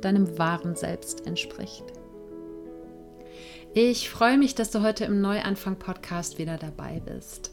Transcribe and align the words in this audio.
deinem 0.00 0.38
wahren 0.38 0.76
Selbst 0.76 1.26
entspricht. 1.26 1.84
Ich 3.74 4.08
freue 4.10 4.38
mich, 4.38 4.54
dass 4.54 4.70
du 4.70 4.82
heute 4.82 5.04
im 5.04 5.20
Neuanfang-Podcast 5.20 6.38
wieder 6.38 6.56
dabei 6.56 7.00
bist. 7.04 7.52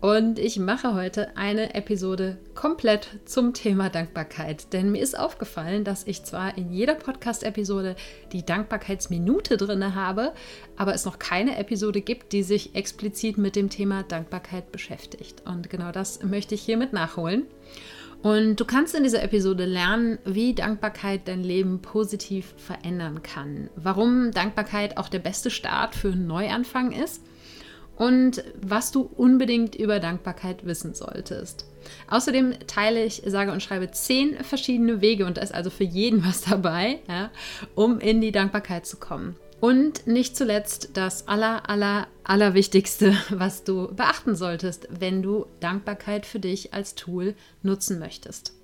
Und 0.00 0.38
ich 0.38 0.58
mache 0.58 0.94
heute 0.94 1.36
eine 1.36 1.74
Episode 1.74 2.38
komplett 2.54 3.08
zum 3.24 3.54
Thema 3.54 3.88
Dankbarkeit. 3.90 4.72
Denn 4.72 4.90
mir 4.90 5.02
ist 5.02 5.16
aufgefallen, 5.16 5.84
dass 5.84 6.06
ich 6.06 6.24
zwar 6.24 6.56
in 6.58 6.72
jeder 6.72 6.94
Podcast-Episode 6.94 7.96
die 8.32 8.44
Dankbarkeitsminute 8.44 9.56
drin 9.56 9.94
habe, 9.94 10.32
aber 10.76 10.94
es 10.94 11.04
noch 11.04 11.18
keine 11.18 11.58
Episode 11.58 12.00
gibt, 12.00 12.32
die 12.32 12.42
sich 12.42 12.74
explizit 12.74 13.38
mit 13.38 13.56
dem 13.56 13.70
Thema 13.70 14.02
Dankbarkeit 14.02 14.72
beschäftigt. 14.72 15.42
Und 15.46 15.70
genau 15.70 15.92
das 15.92 16.22
möchte 16.22 16.54
ich 16.54 16.62
hiermit 16.62 16.92
nachholen. 16.92 17.44
Und 18.22 18.60
du 18.60 18.64
kannst 18.64 18.94
in 18.94 19.02
dieser 19.02 19.22
Episode 19.22 19.64
lernen, 19.64 20.18
wie 20.24 20.54
Dankbarkeit 20.54 21.26
dein 21.26 21.42
Leben 21.42 21.82
positiv 21.82 22.54
verändern 22.56 23.22
kann, 23.22 23.68
warum 23.74 24.30
Dankbarkeit 24.30 24.96
auch 24.96 25.08
der 25.08 25.18
beste 25.18 25.50
Start 25.50 25.96
für 25.96 26.12
einen 26.12 26.28
Neuanfang 26.28 26.92
ist 26.92 27.20
und 27.96 28.44
was 28.60 28.92
du 28.92 29.10
unbedingt 29.16 29.74
über 29.74 29.98
Dankbarkeit 29.98 30.64
wissen 30.64 30.94
solltest. 30.94 31.66
Außerdem 32.08 32.54
teile 32.68 33.04
ich, 33.04 33.22
sage 33.26 33.50
und 33.50 33.62
schreibe 33.62 33.90
zehn 33.90 34.36
verschiedene 34.44 35.00
Wege 35.00 35.26
und 35.26 35.36
da 35.36 35.42
ist 35.42 35.54
also 35.54 35.70
für 35.70 35.84
jeden 35.84 36.24
was 36.26 36.42
dabei, 36.42 37.00
ja, 37.08 37.30
um 37.74 37.98
in 37.98 38.20
die 38.20 38.32
Dankbarkeit 38.32 38.86
zu 38.86 38.98
kommen. 38.98 39.36
Und 39.62 40.08
nicht 40.08 40.36
zuletzt 40.36 40.90
das 40.94 41.28
aller, 41.28 41.70
aller, 41.70 42.08
allerwichtigste, 42.24 43.16
was 43.30 43.62
du 43.62 43.94
beachten 43.94 44.34
solltest, 44.34 44.88
wenn 44.90 45.22
du 45.22 45.46
Dankbarkeit 45.60 46.26
für 46.26 46.40
dich 46.40 46.74
als 46.74 46.96
Tool 46.96 47.36
nutzen 47.62 48.00
möchtest. 48.00 48.54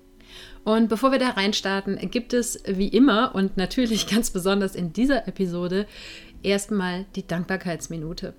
Und 0.65 0.89
bevor 0.89 1.13
wir 1.13 1.19
da 1.19 1.29
reinstarten, 1.29 1.97
gibt 2.11 2.33
es 2.33 2.61
wie 2.67 2.89
immer 2.89 3.33
und 3.33 3.55
natürlich 3.55 4.07
ganz 4.13 4.31
besonders 4.31 4.75
in 4.75 4.91
dieser 4.91 5.25
Episode 5.25 5.87
erstmal 6.43 7.05
die 7.15 7.25
Dankbarkeitsminute. 7.25 8.33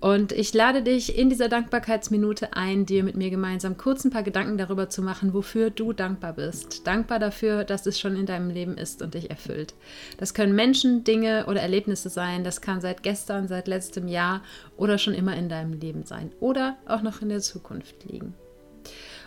Und 0.00 0.32
ich 0.32 0.54
lade 0.54 0.82
dich 0.82 1.18
in 1.18 1.28
dieser 1.28 1.50
Dankbarkeitsminute 1.50 2.54
ein, 2.54 2.86
dir 2.86 3.04
mit 3.04 3.16
mir 3.16 3.28
gemeinsam 3.28 3.76
kurz 3.76 4.02
ein 4.04 4.10
paar 4.10 4.22
Gedanken 4.22 4.56
darüber 4.56 4.88
zu 4.88 5.02
machen, 5.02 5.34
wofür 5.34 5.68
du 5.68 5.92
dankbar 5.92 6.32
bist. 6.32 6.86
Dankbar 6.86 7.18
dafür, 7.18 7.64
dass 7.64 7.84
es 7.84 8.00
schon 8.00 8.16
in 8.16 8.24
deinem 8.24 8.48
Leben 8.48 8.78
ist 8.78 9.02
und 9.02 9.12
dich 9.12 9.28
erfüllt. 9.28 9.74
Das 10.16 10.32
können 10.32 10.54
Menschen, 10.54 11.04
Dinge 11.04 11.44
oder 11.48 11.60
Erlebnisse 11.60 12.08
sein. 12.08 12.44
Das 12.44 12.62
kann 12.62 12.80
seit 12.80 13.02
gestern, 13.02 13.46
seit 13.46 13.68
letztem 13.68 14.08
Jahr 14.08 14.42
oder 14.78 14.96
schon 14.96 15.12
immer 15.12 15.36
in 15.36 15.50
deinem 15.50 15.74
Leben 15.74 16.04
sein. 16.04 16.32
Oder 16.40 16.78
auch 16.86 17.02
noch 17.02 17.20
in 17.20 17.28
der 17.28 17.40
Zukunft 17.40 18.10
liegen. 18.10 18.34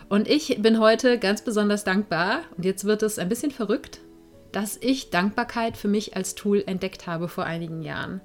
Und 0.08 0.28
ich 0.28 0.60
bin 0.60 0.80
heute 0.80 1.18
ganz 1.18 1.42
besonders 1.42 1.84
dankbar, 1.84 2.40
und 2.56 2.64
jetzt 2.64 2.84
wird 2.84 3.04
es 3.04 3.20
ein 3.20 3.28
bisschen 3.28 3.52
verrückt, 3.52 4.00
dass 4.50 4.76
ich 4.76 5.10
Dankbarkeit 5.10 5.76
für 5.76 5.88
mich 5.88 6.16
als 6.16 6.34
Tool 6.34 6.64
entdeckt 6.66 7.06
habe 7.06 7.28
vor 7.28 7.44
einigen 7.44 7.82
Jahren. 7.82 8.20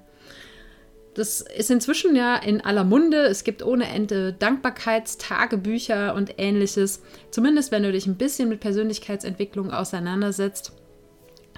Das 1.14 1.40
ist 1.40 1.70
inzwischen 1.70 2.14
ja 2.14 2.36
in 2.36 2.60
aller 2.60 2.84
Munde. 2.84 3.18
Es 3.24 3.42
gibt 3.42 3.64
ohne 3.64 3.88
Ende 3.88 4.32
Dankbarkeitstagebücher 4.32 6.14
und 6.14 6.34
ähnliches. 6.38 7.02
Zumindest 7.30 7.72
wenn 7.72 7.82
du 7.82 7.92
dich 7.92 8.06
ein 8.06 8.16
bisschen 8.16 8.48
mit 8.48 8.60
Persönlichkeitsentwicklung 8.60 9.72
auseinandersetzt, 9.72 10.72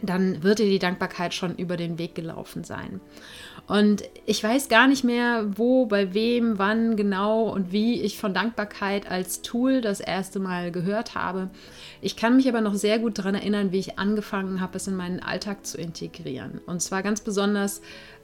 dann 0.03 0.43
wird 0.43 0.59
dir 0.59 0.69
die 0.69 0.79
Dankbarkeit 0.79 1.33
schon 1.33 1.55
über 1.57 1.77
den 1.77 1.99
Weg 1.99 2.15
gelaufen 2.15 2.65
sein. 2.65 3.01
Und 3.69 4.03
ich 4.27 4.43
weiß 4.43 4.69
gar 4.69 4.89
nicht 4.89 5.05
mehr, 5.05 5.47
wo, 5.57 5.87
bei 5.87 6.13
wem, 6.15 6.59
wann 6.59 6.97
genau 6.97 7.45
und 7.49 7.71
wie 7.71 8.03
ich 8.03 8.19
von 8.19 8.34
Dankbarkeit 8.34 9.09
als 9.09 9.43
Tool 9.43 9.81
das 9.81 10.01
erste 10.01 10.41
Mal 10.41 10.73
gehört 10.73 11.15
habe. 11.15 11.49
Ich 12.01 12.17
kann 12.17 12.37
mich 12.37 12.49
aber 12.49 12.61
noch 12.61 12.75
sehr 12.75 12.99
gut 12.99 13.19
daran 13.19 13.37
erinnern, 13.37 13.71
wie 13.71 13.79
ich 13.79 14.01
angefangen 14.01 14.61
habe, 14.61 14.77
es 14.77 14.89
in 14.89 14.97
meinen 14.97 15.21
Alltag 15.21 15.65
zu 15.65 15.79
integrieren. 15.79 16.61
Und 16.67 16.83
zwar 16.83 17.05
ganz 17.05 17.21
besonders 17.21 17.81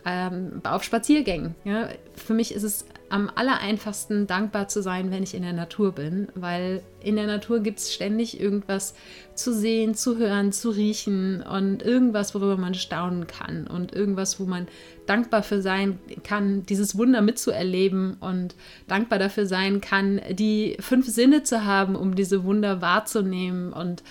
ähm, 0.09 0.63
auf 0.65 0.83
Spaziergängen. 0.85 1.55
Ja? 1.65 1.89
Für 2.17 2.33
mich 2.33 2.55
ist 2.55 2.63
es 2.63 2.87
am 3.11 3.31
allereinfachsten 3.35 4.27
dankbar 4.27 4.69
zu 4.69 4.83
sein, 4.83 5.11
wenn 5.11 5.23
ich 5.23 5.35
in 5.35 5.43
der 5.43 5.53
Natur 5.53 5.93
bin, 5.93 6.29
weil 6.35 6.83
in 7.03 7.17
der 7.17 7.27
Natur 7.27 7.61
gibt 7.61 7.79
es 7.79 7.93
ständig 7.93 8.41
irgendwas 8.41 8.95
zu 9.35 9.55
sehen, 9.55 9.95
zu 9.95 10.19
hören, 10.19 10.53
zu 10.53 10.71
riechen 10.71 11.43
und 11.43 11.83
irgendwas, 11.83 12.35
worüber 12.35 12.57
man 12.57 12.75
staunen 12.75 13.27
kann 13.27 13.67
und 13.67 13.95
irgendwas, 13.95 14.41
wo 14.41 14.45
man 14.45 14.67
dankbar 15.07 15.43
für 15.43 15.63
sein 15.63 15.99
kann, 16.23 16.65
dieses 16.67 16.97
Wunder 16.97 17.23
mitzuerleben 17.23 18.17
und 18.21 18.55
dankbar 18.89 19.19
dafür 19.19 19.47
sein 19.47 19.81
kann, 19.81 20.21
die 20.31 20.77
fünf 20.81 21.07
Sinne 21.07 21.43
zu 21.43 21.65
haben, 21.65 21.97
um 21.97 22.15
diese 22.15 22.45
Wunder 22.45 22.81
wahrzunehmen 22.81 23.73
und 23.73 24.03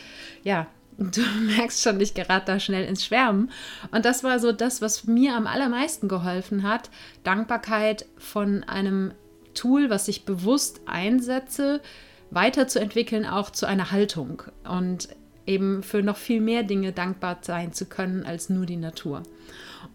ja, 0.43 0.67
du 1.11 1.21
merkst 1.55 1.81
schon, 1.81 1.99
ich 2.01 2.13
gerate 2.13 2.45
da 2.45 2.59
schnell 2.59 2.85
ins 2.85 3.05
Schwärmen. 3.05 3.51
Und 3.91 4.05
das 4.05 4.23
war 4.23 4.39
so 4.39 4.51
das, 4.51 4.81
was 4.81 5.05
mir 5.05 5.35
am 5.35 5.47
allermeisten 5.47 6.07
geholfen 6.07 6.63
hat. 6.63 6.89
Dankbarkeit 7.23 8.05
von 8.17 8.63
einem 8.63 9.13
Tool, 9.53 9.89
was 9.89 10.07
ich 10.07 10.25
bewusst 10.25 10.81
einsetze, 10.85 11.81
weiterzuentwickeln, 12.31 13.25
auch 13.25 13.51
zu 13.51 13.65
einer 13.65 13.91
Haltung. 13.91 14.43
Und 14.67 15.09
eben 15.45 15.83
für 15.83 16.03
noch 16.03 16.17
viel 16.17 16.41
mehr 16.41 16.63
Dinge 16.63 16.91
dankbar 16.91 17.37
sein 17.41 17.73
zu 17.73 17.85
können 17.85 18.25
als 18.25 18.49
nur 18.49 18.65
die 18.65 18.75
Natur. 18.75 19.23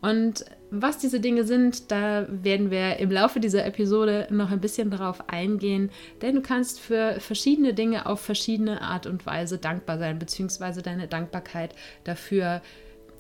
Und 0.01 0.45
was 0.75 0.97
diese 0.97 1.21
Dinge 1.21 1.45
sind, 1.45 1.91
da 1.91 2.27
werden 2.31 2.71
wir 2.71 2.97
im 2.97 3.11
Laufe 3.11 3.41
dieser 3.41 3.67
Episode 3.67 4.27
noch 4.31 4.51
ein 4.51 4.61
bisschen 4.61 4.91
darauf 4.91 5.29
eingehen, 5.29 5.91
denn 6.23 6.37
du 6.37 6.41
kannst 6.41 6.81
für 6.81 7.21
verschiedene 7.21 7.75
Dinge 7.75 8.07
auf 8.07 8.21
verschiedene 8.21 8.81
Art 8.81 9.07
und 9.07 9.27
Weise 9.27 9.59
dankbar 9.59 9.99
sein, 9.99 10.19
beziehungsweise 10.19 10.81
deine 10.81 11.09
Dankbarkeit 11.09 11.75
dafür 12.05 12.63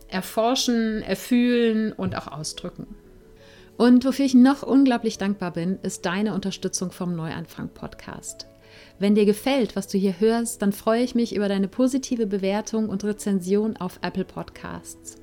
erforschen, 0.08 1.02
erfühlen 1.02 1.92
und 1.92 2.16
auch 2.16 2.26
ausdrücken. 2.26 2.86
Und 3.76 4.06
wofür 4.06 4.24
ich 4.24 4.34
noch 4.34 4.62
unglaublich 4.62 5.18
dankbar 5.18 5.50
bin, 5.50 5.78
ist 5.82 6.06
deine 6.06 6.32
Unterstützung 6.32 6.90
vom 6.90 7.14
Neuanfang 7.14 7.68
Podcast. 7.68 8.46
Wenn 8.98 9.14
dir 9.14 9.26
gefällt, 9.26 9.76
was 9.76 9.88
du 9.88 9.98
hier 9.98 10.20
hörst, 10.20 10.62
dann 10.62 10.72
freue 10.72 11.02
ich 11.02 11.14
mich 11.14 11.36
über 11.36 11.48
deine 11.48 11.68
positive 11.68 12.26
Bewertung 12.26 12.88
und 12.88 13.04
Rezension 13.04 13.76
auf 13.76 13.98
Apple 14.00 14.24
Podcasts. 14.24 15.21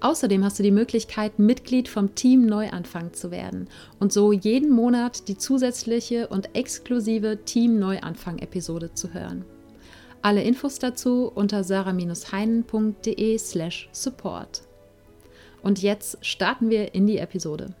Außerdem 0.00 0.44
hast 0.44 0.58
du 0.58 0.62
die 0.62 0.70
Möglichkeit, 0.70 1.38
Mitglied 1.38 1.88
vom 1.88 2.14
Team 2.14 2.44
Neuanfang 2.46 3.14
zu 3.14 3.30
werden 3.30 3.68
und 3.98 4.12
so 4.12 4.32
jeden 4.32 4.68
Monat 4.70 5.28
die 5.28 5.38
zusätzliche 5.38 6.28
und 6.28 6.54
exklusive 6.54 7.38
Team 7.44 7.78
Neuanfang-Episode 7.78 8.92
zu 8.92 9.14
hören. 9.14 9.46
Alle 10.22 10.42
Infos 10.42 10.78
dazu 10.78 11.30
unter 11.34 11.64
sarah-heinen.de/slash 11.64 13.88
support. 13.92 14.62
Und 15.62 15.82
jetzt 15.82 16.24
starten 16.24 16.70
wir 16.70 16.94
in 16.94 17.06
die 17.06 17.18
Episode. 17.18 17.74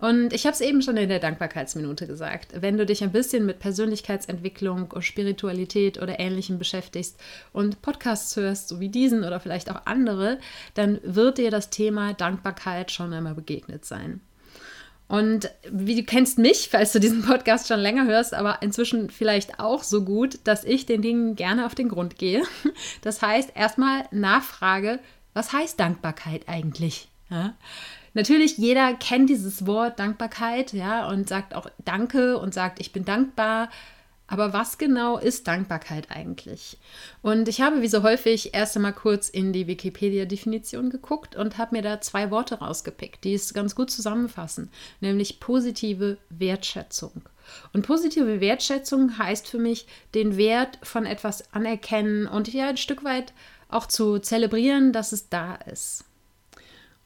Und 0.00 0.32
ich 0.32 0.46
habe 0.46 0.54
es 0.54 0.60
eben 0.60 0.80
schon 0.80 0.96
in 0.96 1.08
der 1.08 1.18
Dankbarkeitsminute 1.18 2.06
gesagt. 2.06 2.52
Wenn 2.60 2.76
du 2.76 2.86
dich 2.86 3.02
ein 3.02 3.10
bisschen 3.10 3.46
mit 3.46 3.58
Persönlichkeitsentwicklung, 3.58 4.94
Spiritualität 5.00 6.00
oder 6.00 6.20
Ähnlichem 6.20 6.58
beschäftigst 6.58 7.18
und 7.52 7.82
Podcasts 7.82 8.36
hörst, 8.36 8.68
so 8.68 8.78
wie 8.78 8.88
diesen 8.88 9.24
oder 9.24 9.40
vielleicht 9.40 9.70
auch 9.70 9.86
andere, 9.86 10.38
dann 10.74 11.00
wird 11.02 11.38
dir 11.38 11.50
das 11.50 11.70
Thema 11.70 12.14
Dankbarkeit 12.14 12.92
schon 12.92 13.12
einmal 13.12 13.34
begegnet 13.34 13.84
sein. 13.84 14.20
Und 15.08 15.50
wie 15.70 15.96
du 15.96 16.02
kennst 16.04 16.38
mich, 16.38 16.68
falls 16.70 16.92
du 16.92 17.00
diesen 17.00 17.22
Podcast 17.22 17.66
schon 17.66 17.80
länger 17.80 18.06
hörst, 18.06 18.34
aber 18.34 18.58
inzwischen 18.60 19.10
vielleicht 19.10 19.58
auch 19.58 19.82
so 19.82 20.04
gut, 20.04 20.38
dass 20.44 20.64
ich 20.64 20.86
den 20.86 21.02
Dingen 21.02 21.34
gerne 21.34 21.66
auf 21.66 21.74
den 21.74 21.88
Grund 21.88 22.18
gehe. 22.18 22.42
Das 23.02 23.22
heißt, 23.22 23.52
erstmal 23.54 24.04
Nachfrage, 24.10 25.00
was 25.32 25.52
heißt 25.52 25.80
Dankbarkeit 25.80 26.42
eigentlich? 26.46 27.07
Ja? 27.30 27.54
Natürlich, 28.14 28.58
jeder 28.58 28.94
kennt 28.94 29.30
dieses 29.30 29.66
Wort 29.66 29.98
Dankbarkeit, 29.98 30.72
ja, 30.72 31.08
und 31.08 31.28
sagt 31.28 31.54
auch 31.54 31.70
Danke 31.84 32.38
und 32.38 32.54
sagt, 32.54 32.80
ich 32.80 32.92
bin 32.92 33.04
dankbar. 33.04 33.68
Aber 34.30 34.52
was 34.52 34.76
genau 34.76 35.16
ist 35.16 35.48
Dankbarkeit 35.48 36.10
eigentlich? 36.10 36.76
Und 37.22 37.48
ich 37.48 37.62
habe 37.62 37.80
wie 37.80 37.88
so 37.88 38.02
häufig 38.02 38.54
erst 38.54 38.76
einmal 38.76 38.92
kurz 38.92 39.30
in 39.30 39.54
die 39.54 39.66
Wikipedia-Definition 39.66 40.90
geguckt 40.90 41.34
und 41.34 41.56
habe 41.56 41.76
mir 41.76 41.82
da 41.82 42.02
zwei 42.02 42.30
Worte 42.30 42.56
rausgepickt, 42.56 43.24
die 43.24 43.32
es 43.32 43.54
ganz 43.54 43.74
gut 43.74 43.90
zusammenfassen, 43.90 44.70
nämlich 45.00 45.40
positive 45.40 46.18
Wertschätzung. 46.28 47.22
Und 47.72 47.86
positive 47.86 48.42
Wertschätzung 48.42 49.16
heißt 49.16 49.48
für 49.48 49.58
mich 49.58 49.86
den 50.14 50.36
Wert 50.36 50.78
von 50.82 51.06
etwas 51.06 51.54
anerkennen 51.54 52.26
und 52.26 52.52
ja 52.52 52.68
ein 52.68 52.76
Stück 52.76 53.04
weit 53.04 53.32
auch 53.70 53.86
zu 53.86 54.18
zelebrieren, 54.18 54.92
dass 54.92 55.12
es 55.12 55.30
da 55.30 55.54
ist. 55.54 56.04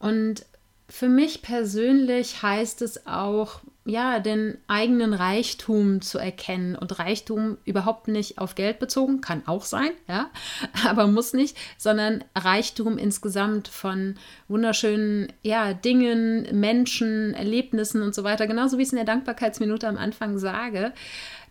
Und 0.03 0.45
für 0.89 1.07
mich 1.07 1.41
persönlich 1.41 2.43
heißt 2.43 2.81
es 2.81 3.07
auch, 3.07 3.61
ja, 3.85 4.19
den 4.19 4.57
eigenen 4.67 5.13
Reichtum 5.13 6.01
zu 6.01 6.17
erkennen 6.17 6.75
und 6.75 6.99
Reichtum 6.99 7.57
überhaupt 7.63 8.09
nicht 8.09 8.37
auf 8.37 8.55
Geld 8.55 8.79
bezogen, 8.79 9.21
kann 9.21 9.47
auch 9.47 9.63
sein, 9.63 9.91
ja, 10.09 10.29
aber 10.85 11.07
muss 11.07 11.31
nicht, 11.31 11.55
sondern 11.77 12.21
Reichtum 12.35 12.97
insgesamt 12.97 13.69
von 13.69 14.15
wunderschönen, 14.49 15.31
ja, 15.41 15.73
Dingen, 15.73 16.49
Menschen, 16.59 17.33
Erlebnissen 17.33 18.01
und 18.01 18.13
so 18.13 18.25
weiter, 18.25 18.45
genauso 18.45 18.77
wie 18.77 18.81
ich 18.81 18.89
es 18.89 18.93
in 18.93 18.97
der 18.97 19.05
Dankbarkeitsminute 19.05 19.87
am 19.87 19.97
Anfang 19.97 20.37
sage, 20.37 20.91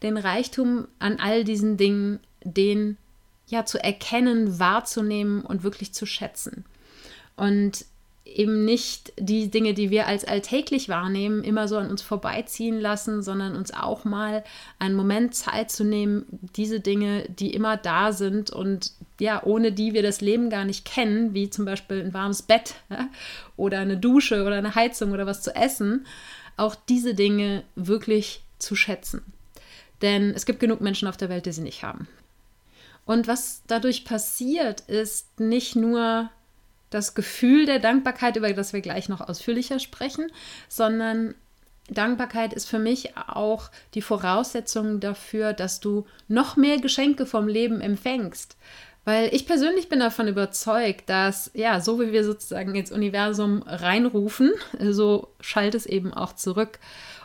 den 0.03 0.19
Reichtum 0.19 0.89
an 0.99 1.19
all 1.21 1.45
diesen 1.45 1.79
Dingen, 1.79 2.21
den 2.45 2.99
ja 3.47 3.65
zu 3.65 3.83
erkennen, 3.83 4.59
wahrzunehmen 4.59 5.41
und 5.41 5.63
wirklich 5.63 5.95
zu 5.95 6.05
schätzen. 6.05 6.67
Und 7.35 7.87
eben 8.37 8.65
nicht 8.65 9.13
die 9.19 9.51
Dinge, 9.51 9.75
die 9.75 9.91
wir 9.91 10.07
als 10.07 10.25
alltäglich 10.25 10.89
wahrnehmen, 10.89 11.45
immer 11.45 11.69
so 11.69 11.77
an 11.77 11.91
uns 11.91 12.03
vorbeiziehen 12.03 12.81
lassen, 12.81 13.23
sondern 13.23 13.57
uns 13.57 13.73
auch 13.73 14.05
mal 14.05 14.45
einen 14.79 14.95
Moment 14.95 15.35
Zeit 15.35 15.71
zu 15.71 15.85
nehmen, 15.85 16.27
diese 16.57 16.81
Dinge, 16.81 17.29
die 17.29 17.55
immer 17.55 17.77
da 17.77 18.13
sind 18.13 18.51
und 18.51 18.93
ja, 19.21 19.43
ohne 19.45 19.73
die 19.73 19.95
wir 19.95 20.03
das 20.03 20.21
Leben 20.21 20.51
gar 20.51 20.65
nicht 20.65 20.85
kennen, 20.85 21.35
wie 21.35 21.51
zum 21.51 21.65
Beispiel 21.65 22.01
ein 22.01 22.15
warmes 22.15 22.43
Bett 22.43 22.75
oder 23.57 23.81
eine 23.81 23.97
Dusche 23.97 24.45
oder 24.45 24.57
eine 24.57 24.75
Heizung 24.75 25.13
oder 25.13 25.27
was 25.27 25.43
zu 25.43 25.55
essen, 25.55 26.07
auch 26.57 26.75
diese 26.75 27.15
Dinge 27.15 27.65
wirklich 27.77 28.43
zu 28.59 28.77
schätzen. 28.77 29.23
Denn 30.03 30.31
es 30.35 30.47
gibt 30.47 30.61
genug 30.61 30.81
Menschen 30.81 31.09
auf 31.09 31.17
der 31.17 31.29
Welt, 31.29 31.47
die 31.47 31.53
sie 31.53 31.63
nicht 31.63 31.83
haben. 31.83 32.09
Und 33.05 33.27
was 33.27 33.63
dadurch 33.67 34.05
passiert, 34.05 34.81
ist 34.83 35.41
nicht 35.41 35.77
nur 35.77 36.31
das 36.95 37.15
Gefühl 37.15 37.67
der 37.67 37.79
Dankbarkeit, 37.79 38.37
über 38.37 38.53
das 38.53 38.73
wir 38.73 38.81
gleich 38.81 39.09
noch 39.09 39.21
ausführlicher 39.21 39.79
sprechen, 39.79 40.31
sondern 40.69 41.35
Dankbarkeit 41.89 42.53
ist 42.53 42.69
für 42.69 42.79
mich 42.79 43.17
auch 43.17 43.71
die 43.95 44.03
Voraussetzung 44.03 45.01
dafür, 45.01 45.53
dass 45.53 45.81
du 45.81 46.07
noch 46.29 46.57
mehr 46.57 46.79
Geschenke 46.79 47.27
vom 47.27 47.49
Leben 47.49 47.81
empfängst. 47.81 48.57
Weil 49.05 49.35
ich 49.35 49.47
persönlich 49.47 49.89
bin 49.89 49.99
davon 49.99 50.29
überzeugt, 50.29 51.11
dass, 51.11 51.51
ja, 51.55 51.81
so 51.81 52.01
wie 52.01 52.13
wir 52.13 52.25
sozusagen 52.25 52.75
ins 52.77 52.93
Universum 52.93 53.63
reinrufen, 53.67 54.53
so 54.79 55.35
schallt 55.41 55.75
es 55.75 55.87
eben 55.87 56.15
auch 56.15 56.35
zurück. 56.35 56.79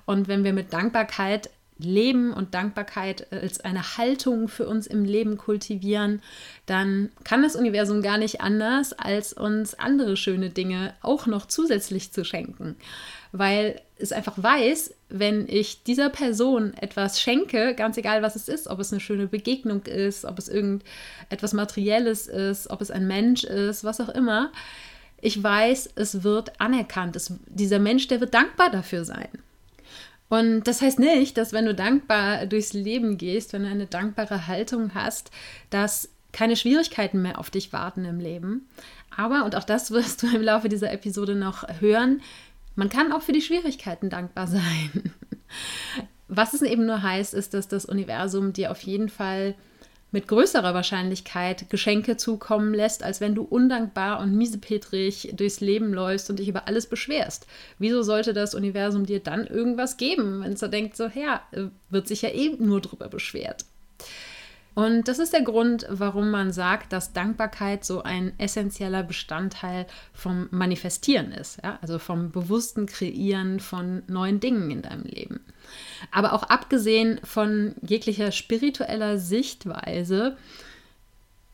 Und 0.05 0.27
wenn 0.27 0.43
wir 0.43 0.53
mit 0.53 0.73
Dankbarkeit 0.73 1.51
Leben 1.79 2.33
und 2.33 2.53
Dankbarkeit 2.53 3.31
als 3.31 3.59
eine 3.59 3.97
Haltung 3.97 4.47
für 4.47 4.67
uns 4.67 4.87
im 4.87 5.05
Leben 5.05 5.37
kultivieren, 5.37 6.21
dann 6.65 7.09
kann 7.23 7.43
das 7.43 7.55
Universum 7.55 8.01
gar 8.01 8.17
nicht 8.17 8.41
anders, 8.41 8.93
als 8.93 9.33
uns 9.33 9.75
andere 9.75 10.17
schöne 10.17 10.49
Dinge 10.49 10.93
auch 11.01 11.27
noch 11.27 11.45
zusätzlich 11.47 12.11
zu 12.11 12.25
schenken. 12.25 12.75
Weil 13.31 13.81
es 13.97 14.11
einfach 14.11 14.41
weiß, 14.41 14.93
wenn 15.09 15.47
ich 15.47 15.83
dieser 15.83 16.09
Person 16.09 16.73
etwas 16.75 17.21
schenke, 17.21 17.75
ganz 17.75 17.97
egal 17.97 18.21
was 18.21 18.35
es 18.35 18.47
ist, 18.47 18.67
ob 18.67 18.79
es 18.79 18.91
eine 18.91 18.99
schöne 18.99 19.27
Begegnung 19.27 19.83
ist, 19.83 20.25
ob 20.25 20.39
es 20.39 20.49
irgendetwas 20.49 21.53
Materielles 21.53 22.27
ist, 22.27 22.69
ob 22.69 22.81
es 22.81 22.91
ein 22.91 23.07
Mensch 23.07 23.43
ist, 23.43 23.83
was 23.83 24.01
auch 24.01 24.09
immer, 24.09 24.51
ich 25.19 25.41
weiß, 25.41 25.91
es 25.95 26.23
wird 26.23 26.59
anerkannt. 26.61 27.15
Es, 27.15 27.33
dieser 27.47 27.79
Mensch, 27.79 28.07
der 28.07 28.19
wird 28.19 28.33
dankbar 28.33 28.69
dafür 28.69 29.03
sein. 29.03 29.29
Und 30.29 30.65
das 30.65 30.81
heißt 30.81 30.99
nicht, 30.99 31.37
dass 31.37 31.53
wenn 31.53 31.65
du 31.65 31.73
dankbar 31.73 32.45
durchs 32.47 32.73
Leben 32.73 33.17
gehst, 33.17 33.53
wenn 33.53 33.63
du 33.63 33.69
eine 33.69 33.87
dankbare 33.87 34.47
Haltung 34.47 34.93
hast, 34.93 35.31
dass 35.69 36.09
keine 36.33 36.55
Schwierigkeiten 36.55 37.21
mehr 37.21 37.39
auf 37.39 37.49
dich 37.49 37.71
warten 37.71 38.05
im 38.05 38.19
Leben. 38.19 38.67
Aber, 39.15 39.45
und 39.45 39.55
auch 39.55 39.63
das 39.63 39.91
wirst 39.91 40.23
du 40.23 40.27
im 40.27 40.41
Laufe 40.41 40.69
dieser 40.69 40.91
Episode 40.91 41.35
noch 41.35 41.65
hören, 41.79 42.21
man 42.75 42.89
kann 42.89 43.11
auch 43.11 43.23
für 43.23 43.31
die 43.31 43.41
Schwierigkeiten 43.41 44.09
dankbar 44.09 44.47
sein. 44.47 45.11
Was 46.27 46.53
es 46.53 46.61
eben 46.61 46.85
nur 46.85 47.01
heißt, 47.01 47.33
ist, 47.33 47.53
dass 47.53 47.67
das 47.67 47.85
Universum 47.85 48.53
dir 48.53 48.69
auf 48.69 48.81
jeden 48.81 49.09
Fall 49.09 49.55
mit 50.11 50.27
größerer 50.27 50.73
Wahrscheinlichkeit 50.73 51.69
Geschenke 51.69 52.17
zukommen 52.17 52.73
lässt, 52.73 53.03
als 53.03 53.19
wenn 53.19 53.35
du 53.35 53.43
undankbar 53.43 54.19
und 54.19 54.35
miesepetrig 54.35 55.33
durchs 55.35 55.59
Leben 55.59 55.93
läufst 55.93 56.29
und 56.29 56.39
dich 56.39 56.47
über 56.47 56.67
alles 56.67 56.87
beschwerst. 56.87 57.45
Wieso 57.77 58.03
sollte 58.03 58.33
das 58.33 58.55
Universum 58.55 59.05
dir 59.05 59.19
dann 59.19 59.45
irgendwas 59.47 59.97
geben, 59.97 60.41
wenn 60.41 60.53
es 60.53 60.59
so 60.59 60.67
denkt, 60.67 60.95
so, 60.95 61.09
ja, 61.13 61.41
äh, 61.51 61.65
wird 61.89 62.07
sich 62.07 62.21
ja 62.21 62.31
eben 62.31 62.65
nur 62.65 62.81
drüber 62.81 63.09
beschwert? 63.09 63.65
Und 64.77 65.07
das 65.07 65.17
ist 65.17 65.33
der 65.33 65.41
Grund, 65.41 65.87
warum 65.89 66.29
man 66.29 66.51
sagt, 66.51 66.93
dass 66.93 67.11
Dankbarkeit 67.11 67.83
so 67.83 68.03
ein 68.03 68.33
essentieller 68.37 69.01
Bestandteil 69.01 69.87
vom 70.13 70.49
Manifestieren 70.51 71.31
ist, 71.31 71.57
ja? 71.63 71.79
also 71.81 71.97
vom 71.97 72.29
bewussten 72.29 72.85
Kreieren 72.85 73.59
von 73.59 74.03
neuen 74.05 74.39
Dingen 74.39 74.69
in 74.69 74.83
deinem 74.83 75.01
Leben. 75.01 75.39
Aber 76.11 76.33
auch 76.33 76.43
abgesehen 76.43 77.19
von 77.23 77.73
jeglicher 77.81 78.31
spiritueller 78.31 79.17
Sichtweise 79.17 80.37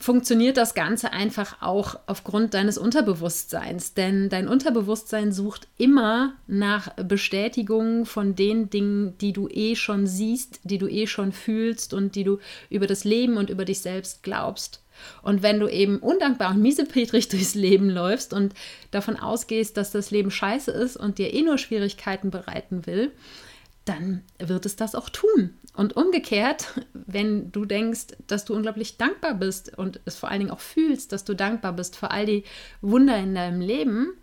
funktioniert 0.04 0.58
das 0.58 0.74
Ganze 0.74 1.14
einfach 1.14 1.62
auch 1.62 1.98
aufgrund 2.08 2.54
deines 2.54 2.78
Unterbewusstseins. 2.78 3.94
Denn 3.94 4.28
dein 4.28 4.50
Unterbewusstsein 4.50 5.32
sucht 5.32 5.68
immer 5.78 6.34
nach 6.46 6.94
Bestätigung 6.96 8.06
von 8.06 8.36
den 8.36 8.70
Dingen, 8.70 9.18
die 9.20 9.32
du 9.32 9.48
eh 9.48 9.76
schon 9.76 10.06
siehst, 10.06 10.60
die 10.64 10.78
du 10.78 10.90
eh 10.90 11.08
schon 11.08 11.32
fühlst 11.32 11.94
und 11.94 12.16
die 12.16 12.26
du 12.26 12.40
über 12.70 12.86
das 12.86 13.06
Leben 13.06 13.38
und 13.38 13.50
über 13.50 13.64
dich 13.64 13.80
selbst 13.80 14.24
glaubst. 14.24 14.84
Und 15.22 15.42
wenn 15.42 15.62
du 15.62 15.70
eben 15.70 16.00
undankbar 16.00 16.52
und 16.52 16.62
miesepetrig 16.62 17.28
durchs 17.30 17.56
Leben 17.56 17.90
läufst 17.90 18.34
und 18.34 18.54
davon 18.92 19.16
ausgehst, 19.16 19.78
dass 19.78 19.92
das 19.92 20.12
Leben 20.12 20.32
scheiße 20.32 20.72
ist 20.72 20.98
und 20.98 21.18
dir 21.18 21.34
eh 21.34 21.44
nur 21.44 21.58
Schwierigkeiten 21.58 22.30
bereiten 22.30 22.86
will, 22.86 23.12
dann 23.86 24.24
wird 24.40 24.66
es 24.66 24.76
das 24.76 24.96
auch 24.96 25.10
tun. 25.10 25.56
Und 25.76 25.96
umgekehrt, 25.96 26.80
wenn 26.94 27.52
du 27.52 27.66
denkst, 27.66 28.16
dass 28.28 28.46
du 28.46 28.56
unglaublich 28.56 28.98
dankbar 28.98 29.34
bist 29.34 29.78
und 29.78 30.00
es 30.06 30.16
vor 30.16 30.30
allen 30.30 30.40
Dingen 30.40 30.52
auch 30.52 30.60
fühlst, 30.60 31.12
dass 31.12 31.24
du 31.24 31.36
dankbar 31.36 31.74
bist 31.74 31.96
für 31.96 32.12
all 32.12 32.26
die 32.26 32.44
Wunder 32.82 33.18
in 33.18 33.36
deinem 33.36 33.62
Leben, 33.62 34.14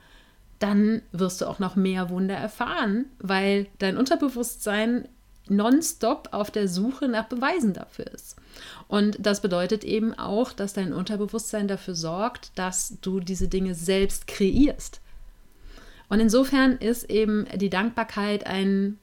dann 0.59 1.03
wirst 1.13 1.41
du 1.41 1.47
auch 1.47 1.59
noch 1.59 1.75
mehr 1.75 2.11
Wunder 2.11 2.35
erfahren, 2.35 3.07
weil 3.19 3.67
dein 3.79 3.97
Unterbewusstsein 3.97 5.09
nonstop 5.49 6.29
auf 6.33 6.51
der 6.51 6.69
Suche 6.69 7.09
nach 7.09 7.25
Beweisen 7.25 7.73
dafür 7.73 8.07
ist. 8.07 8.37
Und 8.87 9.17
das 9.19 9.41
bedeutet 9.41 9.85
eben 9.85 10.15
auch, 10.15 10.53
dass 10.53 10.73
dein 10.73 10.93
Unterbewusstsein 10.93 11.67
dafür 11.67 11.95
sorgt, 11.95 12.53
dass 12.57 12.97
du 13.01 13.21
diese 13.21 13.49
Dinge 13.49 13.75
selbst 13.75 14.27
kreierst. 14.27 15.01
Und 16.09 16.21
insofern 16.21 16.77
ist 16.77 17.11
eben 17.11 17.47
die 17.57 17.71
Dankbarkeit 17.71 18.47
ein 18.47 18.99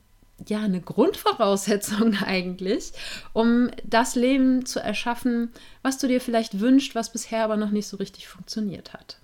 ja 0.48 0.62
eine 0.62 0.82
Grundvoraussetzung 0.82 2.16
eigentlich, 2.26 2.94
um 3.34 3.72
das 3.84 4.16
Leben 4.16 4.66
zu 4.66 4.80
erschaffen, 4.80 5.52
was 5.82 5.98
du 5.98 6.08
dir 6.08 6.22
vielleicht 6.22 6.60
wünschst, 6.60 6.96
was 6.96 7.12
bisher 7.12 7.44
aber 7.44 7.58
noch 7.58 7.72
nicht 7.72 7.88
so 7.88 7.98
richtig 7.98 8.28
funktioniert 8.28 8.94
hat. 8.94 9.18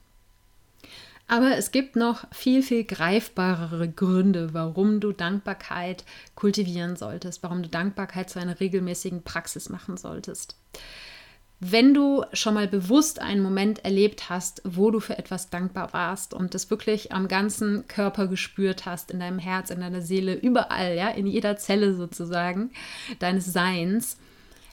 Aber 1.27 1.55
es 1.57 1.71
gibt 1.71 1.95
noch 1.95 2.25
viel, 2.31 2.61
viel 2.61 2.83
greifbarere 2.83 3.89
Gründe, 3.89 4.53
warum 4.53 4.99
du 4.99 5.13
Dankbarkeit 5.13 6.03
kultivieren 6.35 6.95
solltest, 6.95 7.41
warum 7.43 7.63
du 7.63 7.69
Dankbarkeit 7.69 8.29
zu 8.29 8.39
einer 8.39 8.59
regelmäßigen 8.59 9.23
Praxis 9.23 9.69
machen 9.69 9.95
solltest. 9.97 10.57
Wenn 11.65 11.93
du 11.93 12.25
schon 12.33 12.55
mal 12.55 12.67
bewusst 12.67 13.21
einen 13.21 13.41
Moment 13.41 13.85
erlebt 13.85 14.29
hast, 14.29 14.61
wo 14.65 14.91
du 14.91 14.99
für 14.99 15.17
etwas 15.17 15.49
dankbar 15.49 15.93
warst 15.93 16.33
und 16.33 16.53
das 16.53 16.69
wirklich 16.69 17.13
am 17.13 17.29
ganzen 17.29 17.87
Körper 17.87 18.27
gespürt 18.27 18.85
hast, 18.85 19.11
in 19.11 19.21
deinem 19.21 19.39
Herz, 19.39 19.69
in 19.69 19.79
deiner 19.79 20.01
Seele, 20.01 20.33
überall, 20.33 20.93
ja, 20.93 21.07
in 21.07 21.25
jeder 21.25 21.55
Zelle 21.55 21.95
sozusagen 21.95 22.71
deines 23.19 23.45
Seins, 23.45 24.17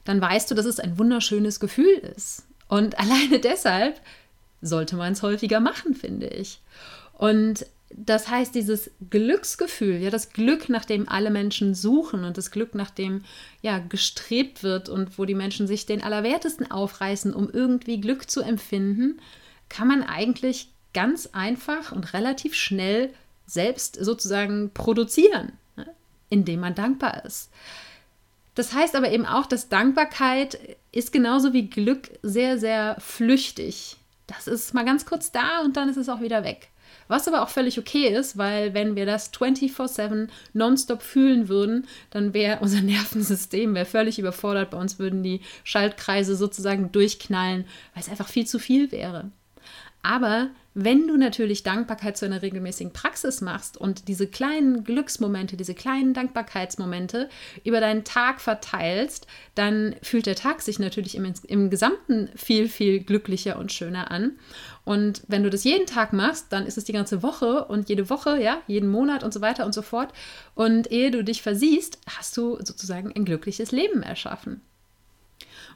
dann 0.04 0.20
weißt 0.20 0.50
du, 0.50 0.56
dass 0.56 0.66
es 0.66 0.80
ein 0.80 0.98
wunderschönes 0.98 1.60
Gefühl 1.60 1.94
ist. 2.16 2.44
Und 2.66 2.98
alleine 2.98 3.38
deshalb 3.38 4.00
sollte 4.60 4.96
man 4.96 5.12
es 5.12 5.22
häufiger 5.22 5.60
machen, 5.60 5.94
finde 5.94 6.26
ich. 6.26 6.60
Und 7.12 7.66
das 7.96 8.28
heißt, 8.28 8.54
dieses 8.54 8.90
Glücksgefühl, 9.10 9.96
ja, 9.96 10.10
das 10.10 10.30
Glück, 10.32 10.68
nach 10.68 10.84
dem 10.84 11.08
alle 11.08 11.30
Menschen 11.30 11.74
suchen 11.74 12.24
und 12.24 12.38
das 12.38 12.50
Glück, 12.50 12.74
nach 12.74 12.90
dem 12.90 13.22
ja 13.62 13.78
gestrebt 13.78 14.62
wird 14.62 14.88
und 14.88 15.18
wo 15.18 15.24
die 15.24 15.34
Menschen 15.34 15.66
sich 15.66 15.86
den 15.86 16.02
Allerwertesten 16.02 16.70
aufreißen, 16.70 17.34
um 17.34 17.50
irgendwie 17.50 18.00
Glück 18.00 18.30
zu 18.30 18.42
empfinden, 18.42 19.20
kann 19.68 19.88
man 19.88 20.02
eigentlich 20.02 20.70
ganz 20.94 21.30
einfach 21.32 21.92
und 21.92 22.14
relativ 22.14 22.54
schnell 22.54 23.12
selbst 23.46 23.96
sozusagen 23.96 24.70
produzieren, 24.72 25.52
ne, 25.76 25.86
indem 26.28 26.60
man 26.60 26.76
dankbar 26.76 27.24
ist. 27.24 27.50
Das 28.54 28.72
heißt 28.72 28.94
aber 28.94 29.10
eben 29.10 29.26
auch, 29.26 29.46
dass 29.46 29.68
Dankbarkeit 29.68 30.76
ist 30.92 31.12
genauso 31.12 31.52
wie 31.52 31.68
Glück 31.68 32.10
sehr, 32.22 32.58
sehr 32.58 32.96
flüchtig. 33.00 33.96
Das 34.26 34.46
ist 34.46 34.74
mal 34.74 34.84
ganz 34.84 35.06
kurz 35.06 35.32
da 35.32 35.60
und 35.64 35.76
dann 35.76 35.88
ist 35.88 35.96
es 35.96 36.08
auch 36.08 36.20
wieder 36.20 36.44
weg 36.44 36.68
Was 37.10 37.26
aber 37.26 37.42
auch 37.42 37.48
völlig 37.48 37.76
okay 37.76 38.06
ist, 38.06 38.38
weil 38.38 38.72
wenn 38.72 38.94
wir 38.94 39.04
das 39.04 39.32
24/7 39.32 40.28
nonstop 40.52 41.02
fühlen 41.02 41.48
würden, 41.48 41.88
dann 42.10 42.34
wäre 42.34 42.58
unser 42.62 42.82
Nervensystem 42.82 43.74
wär 43.74 43.84
völlig 43.84 44.20
überfordert. 44.20 44.70
Bei 44.70 44.78
uns 44.78 45.00
würden 45.00 45.24
die 45.24 45.40
Schaltkreise 45.64 46.36
sozusagen 46.36 46.92
durchknallen, 46.92 47.64
weil 47.94 48.02
es 48.04 48.08
einfach 48.08 48.28
viel 48.28 48.46
zu 48.46 48.60
viel 48.60 48.92
wäre. 48.92 49.32
Aber 50.02 50.50
wenn 50.74 51.08
du 51.08 51.16
natürlich 51.16 51.64
Dankbarkeit 51.64 52.16
zu 52.16 52.24
einer 52.24 52.42
regelmäßigen 52.42 52.92
Praxis 52.92 53.40
machst 53.40 53.76
und 53.76 54.06
diese 54.06 54.28
kleinen 54.28 54.84
Glücksmomente, 54.84 55.56
diese 55.56 55.74
kleinen 55.74 56.14
Dankbarkeitsmomente 56.14 57.28
über 57.64 57.80
deinen 57.80 58.04
Tag 58.04 58.40
verteilst, 58.40 59.26
dann 59.56 59.96
fühlt 60.00 60.26
der 60.26 60.36
Tag 60.36 60.62
sich 60.62 60.78
natürlich 60.78 61.16
im, 61.16 61.32
im 61.48 61.70
Gesamten 61.70 62.30
viel, 62.36 62.68
viel 62.68 63.00
glücklicher 63.00 63.58
und 63.58 63.72
schöner 63.72 64.12
an. 64.12 64.38
Und 64.84 65.22
wenn 65.26 65.42
du 65.42 65.50
das 65.50 65.64
jeden 65.64 65.86
Tag 65.86 66.12
machst, 66.12 66.46
dann 66.50 66.66
ist 66.66 66.78
es 66.78 66.84
die 66.84 66.92
ganze 66.92 67.22
Woche 67.22 67.64
und 67.64 67.88
jede 67.88 68.08
Woche, 68.08 68.40
ja, 68.40 68.62
jeden 68.68 68.90
Monat 68.90 69.24
und 69.24 69.34
so 69.34 69.40
weiter 69.40 69.66
und 69.66 69.74
so 69.74 69.82
fort. 69.82 70.12
Und 70.54 70.92
ehe 70.92 71.10
du 71.10 71.24
dich 71.24 71.42
versiehst, 71.42 71.98
hast 72.06 72.36
du 72.36 72.58
sozusagen 72.64 73.12
ein 73.12 73.24
glückliches 73.24 73.72
Leben 73.72 74.02
erschaffen. 74.02 74.60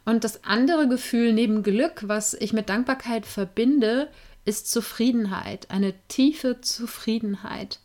Und 0.05 0.23
das 0.23 0.45
andere 0.45 0.87
Gefühl 0.87 1.33
neben 1.33 1.63
Glück, 1.63 2.05
was 2.07 2.35
ich 2.35 2.53
mit 2.53 2.69
Dankbarkeit 2.69 3.27
verbinde, 3.27 4.09
ist 4.45 4.71
Zufriedenheit, 4.71 5.71
eine 5.71 5.95
tiefe 6.09 6.61
Zufriedenheit. 6.61 7.81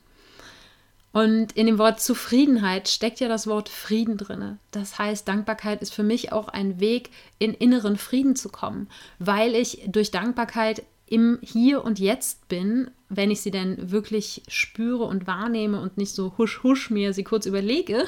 Und 1.11 1.53
in 1.53 1.65
dem 1.65 1.79
Wort 1.79 1.99
Zufriedenheit 1.99 2.87
steckt 2.87 3.19
ja 3.19 3.27
das 3.27 3.47
Wort 3.47 3.67
Frieden 3.67 4.17
drin. 4.17 4.59
Das 4.71 4.99
heißt, 4.99 5.27
Dankbarkeit 5.27 5.81
ist 5.81 5.93
für 5.93 6.03
mich 6.03 6.31
auch 6.31 6.49
ein 6.49 6.79
Weg, 6.79 7.09
in 7.39 7.53
inneren 7.53 7.97
Frieden 7.97 8.35
zu 8.35 8.49
kommen, 8.49 8.87
weil 9.17 9.55
ich 9.55 9.81
durch 9.87 10.11
Dankbarkeit 10.11 10.83
im 11.07 11.39
Hier 11.41 11.83
und 11.83 11.97
Jetzt 11.97 12.47
bin, 12.47 12.91
wenn 13.09 13.31
ich 13.31 13.41
sie 13.41 13.49
denn 13.49 13.91
wirklich 13.91 14.43
spüre 14.47 15.05
und 15.05 15.25
wahrnehme 15.25 15.81
und 15.81 15.97
nicht 15.97 16.13
so 16.13 16.37
husch 16.37 16.61
husch 16.61 16.91
mir 16.91 17.13
sie 17.13 17.23
kurz 17.23 17.47
überlege, 17.47 18.05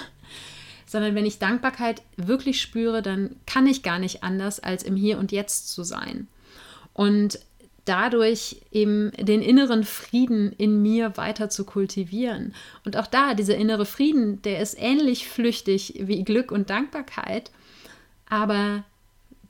sondern 0.86 1.16
wenn 1.16 1.26
ich 1.26 1.40
Dankbarkeit 1.40 2.04
wirklich 2.18 2.62
spüre, 2.62 3.02
dann 3.02 3.36
kann 3.48 3.66
ich 3.66 3.82
gar 3.82 3.98
nicht 3.98 4.24
anders, 4.24 4.60
als 4.60 4.84
im 4.84 4.96
Hier 4.96 5.18
und 5.18 5.32
Jetzt 5.32 5.72
zu 5.72 5.84
sein. 5.84 6.28
Und 6.94 7.40
dadurch 7.86 8.62
eben 8.72 9.12
den 9.18 9.42
inneren 9.42 9.84
Frieden 9.84 10.52
in 10.54 10.82
mir 10.82 11.18
weiter 11.18 11.50
zu 11.50 11.66
kultivieren. 11.66 12.54
Und 12.86 12.98
auch 12.98 13.08
da, 13.08 13.34
dieser 13.34 13.56
innere 13.56 13.86
Frieden, 13.86 14.42
der 14.44 14.60
ist 14.60 14.76
ähnlich 14.80 15.28
flüchtig 15.28 15.96
wie 15.98 16.24
Glück 16.24 16.52
und 16.52 16.70
Dankbarkeit, 16.70 17.52
aber 18.30 18.84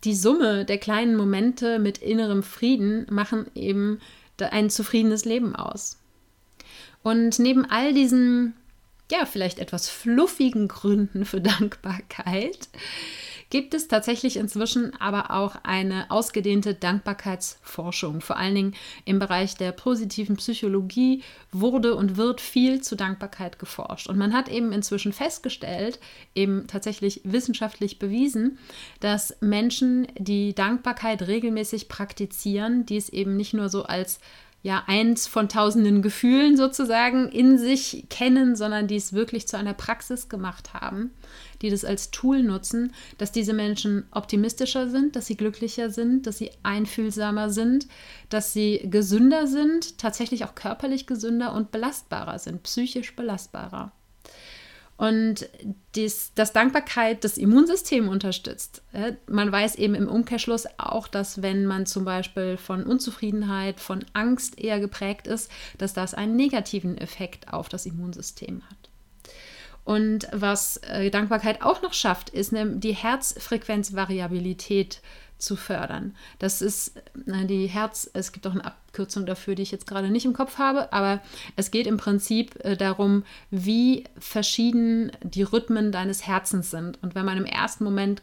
die 0.03 0.15
Summe 0.15 0.65
der 0.65 0.77
kleinen 0.77 1.15
Momente 1.15 1.77
mit 1.77 1.99
innerem 1.99 2.43
Frieden 2.43 3.05
machen 3.09 3.45
eben 3.53 3.99
ein 4.39 4.71
zufriedenes 4.71 5.25
Leben 5.25 5.55
aus. 5.55 5.99
Und 7.03 7.37
neben 7.37 7.65
all 7.65 7.93
diesen, 7.93 8.55
ja, 9.11 9.25
vielleicht 9.25 9.59
etwas 9.59 9.89
fluffigen 9.89 10.67
Gründen 10.67 11.25
für 11.25 11.41
Dankbarkeit, 11.41 12.69
gibt 13.51 13.75
es 13.75 13.87
tatsächlich 13.87 14.37
inzwischen 14.37 14.99
aber 14.99 15.29
auch 15.29 15.55
eine 15.61 16.09
ausgedehnte 16.09 16.73
Dankbarkeitsforschung. 16.73 18.21
Vor 18.21 18.37
allen 18.37 18.55
Dingen 18.55 18.73
im 19.05 19.19
Bereich 19.19 19.55
der 19.55 19.73
positiven 19.73 20.37
Psychologie 20.37 21.21
wurde 21.51 21.93
und 21.95 22.17
wird 22.17 22.41
viel 22.41 22.81
zu 22.81 22.95
Dankbarkeit 22.95 23.59
geforscht. 23.59 24.07
Und 24.07 24.17
man 24.17 24.33
hat 24.33 24.49
eben 24.49 24.71
inzwischen 24.71 25.13
festgestellt, 25.13 25.99
eben 26.33 26.65
tatsächlich 26.65 27.21
wissenschaftlich 27.25 27.99
bewiesen, 27.99 28.57
dass 29.01 29.35
Menschen, 29.41 30.07
die 30.17 30.55
Dankbarkeit 30.55 31.21
regelmäßig 31.27 31.89
praktizieren, 31.89 32.85
dies 32.85 33.09
eben 33.09 33.35
nicht 33.35 33.53
nur 33.53 33.69
so 33.69 33.83
als 33.83 34.19
ja 34.63 34.83
eins 34.85 35.27
von 35.27 35.49
tausenden 35.49 36.01
Gefühlen 36.01 36.55
sozusagen 36.55 37.29
in 37.29 37.57
sich 37.57 38.05
kennen, 38.09 38.55
sondern 38.55 38.87
die 38.87 38.95
es 38.95 39.13
wirklich 39.13 39.47
zu 39.47 39.57
einer 39.57 39.73
Praxis 39.73 40.29
gemacht 40.29 40.73
haben, 40.73 41.11
die 41.61 41.69
das 41.69 41.83
als 41.83 42.11
Tool 42.11 42.43
nutzen, 42.43 42.93
dass 43.17 43.31
diese 43.31 43.53
Menschen 43.53 44.05
optimistischer 44.11 44.89
sind, 44.89 45.15
dass 45.15 45.25
sie 45.25 45.37
glücklicher 45.37 45.89
sind, 45.89 46.27
dass 46.27 46.37
sie 46.37 46.51
einfühlsamer 46.63 47.49
sind, 47.49 47.87
dass 48.29 48.53
sie 48.53 48.81
gesünder 48.85 49.47
sind, 49.47 49.97
tatsächlich 49.97 50.45
auch 50.45 50.53
körperlich 50.53 51.07
gesünder 51.07 51.53
und 51.53 51.71
belastbarer 51.71 52.37
sind, 52.37 52.63
psychisch 52.63 53.15
belastbarer. 53.15 53.91
Und 55.01 55.49
dies, 55.95 56.31
dass 56.35 56.53
Dankbarkeit 56.53 57.23
das 57.23 57.39
Immunsystem 57.39 58.07
unterstützt. 58.07 58.83
Man 59.25 59.51
weiß 59.51 59.77
eben 59.77 59.95
im 59.95 60.07
Umkehrschluss 60.07 60.67
auch, 60.77 61.07
dass 61.07 61.41
wenn 61.41 61.65
man 61.65 61.87
zum 61.87 62.05
Beispiel 62.05 62.55
von 62.55 62.83
Unzufriedenheit, 62.83 63.79
von 63.79 64.05
Angst 64.13 64.59
eher 64.59 64.79
geprägt 64.79 65.25
ist, 65.25 65.49
dass 65.79 65.95
das 65.95 66.13
einen 66.13 66.35
negativen 66.35 66.99
Effekt 66.99 67.51
auf 67.51 67.67
das 67.67 67.87
Immunsystem 67.87 68.61
hat. 68.69 68.91
Und 69.85 70.27
was 70.33 70.77
äh, 70.77 71.09
Dankbarkeit 71.09 71.63
auch 71.63 71.81
noch 71.81 71.93
schafft, 71.93 72.29
ist 72.29 72.51
ne, 72.51 72.75
die 72.75 72.93
Herzfrequenzvariabilität 72.93 75.01
zu 75.41 75.55
fördern. 75.55 76.15
Das 76.39 76.61
ist 76.61 76.97
äh, 77.27 77.45
die 77.45 77.67
Herz, 77.67 78.09
es 78.13 78.31
gibt 78.31 78.47
auch 78.47 78.51
eine 78.51 78.65
Abkürzung 78.65 79.25
dafür, 79.25 79.55
die 79.55 79.63
ich 79.63 79.71
jetzt 79.71 79.87
gerade 79.87 80.09
nicht 80.09 80.25
im 80.25 80.33
Kopf 80.33 80.57
habe, 80.57 80.91
aber 80.93 81.21
es 81.55 81.71
geht 81.71 81.87
im 81.87 81.97
Prinzip 81.97 82.63
äh, 82.63 82.77
darum, 82.77 83.23
wie 83.49 84.05
verschieden 84.19 85.11
die 85.23 85.43
Rhythmen 85.43 85.91
deines 85.91 86.27
Herzens 86.27 86.71
sind. 86.71 87.01
Und 87.01 87.15
wenn 87.15 87.25
man 87.25 87.37
im 87.37 87.45
ersten 87.45 87.83
Moment 87.83 88.21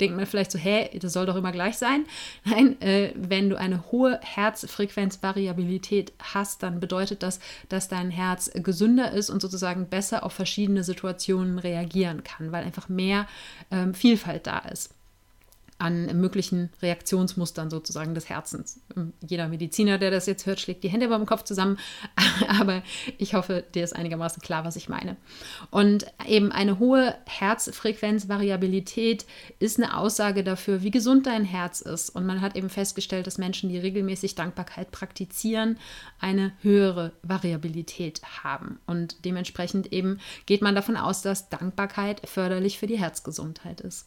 denkt 0.00 0.16
man 0.16 0.26
vielleicht 0.26 0.50
so, 0.50 0.58
hä, 0.58 0.90
das 0.98 1.12
soll 1.12 1.26
doch 1.26 1.36
immer 1.36 1.52
gleich 1.52 1.78
sein. 1.78 2.04
Nein, 2.44 2.80
äh, 2.82 3.12
wenn 3.14 3.48
du 3.48 3.58
eine 3.58 3.92
hohe 3.92 4.18
Herzfrequenzvariabilität 4.22 6.12
hast, 6.32 6.62
dann 6.62 6.80
bedeutet 6.80 7.22
das, 7.22 7.38
dass 7.68 7.88
dein 7.88 8.10
Herz 8.10 8.50
gesünder 8.54 9.12
ist 9.12 9.30
und 9.30 9.40
sozusagen 9.40 9.88
besser 9.88 10.24
auf 10.24 10.32
verschiedene 10.32 10.82
Situationen 10.82 11.58
reagieren 11.58 12.24
kann, 12.24 12.52
weil 12.52 12.64
einfach 12.64 12.88
mehr 12.88 13.26
ähm, 13.70 13.94
Vielfalt 13.94 14.46
da 14.46 14.58
ist 14.58 14.93
an 15.78 16.20
möglichen 16.20 16.70
Reaktionsmustern 16.82 17.68
sozusagen 17.68 18.14
des 18.14 18.28
Herzens. 18.28 18.80
Jeder 19.26 19.48
Mediziner, 19.48 19.98
der 19.98 20.10
das 20.10 20.26
jetzt 20.26 20.46
hört, 20.46 20.60
schlägt 20.60 20.84
die 20.84 20.88
Hände 20.88 21.08
beim 21.08 21.26
Kopf 21.26 21.42
zusammen, 21.42 21.78
aber 22.48 22.82
ich 23.18 23.34
hoffe, 23.34 23.64
dir 23.74 23.82
ist 23.82 23.94
einigermaßen 23.94 24.40
klar, 24.40 24.64
was 24.64 24.76
ich 24.76 24.88
meine. 24.88 25.16
Und 25.70 26.06
eben 26.26 26.52
eine 26.52 26.78
hohe 26.78 27.14
Herzfrequenzvariabilität 27.26 29.26
ist 29.58 29.78
eine 29.78 29.96
Aussage 29.96 30.44
dafür, 30.44 30.82
wie 30.82 30.92
gesund 30.92 31.26
dein 31.26 31.44
Herz 31.44 31.80
ist. 31.80 32.10
Und 32.10 32.24
man 32.24 32.40
hat 32.40 32.56
eben 32.56 32.70
festgestellt, 32.70 33.26
dass 33.26 33.38
Menschen, 33.38 33.68
die 33.68 33.78
regelmäßig 33.78 34.36
Dankbarkeit 34.36 34.92
praktizieren, 34.92 35.78
eine 36.20 36.52
höhere 36.62 37.12
Variabilität 37.22 38.22
haben. 38.44 38.78
Und 38.86 39.24
dementsprechend 39.24 39.92
eben 39.92 40.20
geht 40.46 40.62
man 40.62 40.74
davon 40.74 40.96
aus, 40.96 41.22
dass 41.22 41.48
Dankbarkeit 41.48 42.28
förderlich 42.28 42.78
für 42.78 42.86
die 42.86 42.98
Herzgesundheit 42.98 43.80
ist 43.80 44.06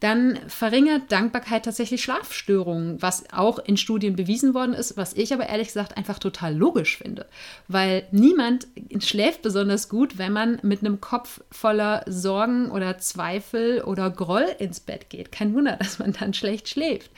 dann 0.00 0.38
verringert 0.48 1.10
Dankbarkeit 1.12 1.64
tatsächlich 1.64 2.02
Schlafstörungen, 2.02 3.00
was 3.00 3.24
auch 3.32 3.58
in 3.58 3.76
Studien 3.76 4.16
bewiesen 4.16 4.54
worden 4.54 4.74
ist, 4.74 4.96
was 4.96 5.14
ich 5.14 5.32
aber 5.32 5.48
ehrlich 5.48 5.68
gesagt 5.68 5.96
einfach 5.96 6.18
total 6.18 6.54
logisch 6.54 6.98
finde, 6.98 7.26
weil 7.68 8.06
niemand 8.10 8.66
schläft 9.00 9.42
besonders 9.42 9.88
gut, 9.88 10.18
wenn 10.18 10.32
man 10.32 10.58
mit 10.62 10.80
einem 10.80 11.00
Kopf 11.00 11.40
voller 11.50 12.04
Sorgen 12.06 12.70
oder 12.70 12.98
Zweifel 12.98 13.82
oder 13.82 14.10
Groll 14.10 14.46
ins 14.58 14.80
Bett 14.80 15.10
geht. 15.10 15.32
Kein 15.32 15.54
Wunder, 15.54 15.76
dass 15.78 15.98
man 15.98 16.12
dann 16.12 16.34
schlecht 16.34 16.68
schläft. 16.68 17.10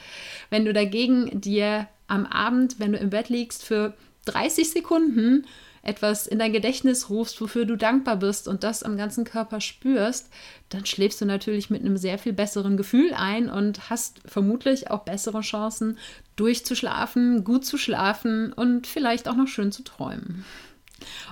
Wenn 0.49 0.65
du 0.65 0.73
dagegen 0.73 1.41
dir 1.41 1.87
am 2.07 2.25
Abend, 2.25 2.79
wenn 2.79 2.93
du 2.93 2.97
im 2.97 3.09
Bett 3.09 3.29
liegst, 3.29 3.63
für 3.63 3.93
30 4.25 4.71
Sekunden 4.71 5.45
etwas 5.87 6.27
in 6.27 6.39
dein 6.39 6.51
Gedächtnis 6.51 7.09
rufst, 7.09 7.39
wofür 7.39 7.65
du 7.65 7.77
dankbar 7.77 8.17
bist 8.17 8.47
und 8.47 8.63
das 8.63 8.83
am 8.83 8.97
ganzen 8.97 9.23
Körper 9.23 9.61
spürst, 9.61 10.29
dann 10.69 10.85
schläfst 10.85 11.21
du 11.21 11.25
natürlich 11.25 11.69
mit 11.69 11.81
einem 11.81 11.97
sehr 11.97 12.17
viel 12.17 12.33
besseren 12.33 12.75
Gefühl 12.75 13.13
ein 13.13 13.49
und 13.49 13.89
hast 13.89 14.19
vermutlich 14.25 14.91
auch 14.91 15.03
bessere 15.03 15.41
Chancen, 15.41 15.97
durchzuschlafen, 16.35 17.43
gut 17.43 17.65
zu 17.65 17.77
schlafen 17.77 18.51
und 18.53 18.85
vielleicht 18.85 19.27
auch 19.27 19.35
noch 19.35 19.47
schön 19.47 19.71
zu 19.71 19.83
träumen. 19.83 20.45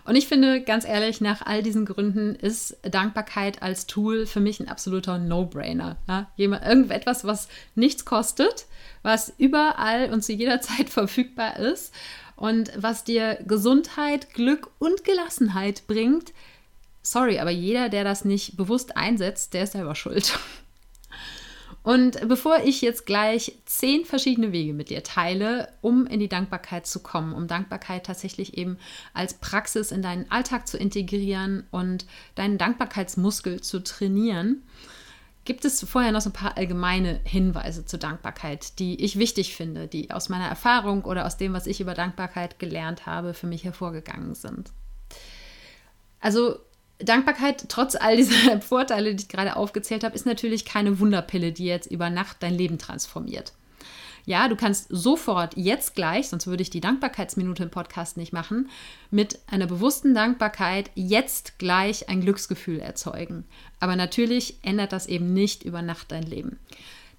Und 0.05 0.15
ich 0.15 0.27
finde, 0.27 0.61
ganz 0.61 0.85
ehrlich, 0.85 1.21
nach 1.21 1.41
all 1.41 1.63
diesen 1.63 1.85
Gründen 1.85 2.35
ist 2.35 2.77
Dankbarkeit 2.83 3.61
als 3.61 3.87
Tool 3.87 4.25
für 4.25 4.39
mich 4.39 4.59
ein 4.59 4.69
absoluter 4.69 5.17
No-Brainer. 5.17 5.97
Ja? 6.07 6.27
Irgendetwas, 6.37 7.25
was 7.25 7.47
nichts 7.73 8.05
kostet, 8.05 8.67
was 9.01 9.33
überall 9.37 10.13
und 10.13 10.23
zu 10.23 10.33
jeder 10.33 10.61
Zeit 10.61 10.89
verfügbar 10.89 11.57
ist 11.57 11.93
und 12.35 12.71
was 12.75 13.03
dir 13.03 13.39
Gesundheit, 13.47 14.33
Glück 14.33 14.69
und 14.79 15.03
Gelassenheit 15.03 15.87
bringt, 15.87 16.33
sorry, 17.01 17.39
aber 17.39 17.51
jeder, 17.51 17.89
der 17.89 18.03
das 18.03 18.25
nicht 18.25 18.57
bewusst 18.57 18.97
einsetzt, 18.97 19.53
der 19.53 19.63
ist 19.63 19.73
selber 19.73 19.95
schuld. 19.95 20.37
Und 21.85 22.27
bevor 22.27 22.63
ich 22.63 22.81
jetzt 22.81 23.05
gleich 23.05 23.59
zehn 23.65 24.05
verschiedene 24.05 24.51
Wege 24.51 24.73
mit 24.73 24.89
dir 24.89 25.03
teile, 25.03 25.69
um 25.81 26.07
in 26.07 26.19
die 26.19 26.27
Dankbarkeit 26.27 26.87
zu 26.87 27.03
kommen, 27.03 27.31
um 27.31 27.47
Dankbarkeit 27.47 28.07
tatsächlich 28.07 28.57
eben 28.57 28.79
als 29.13 29.35
Praxis 29.35 29.91
in 29.91 30.01
deinen 30.01 30.29
Alltag 30.31 30.67
zu 30.67 30.79
integrieren 30.79 31.67
und 31.69 32.07
deinen 32.33 32.57
Dankbarkeitsmuskel 32.57 33.61
zu 33.61 33.83
trainieren, 33.83 34.63
gibt 35.45 35.63
es 35.63 35.83
vorher 35.87 36.11
noch 36.11 36.21
so 36.21 36.29
ein 36.29 36.33
paar 36.33 36.57
allgemeine 36.57 37.21
Hinweise 37.23 37.85
zur 37.85 37.99
Dankbarkeit, 37.99 38.79
die 38.79 39.03
ich 39.03 39.17
wichtig 39.17 39.55
finde, 39.55 39.87
die 39.87 40.11
aus 40.11 40.27
meiner 40.27 40.47
Erfahrung 40.47 41.05
oder 41.05 41.25
aus 41.25 41.37
dem, 41.37 41.53
was 41.53 41.67
ich 41.67 41.79
über 41.79 41.93
Dankbarkeit 41.93 42.59
gelernt 42.59 43.05
habe, 43.05 43.33
für 43.33 43.47
mich 43.47 43.63
hervorgegangen 43.63 44.33
sind. 44.33 44.71
Also 46.19 46.57
Dankbarkeit, 46.97 47.65
trotz 47.69 47.95
all 47.95 48.17
dieser 48.17 48.59
Vorteile, 48.61 49.13
die 49.13 49.23
ich 49.23 49.29
gerade 49.29 49.55
aufgezählt 49.55 50.03
habe, 50.03 50.15
ist 50.15 50.25
natürlich 50.25 50.65
keine 50.65 50.99
Wunderpille, 50.99 51.51
die 51.51 51.65
jetzt 51.65 51.91
über 51.91 52.09
Nacht 52.09 52.37
dein 52.39 52.55
Leben 52.55 52.79
transformiert. 52.79 53.53
Ja, 54.25 54.47
du 54.47 54.55
kannst 54.55 54.87
sofort, 54.89 55.55
jetzt 55.55 55.95
gleich, 55.95 56.29
sonst 56.29 56.47
würde 56.47 56.63
ich 56.63 56.71
die 56.71 56.81
Dankbarkeitsminute 56.81 57.63
im 57.63 57.69
Podcast 57.69 58.17
nicht 58.17 58.33
machen, 58.33 58.69
mit 59.11 59.39
einer 59.47 59.67
bewussten 59.67 60.15
Dankbarkeit 60.15 60.89
jetzt 60.95 61.59
gleich 61.59 62.09
ein 62.09 62.21
Glücksgefühl 62.21 62.79
erzeugen. 62.79 63.45
Aber 63.79 63.95
natürlich 63.95 64.57
ändert 64.63 64.93
das 64.93 65.05
eben 65.05 65.33
nicht 65.33 65.63
über 65.63 65.81
Nacht 65.81 66.11
dein 66.11 66.23
Leben. 66.23 66.59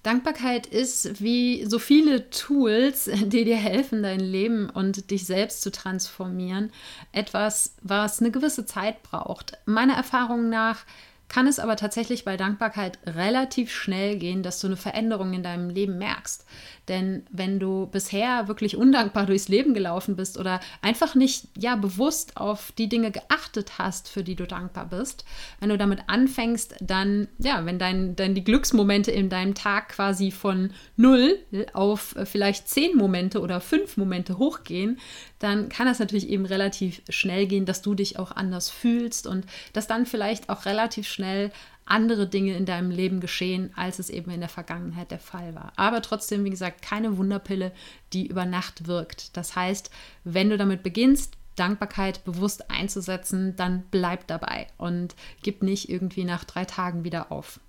Dankbarkeit 0.07 0.69
ist 0.69 1.21
wie 1.21 1.65
so 1.65 1.81
viele 1.81 2.31
Tools, 2.31 3.11
die 3.25 3.45
dir 3.45 3.57
helfen, 3.57 4.03
dein 4.03 4.21
Leben 4.21 4.71
und 4.71 5.11
dich 5.11 5.27
selbst 5.27 5.63
zu 5.63 5.73
transformieren, 5.73 6.71
etwas, 7.13 7.75
was 7.83 8.21
eine 8.21 8.31
gewisse 8.31 8.67
Zeit 8.67 9.03
braucht. 9.03 9.59
Meiner 9.65 9.95
Erfahrung 9.95 10.49
nach 10.49 10.85
kann 11.29 11.49
es 11.49 11.59
aber 11.59 11.75
tatsächlich 11.77 12.25
bei 12.25 12.37
Dankbarkeit 12.37 12.99
relativ 13.05 13.73
schnell 13.73 14.17
gehen, 14.17 14.45
dass 14.45 14.61
du 14.61 14.69
eine 14.69 14.77
Veränderung 14.77 15.33
in 15.35 15.43
deinem 15.43 15.71
Leben 15.71 15.99
merkst. 15.99 16.47
Denn 16.89 17.25
wenn 17.31 17.59
du 17.59 17.87
bisher 17.87 18.49
wirklich 18.49 18.77
undankbar 18.77 19.27
durchs 19.27 19.49
Leben 19.49 19.75
gelaufen 19.75 20.17
bist 20.17 20.39
oder 20.39 20.61
einfach 20.83 21.15
nicht 21.15 21.49
ja 21.59 21.77
bewusst 21.77 22.37
auf 22.37 22.73
die 22.73 22.89
Dinge 22.89 23.11
geachtet 23.11 23.79
hast, 23.79 24.09
für 24.09 24.23
die 24.23 24.37
du 24.37 24.47
dankbar 24.47 24.87
bist, 24.87 25.25
wenn 25.61 25.71
du 25.71 25.79
damit 25.79 26.01
anfängst, 26.07 26.77
dann 26.81 27.29
ja, 27.39 27.65
wenn 27.67 27.79
dein, 27.79 28.15
dann 28.15 28.35
die 28.35 28.45
Glücksmomente 28.45 29.11
in 29.11 29.29
deinem 29.29 29.55
Tag 29.55 29.89
quasi 29.91 30.31
von 30.31 30.73
null 30.97 31.39
auf 31.73 32.15
vielleicht 32.25 32.69
zehn 32.69 32.97
Momente 32.97 33.41
oder 33.41 33.61
fünf 33.61 33.97
Momente 33.97 34.39
hochgehen, 34.39 34.99
dann 35.39 35.69
kann 35.69 35.87
das 35.87 35.99
natürlich 35.99 36.29
eben 36.29 36.47
relativ 36.47 37.03
schnell 37.09 37.47
gehen, 37.47 37.67
dass 37.67 37.83
du 37.83 37.95
dich 37.95 38.19
auch 38.19 38.33
anders 38.33 38.71
fühlst 38.71 39.27
und 39.27 39.45
dass 39.73 39.87
dann 39.87 40.07
vielleicht 40.07 40.49
auch 40.49 40.65
relativ 40.65 41.09
schnell 41.09 41.51
andere 41.87 42.29
Dinge 42.29 42.57
in 42.57 42.67
deinem 42.67 42.91
Leben 42.91 43.21
geschehen, 43.21 43.73
als 43.77 43.99
es 43.99 44.11
eben 44.11 44.31
in 44.31 44.41
der 44.41 44.49
Vergangenheit 44.49 45.11
der 45.11 45.19
Fall 45.19 45.55
war. 45.55 45.73
Aber 45.77 46.03
trotzdem, 46.03 46.45
wie 46.45 46.51
gesagt, 46.51 46.83
keine 46.83 47.17
Wunderpille, 47.17 47.73
die 48.13 48.27
über 48.27 48.45
Nacht 48.45 48.87
wirkt. 48.87 49.37
Das 49.37 49.57
heißt, 49.57 49.91
wenn 50.25 50.51
du 50.51 50.59
damit 50.59 50.83
beginnst, 50.83 51.35
Dankbarkeit 51.55 52.25
bewusst 52.25 52.71
einzusetzen, 52.71 53.57
dann 53.57 53.85
bleib 53.91 54.27
dabei 54.27 54.67
und 54.77 55.15
gib 55.43 55.63
nicht 55.63 55.89
irgendwie 55.89 56.25
nach 56.25 56.45
drei 56.45 56.65
Tagen 56.67 57.05
wieder 57.05 57.33
auf. 57.33 57.61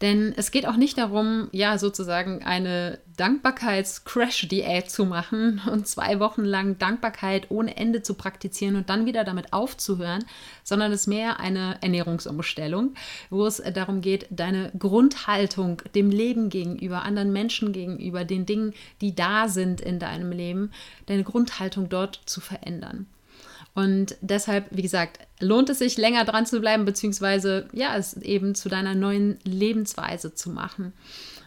Denn 0.00 0.34
es 0.36 0.50
geht 0.50 0.66
auch 0.66 0.76
nicht 0.76 0.98
darum, 0.98 1.48
ja, 1.52 1.78
sozusagen 1.78 2.42
eine 2.42 2.98
Dankbarkeits-Crash-Diät 3.16 4.90
zu 4.90 5.06
machen 5.06 5.60
und 5.70 5.86
zwei 5.86 6.18
Wochen 6.18 6.44
lang 6.44 6.78
Dankbarkeit 6.78 7.50
ohne 7.50 7.76
Ende 7.76 8.02
zu 8.02 8.14
praktizieren 8.14 8.76
und 8.76 8.90
dann 8.90 9.06
wieder 9.06 9.24
damit 9.24 9.52
aufzuhören, 9.52 10.24
sondern 10.64 10.92
es 10.92 11.02
ist 11.02 11.06
mehr 11.06 11.40
eine 11.40 11.78
Ernährungsumstellung, 11.80 12.94
wo 13.30 13.46
es 13.46 13.62
darum 13.74 14.00
geht, 14.00 14.26
deine 14.30 14.72
Grundhaltung 14.78 15.82
dem 15.94 16.10
Leben 16.10 16.48
gegenüber, 16.48 17.02
anderen 17.02 17.32
Menschen 17.32 17.72
gegenüber, 17.72 18.24
den 18.24 18.46
Dingen, 18.46 18.74
die 19.00 19.14
da 19.14 19.48
sind 19.48 19.80
in 19.80 19.98
deinem 19.98 20.32
Leben, 20.32 20.72
deine 21.06 21.24
Grundhaltung 21.24 21.88
dort 21.88 22.20
zu 22.26 22.40
verändern. 22.40 23.06
Und 23.74 24.16
deshalb, 24.20 24.66
wie 24.70 24.82
gesagt, 24.82 25.18
lohnt 25.40 25.70
es 25.70 25.78
sich 25.78 25.96
länger 25.96 26.24
dran 26.24 26.44
zu 26.46 26.60
bleiben, 26.60 26.84
beziehungsweise 26.84 27.68
ja, 27.72 27.96
es 27.96 28.14
eben 28.14 28.54
zu 28.54 28.68
deiner 28.68 28.94
neuen 28.94 29.38
Lebensweise 29.44 30.34
zu 30.34 30.50
machen. 30.50 30.92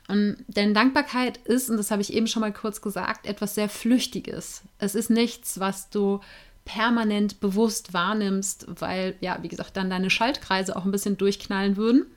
Und, 0.08 0.38
denn 0.48 0.74
Dankbarkeit 0.74 1.38
ist, 1.38 1.70
und 1.70 1.78
das 1.78 1.92
habe 1.92 2.02
ich 2.02 2.14
eben 2.14 2.28
schon 2.28 2.42
mal 2.42 2.54
kurz 2.54 2.82
gesagt, 2.82 3.28
etwas 3.28 3.56
sehr 3.56 3.70
Flüchtiges. 3.70 4.64
Es 4.80 4.96
ist 4.96 5.10
nichts, 5.10 5.60
was 5.60 5.90
du 5.90 6.20
permanent 6.64 7.40
bewusst 7.40 7.94
wahrnimmst, 7.94 8.66
weil, 8.80 9.16
ja, 9.20 9.38
wie 9.42 9.48
gesagt, 9.48 9.78
dann 9.78 9.90
deine 9.90 10.10
Schaltkreise 10.10 10.76
auch 10.76 10.86
ein 10.86 10.92
bisschen 10.92 11.18
durchknallen 11.18 11.78
würden 11.78 12.08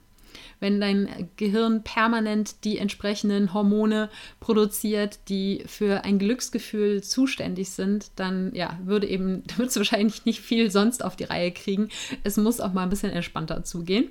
wenn 0.60 0.80
dein 0.80 1.28
Gehirn 1.36 1.82
permanent 1.82 2.64
die 2.64 2.78
entsprechenden 2.78 3.54
Hormone 3.54 4.10
produziert, 4.40 5.18
die 5.28 5.62
für 5.66 6.04
ein 6.04 6.18
Glücksgefühl 6.18 7.02
zuständig 7.02 7.70
sind, 7.70 8.10
dann 8.16 8.54
ja, 8.54 8.78
würde 8.84 9.06
eben, 9.06 9.42
würdest 9.56 9.76
du 9.76 9.80
wahrscheinlich 9.80 10.24
nicht 10.24 10.40
viel 10.40 10.70
sonst 10.70 11.04
auf 11.04 11.16
die 11.16 11.24
Reihe 11.24 11.52
kriegen. 11.52 11.88
Es 12.24 12.36
muss 12.36 12.60
auch 12.60 12.72
mal 12.72 12.82
ein 12.82 12.90
bisschen 12.90 13.12
entspannter 13.12 13.64
zugehen. 13.64 14.10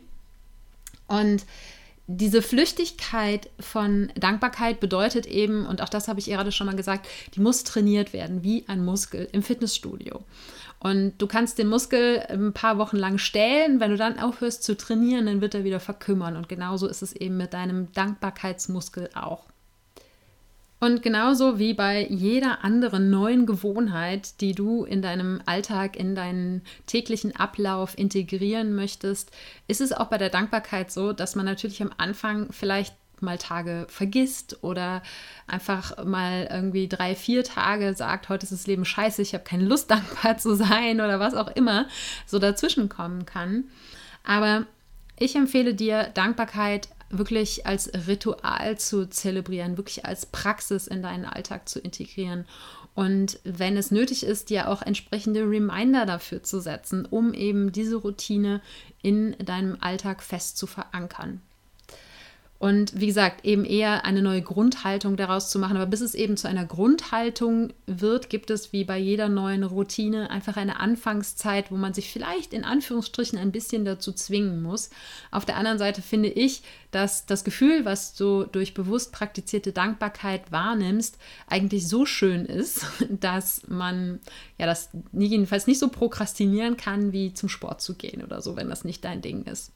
Und 1.07 1.45
diese 2.07 2.41
Flüchtigkeit 2.41 3.49
von 3.59 4.11
Dankbarkeit 4.15 4.79
bedeutet 4.79 5.25
eben, 5.25 5.65
und 5.65 5.81
auch 5.81 5.89
das 5.89 6.07
habe 6.07 6.19
ich 6.19 6.27
gerade 6.27 6.53
schon 6.53 6.67
mal 6.67 6.75
gesagt, 6.75 7.07
die 7.35 7.41
muss 7.41 7.65
trainiert 7.65 8.13
werden, 8.13 8.43
wie 8.43 8.63
ein 8.67 8.83
Muskel 8.83 9.27
im 9.33 9.43
Fitnessstudio. 9.43 10.23
Und 10.79 11.17
du 11.17 11.27
kannst 11.27 11.57
den 11.57 11.67
Muskel 11.67 12.23
ein 12.29 12.53
paar 12.53 12.77
Wochen 12.77 12.97
lang 12.97 13.17
stählen. 13.17 13.81
Wenn 13.81 13.91
du 13.91 13.97
dann 13.97 14.19
aufhörst 14.19 14.63
zu 14.63 14.77
trainieren, 14.77 15.25
dann 15.25 15.41
wird 15.41 15.53
er 15.53 15.65
wieder 15.65 15.81
verkümmern. 15.81 16.37
Und 16.37 16.47
genauso 16.47 16.87
ist 16.87 17.01
es 17.01 17.13
eben 17.13 17.35
mit 17.35 17.53
deinem 17.53 17.91
Dankbarkeitsmuskel 17.91 19.09
auch. 19.13 19.43
Und 20.79 21.01
genauso 21.01 21.57
wie 21.57 21.73
bei 21.73 22.05
jeder 22.07 22.63
anderen 22.63 23.09
neuen 23.09 23.47
Gewohnheit, 23.47 24.41
die 24.41 24.53
du 24.53 24.83
in 24.83 25.01
deinem 25.01 25.41
Alltag, 25.45 25.95
in 25.95 26.13
deinen 26.13 26.61
täglichen 26.85 27.35
Ablauf 27.35 27.97
integrieren 27.97 28.75
möchtest, 28.75 29.31
ist 29.67 29.81
es 29.81 29.91
auch 29.91 30.07
bei 30.07 30.19
der 30.19 30.29
Dankbarkeit 30.29 30.91
so, 30.91 31.13
dass 31.13 31.35
man 31.35 31.45
natürlich 31.45 31.81
am 31.81 31.91
Anfang 31.97 32.51
vielleicht 32.51 32.95
mal 33.21 33.39
Tage 33.39 33.87
vergisst 33.89 34.63
oder 34.63 35.01
einfach 35.47 36.05
mal 36.05 36.47
irgendwie 36.51 36.87
drei, 36.87 37.15
vier 37.15 37.43
Tage 37.43 37.95
sagt, 37.95 38.29
heute 38.29 38.43
ist 38.43 38.51
das 38.51 38.67
Leben 38.67 38.85
scheiße, 38.85 39.23
ich 39.23 39.33
habe 39.33 39.43
keine 39.43 39.65
Lust 39.65 39.89
dankbar 39.91 40.37
zu 40.37 40.55
sein 40.55 41.01
oder 41.01 41.19
was 41.19 41.33
auch 41.33 41.47
immer 41.55 41.87
so 42.27 42.37
dazwischen 42.37 42.89
kommen 42.89 43.25
kann. 43.25 43.65
Aber 44.23 44.67
ich 45.17 45.35
empfehle 45.35 45.73
dir, 45.73 46.11
Dankbarkeit 46.13 46.89
wirklich 47.09 47.65
als 47.65 47.91
Ritual 48.07 48.77
zu 48.77 49.09
zelebrieren, 49.09 49.77
wirklich 49.77 50.05
als 50.05 50.25
Praxis 50.25 50.87
in 50.87 51.01
deinen 51.01 51.25
Alltag 51.25 51.69
zu 51.69 51.79
integrieren. 51.79 52.45
Und 52.95 53.39
wenn 53.43 53.77
es 53.77 53.91
nötig 53.91 54.23
ist, 54.23 54.49
dir 54.49 54.69
auch 54.69 54.81
entsprechende 54.81 55.41
Reminder 55.41 56.05
dafür 56.05 56.41
zu 56.43 56.59
setzen, 56.59 57.05
um 57.05 57.33
eben 57.33 57.71
diese 57.71 57.97
Routine 57.97 58.61
in 59.01 59.37
deinem 59.37 59.77
Alltag 59.81 60.23
fest 60.23 60.57
zu 60.57 60.65
verankern. 60.65 61.41
Und 62.59 62.99
wie 62.99 63.05
gesagt, 63.05 63.45
eben 63.45 63.65
eher 63.65 64.03
eine 64.03 64.23
neue 64.23 64.41
Grundhaltung 64.41 65.15
daraus 65.15 65.49
zu 65.49 65.59
machen. 65.59 65.77
Aber 65.77 65.85
bis 65.85 66.01
es 66.01 66.15
eben 66.15 66.37
zu 66.37 66.47
einer 66.47 66.65
Grundhaltung 66.65 67.73
wird, 67.85 68.29
gibt 68.29 68.49
es 68.49 68.73
wie 68.73 68.83
bei 68.83 68.97
jeder 68.97 69.29
neuen 69.29 69.63
Routine 69.63 70.31
einfach 70.31 70.57
eine 70.57 70.79
Anfangszeit, 70.79 71.71
wo 71.71 71.75
man 71.75 71.93
sich 71.93 72.11
vielleicht 72.11 72.53
in 72.53 72.63
Anführungsstrichen 72.63 73.37
ein 73.37 73.51
bisschen 73.51 73.85
dazu 73.85 74.11
zwingen 74.11 74.63
muss. 74.63 74.89
Auf 75.29 75.45
der 75.45 75.57
anderen 75.57 75.77
Seite 75.77 76.01
finde 76.01 76.29
ich, 76.29 76.63
dass 76.89 77.27
das 77.27 77.43
Gefühl, 77.43 77.85
was 77.85 78.15
du 78.15 78.45
durch 78.45 78.73
bewusst 78.73 79.11
praktizierte 79.11 79.71
Dankbarkeit 79.71 80.51
wahrnimmst, 80.51 81.19
eigentlich 81.47 81.87
so 81.87 82.07
schön 82.07 82.45
ist, 82.45 82.85
dass 83.09 83.67
man 83.67 84.19
ja 84.57 84.65
das 84.65 84.89
jedenfalls 85.13 85.67
nicht 85.67 85.79
so 85.79 85.89
prokrastinieren 85.89 86.75
kann, 86.75 87.11
wie 87.11 87.33
zum 87.33 87.49
Sport 87.49 87.81
zu 87.81 87.93
gehen 87.95 88.23
oder 88.23 88.41
so, 88.41 88.55
wenn 88.55 88.69
das 88.69 88.83
nicht 88.83 89.03
dein 89.05 89.21
Ding 89.21 89.43
ist. 89.43 89.73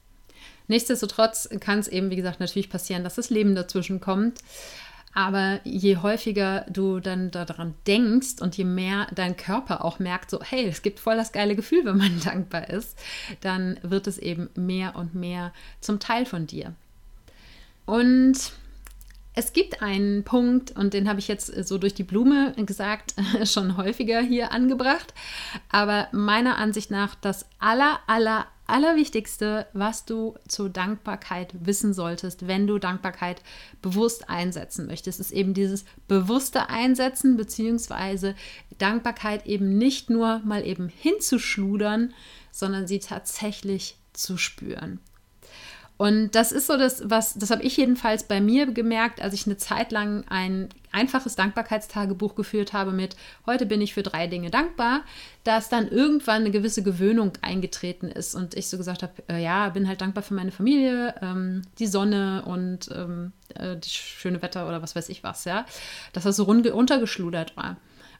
Nichtsdestotrotz 0.72 1.50
kann 1.60 1.80
es 1.80 1.88
eben, 1.88 2.08
wie 2.08 2.16
gesagt, 2.16 2.40
natürlich 2.40 2.70
passieren, 2.70 3.04
dass 3.04 3.16
das 3.16 3.28
Leben 3.28 3.54
dazwischen 3.54 4.00
kommt. 4.00 4.38
Aber 5.12 5.60
je 5.64 5.98
häufiger 5.98 6.64
du 6.70 6.98
dann 6.98 7.30
daran 7.30 7.74
denkst 7.86 8.40
und 8.40 8.56
je 8.56 8.64
mehr 8.64 9.06
dein 9.14 9.36
Körper 9.36 9.84
auch 9.84 9.98
merkt, 9.98 10.30
so, 10.30 10.40
hey, 10.42 10.66
es 10.66 10.80
gibt 10.80 10.98
voll 10.98 11.16
das 11.16 11.32
geile 11.32 11.54
Gefühl, 11.54 11.84
wenn 11.84 11.98
man 11.98 12.20
dankbar 12.24 12.70
ist, 12.70 12.98
dann 13.42 13.78
wird 13.82 14.06
es 14.06 14.16
eben 14.16 14.48
mehr 14.54 14.96
und 14.96 15.14
mehr 15.14 15.52
zum 15.82 16.00
Teil 16.00 16.24
von 16.24 16.46
dir. 16.46 16.74
Und 17.84 18.38
es 19.34 19.52
gibt 19.52 19.82
einen 19.82 20.24
Punkt, 20.24 20.70
und 20.70 20.94
den 20.94 21.06
habe 21.06 21.18
ich 21.18 21.28
jetzt 21.28 21.48
so 21.66 21.76
durch 21.76 21.92
die 21.92 22.04
Blume 22.04 22.54
gesagt, 22.56 23.14
schon 23.44 23.76
häufiger 23.76 24.22
hier 24.22 24.52
angebracht, 24.52 25.12
aber 25.70 26.08
meiner 26.12 26.56
Ansicht 26.56 26.90
nach 26.90 27.14
das 27.16 27.44
aller, 27.58 28.00
aller, 28.06 28.46
Allerwichtigste, 28.72 29.66
was 29.74 30.06
du 30.06 30.34
zur 30.48 30.70
Dankbarkeit 30.70 31.54
wissen 31.60 31.92
solltest, 31.92 32.46
wenn 32.46 32.66
du 32.66 32.78
Dankbarkeit 32.78 33.42
bewusst 33.82 34.30
einsetzen 34.30 34.86
möchtest, 34.86 35.20
ist 35.20 35.30
eben 35.30 35.52
dieses 35.52 35.84
bewusste 36.08 36.70
Einsetzen, 36.70 37.36
beziehungsweise 37.36 38.34
Dankbarkeit 38.78 39.46
eben 39.46 39.76
nicht 39.76 40.08
nur 40.08 40.38
mal 40.38 40.66
eben 40.66 40.88
hinzuschludern, 40.88 42.14
sondern 42.50 42.86
sie 42.86 42.98
tatsächlich 42.98 43.98
zu 44.14 44.38
spüren. 44.38 45.00
Und 46.02 46.34
das 46.34 46.50
ist 46.50 46.66
so 46.66 46.76
das, 46.76 47.08
was, 47.08 47.34
das 47.34 47.52
habe 47.52 47.62
ich 47.62 47.76
jedenfalls 47.76 48.24
bei 48.24 48.40
mir 48.40 48.66
gemerkt, 48.66 49.22
als 49.22 49.34
ich 49.34 49.46
eine 49.46 49.56
Zeit 49.56 49.92
lang 49.92 50.24
ein 50.28 50.68
einfaches 50.90 51.36
Dankbarkeitstagebuch 51.36 52.34
geführt 52.34 52.72
habe 52.72 52.90
mit 52.90 53.14
heute 53.46 53.66
bin 53.66 53.80
ich 53.80 53.94
für 53.94 54.02
drei 54.02 54.26
Dinge 54.26 54.50
dankbar, 54.50 55.02
dass 55.44 55.68
dann 55.68 55.86
irgendwann 55.86 56.40
eine 56.40 56.50
gewisse 56.50 56.82
Gewöhnung 56.82 57.34
eingetreten 57.40 58.08
ist 58.08 58.34
und 58.34 58.56
ich 58.56 58.66
so 58.66 58.78
gesagt 58.78 59.04
habe, 59.04 59.12
äh, 59.28 59.40
ja, 59.40 59.68
bin 59.68 59.86
halt 59.86 60.00
dankbar 60.00 60.24
für 60.24 60.34
meine 60.34 60.50
Familie, 60.50 61.14
ähm, 61.22 61.62
die 61.78 61.86
Sonne 61.86 62.42
und 62.46 62.88
ähm, 62.92 63.30
äh, 63.54 63.76
das 63.76 63.92
schöne 63.92 64.42
Wetter 64.42 64.66
oder 64.66 64.82
was 64.82 64.96
weiß 64.96 65.08
ich 65.08 65.22
was, 65.22 65.44
ja, 65.44 65.66
dass 66.12 66.24
das 66.24 66.34
so 66.34 66.42
runtergeschludert 66.42 67.56
war. 67.56 67.76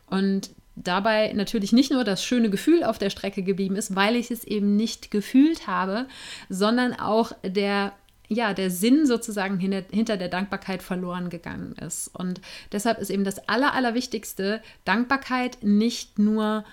Und 0.06 0.50
dabei 0.76 1.32
natürlich 1.34 1.72
nicht 1.72 1.90
nur 1.90 2.04
das 2.04 2.24
schöne 2.24 2.50
Gefühl 2.50 2.84
auf 2.84 2.98
der 2.98 3.10
Strecke 3.10 3.42
geblieben 3.42 3.76
ist, 3.76 3.94
weil 3.94 4.16
ich 4.16 4.30
es 4.30 4.44
eben 4.44 4.76
nicht 4.76 5.10
gefühlt 5.10 5.66
habe, 5.66 6.06
sondern 6.48 6.94
auch 6.94 7.32
der 7.44 7.92
ja, 8.28 8.54
der 8.54 8.70
Sinn 8.70 9.06
sozusagen 9.06 9.58
hinter, 9.58 9.82
hinter 9.90 10.16
der 10.16 10.28
Dankbarkeit 10.28 10.82
verloren 10.82 11.28
gegangen 11.28 11.74
ist. 11.74 12.08
Und 12.08 12.40
deshalb 12.72 12.98
ist 12.98 13.10
eben 13.10 13.24
das 13.24 13.46
Aller, 13.46 13.74
Allerwichtigste, 13.74 14.62
Dankbarkeit 14.86 15.58
nicht 15.62 16.18
nur 16.18 16.64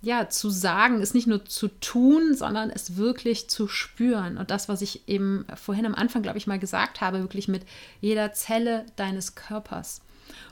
ja, 0.00 0.28
zu 0.28 0.48
sagen, 0.48 1.00
ist 1.00 1.14
nicht 1.14 1.26
nur 1.26 1.44
zu 1.44 1.68
tun, 1.68 2.34
sondern 2.34 2.70
es 2.70 2.96
wirklich 2.96 3.50
zu 3.50 3.66
spüren. 3.66 4.36
Und 4.36 4.50
das, 4.50 4.68
was 4.68 4.80
ich 4.80 5.08
eben 5.08 5.44
vorhin 5.56 5.86
am 5.86 5.94
Anfang, 5.94 6.22
glaube 6.22 6.38
ich, 6.38 6.46
mal 6.46 6.58
gesagt 6.58 7.00
habe, 7.00 7.20
wirklich 7.20 7.48
mit 7.48 7.62
jeder 8.00 8.32
Zelle 8.32 8.86
deines 8.94 9.34
Körpers. 9.34 10.00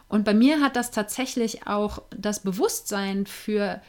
Und 0.08 0.24
bei 0.24 0.34
mir 0.34 0.60
hat 0.60 0.76
das 0.76 0.90
tatsächlich 0.90 1.66
auch 1.66 2.02
das 2.16 2.40
Bewusstsein 2.40 3.26
für 3.26 3.80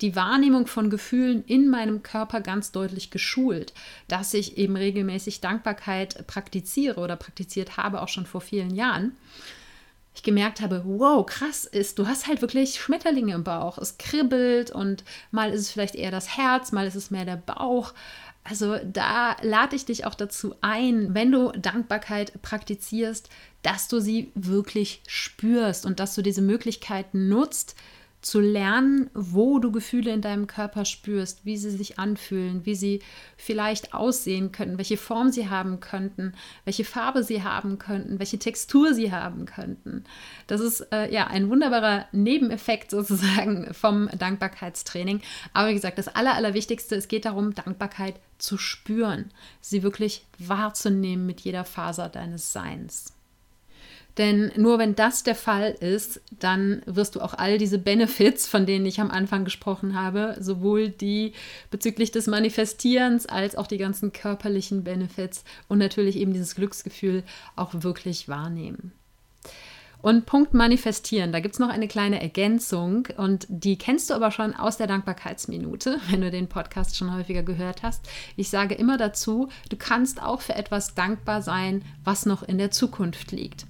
die 0.00 0.16
Wahrnehmung 0.16 0.66
von 0.66 0.90
Gefühlen 0.90 1.44
in 1.44 1.68
meinem 1.68 2.02
Körper 2.02 2.40
ganz 2.40 2.72
deutlich 2.72 3.10
geschult, 3.10 3.72
dass 4.08 4.34
ich 4.34 4.58
eben 4.58 4.76
regelmäßig 4.76 5.40
Dankbarkeit 5.40 6.26
praktiziere 6.26 7.00
oder 7.00 7.16
praktiziert 7.16 7.76
habe, 7.76 8.02
auch 8.02 8.08
schon 8.08 8.26
vor 8.26 8.40
vielen 8.40 8.74
Jahren. 8.74 9.16
Ich 10.16 10.22
gemerkt 10.22 10.60
habe, 10.60 10.82
wow, 10.84 11.26
krass 11.26 11.64
ist, 11.64 11.98
du 11.98 12.06
hast 12.06 12.28
halt 12.28 12.40
wirklich 12.40 12.80
Schmetterlinge 12.80 13.34
im 13.34 13.42
Bauch. 13.42 13.78
Es 13.78 13.98
kribbelt 13.98 14.70
und 14.70 15.02
mal 15.32 15.50
ist 15.50 15.62
es 15.62 15.70
vielleicht 15.70 15.96
eher 15.96 16.12
das 16.12 16.36
Herz, 16.36 16.70
mal 16.70 16.86
ist 16.86 16.94
es 16.94 17.10
mehr 17.10 17.24
der 17.24 17.36
Bauch. 17.36 17.94
Also 18.44 18.76
da 18.84 19.36
lade 19.40 19.74
ich 19.74 19.86
dich 19.86 20.04
auch 20.04 20.14
dazu 20.14 20.54
ein, 20.60 21.14
wenn 21.14 21.32
du 21.32 21.50
Dankbarkeit 21.52 22.42
praktizierst, 22.42 23.30
dass 23.62 23.88
du 23.88 24.00
sie 24.00 24.32
wirklich 24.34 25.02
spürst 25.06 25.86
und 25.86 25.98
dass 25.98 26.14
du 26.14 26.20
diese 26.20 26.42
Möglichkeit 26.42 27.14
nutzt, 27.14 27.74
zu 28.24 28.40
lernen, 28.40 29.10
wo 29.12 29.58
du 29.58 29.70
Gefühle 29.70 30.10
in 30.10 30.22
deinem 30.22 30.46
Körper 30.46 30.86
spürst, 30.86 31.44
wie 31.44 31.58
sie 31.58 31.70
sich 31.70 31.98
anfühlen, 31.98 32.64
wie 32.64 32.74
sie 32.74 33.02
vielleicht 33.36 33.92
aussehen 33.92 34.50
könnten, 34.50 34.78
welche 34.78 34.96
Form 34.96 35.30
sie 35.30 35.50
haben 35.50 35.78
könnten, 35.80 36.32
welche 36.64 36.84
Farbe 36.84 37.22
sie 37.22 37.42
haben 37.42 37.78
könnten, 37.78 38.18
welche 38.18 38.38
Textur 38.38 38.94
sie 38.94 39.12
haben 39.12 39.44
könnten. 39.44 40.04
Das 40.46 40.62
ist 40.62 40.86
äh, 40.90 41.12
ja 41.12 41.26
ein 41.26 41.50
wunderbarer 41.50 42.06
Nebeneffekt 42.12 42.90
sozusagen 42.90 43.74
vom 43.74 44.08
Dankbarkeitstraining. 44.18 45.20
Aber 45.52 45.68
wie 45.68 45.74
gesagt, 45.74 45.98
das 45.98 46.08
Aller, 46.08 46.34
Allerwichtigste, 46.34 46.96
es 46.96 47.08
geht 47.08 47.26
darum, 47.26 47.54
Dankbarkeit 47.54 48.14
zu 48.38 48.56
spüren, 48.56 49.30
sie 49.60 49.82
wirklich 49.82 50.24
wahrzunehmen 50.38 51.26
mit 51.26 51.42
jeder 51.42 51.64
Faser 51.64 52.08
deines 52.08 52.52
Seins. 52.52 53.13
Denn 54.18 54.52
nur 54.56 54.78
wenn 54.78 54.94
das 54.94 55.24
der 55.24 55.34
Fall 55.34 55.72
ist, 55.72 56.20
dann 56.38 56.82
wirst 56.86 57.16
du 57.16 57.20
auch 57.20 57.34
all 57.34 57.58
diese 57.58 57.78
Benefits, 57.78 58.46
von 58.46 58.64
denen 58.64 58.86
ich 58.86 59.00
am 59.00 59.10
Anfang 59.10 59.44
gesprochen 59.44 60.00
habe, 60.00 60.36
sowohl 60.38 60.88
die 60.88 61.32
bezüglich 61.70 62.12
des 62.12 62.28
Manifestierens 62.28 63.26
als 63.26 63.56
auch 63.56 63.66
die 63.66 63.78
ganzen 63.78 64.12
körperlichen 64.12 64.84
Benefits 64.84 65.44
und 65.68 65.78
natürlich 65.78 66.16
eben 66.16 66.32
dieses 66.32 66.54
Glücksgefühl 66.54 67.24
auch 67.56 67.70
wirklich 67.74 68.28
wahrnehmen. 68.28 68.92
Und 70.00 70.26
Punkt 70.26 70.52
Manifestieren, 70.52 71.32
da 71.32 71.40
gibt 71.40 71.54
es 71.54 71.58
noch 71.58 71.70
eine 71.70 71.88
kleine 71.88 72.20
Ergänzung 72.20 73.08
und 73.16 73.46
die 73.48 73.78
kennst 73.78 74.10
du 74.10 74.14
aber 74.14 74.30
schon 74.30 74.54
aus 74.54 74.76
der 74.76 74.86
Dankbarkeitsminute, 74.86 75.98
wenn 76.10 76.20
du 76.20 76.30
den 76.30 76.46
Podcast 76.46 76.98
schon 76.98 77.14
häufiger 77.16 77.42
gehört 77.42 77.82
hast. 77.82 78.06
Ich 78.36 78.50
sage 78.50 78.74
immer 78.74 78.98
dazu, 78.98 79.48
du 79.70 79.76
kannst 79.76 80.22
auch 80.22 80.42
für 80.42 80.56
etwas 80.56 80.94
dankbar 80.94 81.40
sein, 81.40 81.82
was 82.04 82.26
noch 82.26 82.42
in 82.42 82.58
der 82.58 82.70
Zukunft 82.70 83.32
liegt. 83.32 83.64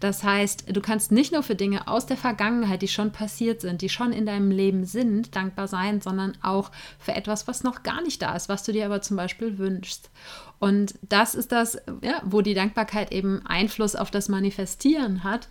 Das 0.00 0.22
heißt, 0.22 0.64
du 0.74 0.80
kannst 0.80 1.12
nicht 1.12 1.32
nur 1.32 1.42
für 1.42 1.54
Dinge 1.54 1.88
aus 1.88 2.06
der 2.06 2.16
Vergangenheit, 2.16 2.82
die 2.82 2.88
schon 2.88 3.12
passiert 3.12 3.60
sind, 3.60 3.82
die 3.82 3.88
schon 3.88 4.12
in 4.12 4.26
deinem 4.26 4.50
Leben 4.50 4.84
sind, 4.84 5.34
dankbar 5.34 5.68
sein, 5.68 6.00
sondern 6.00 6.36
auch 6.42 6.70
für 6.98 7.14
etwas, 7.14 7.48
was 7.48 7.64
noch 7.64 7.82
gar 7.82 8.02
nicht 8.02 8.22
da 8.22 8.34
ist, 8.34 8.48
was 8.48 8.62
du 8.62 8.72
dir 8.72 8.86
aber 8.86 9.02
zum 9.02 9.16
Beispiel 9.16 9.58
wünschst. 9.58 10.10
Und 10.58 10.94
das 11.08 11.34
ist 11.34 11.52
das, 11.52 11.78
ja, 12.02 12.20
wo 12.24 12.40
die 12.40 12.54
Dankbarkeit 12.54 13.12
eben 13.12 13.44
Einfluss 13.46 13.94
auf 13.94 14.10
das 14.10 14.28
Manifestieren 14.28 15.24
hat, 15.24 15.48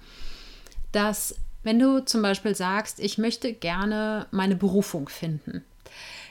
dass 0.91 1.35
wenn 1.63 1.79
du 1.79 1.99
zum 1.99 2.21
Beispiel 2.21 2.55
sagst, 2.55 2.99
ich 2.99 3.17
möchte 3.17 3.53
gerne 3.53 4.27
meine 4.31 4.55
Berufung 4.55 5.09
finden, 5.09 5.65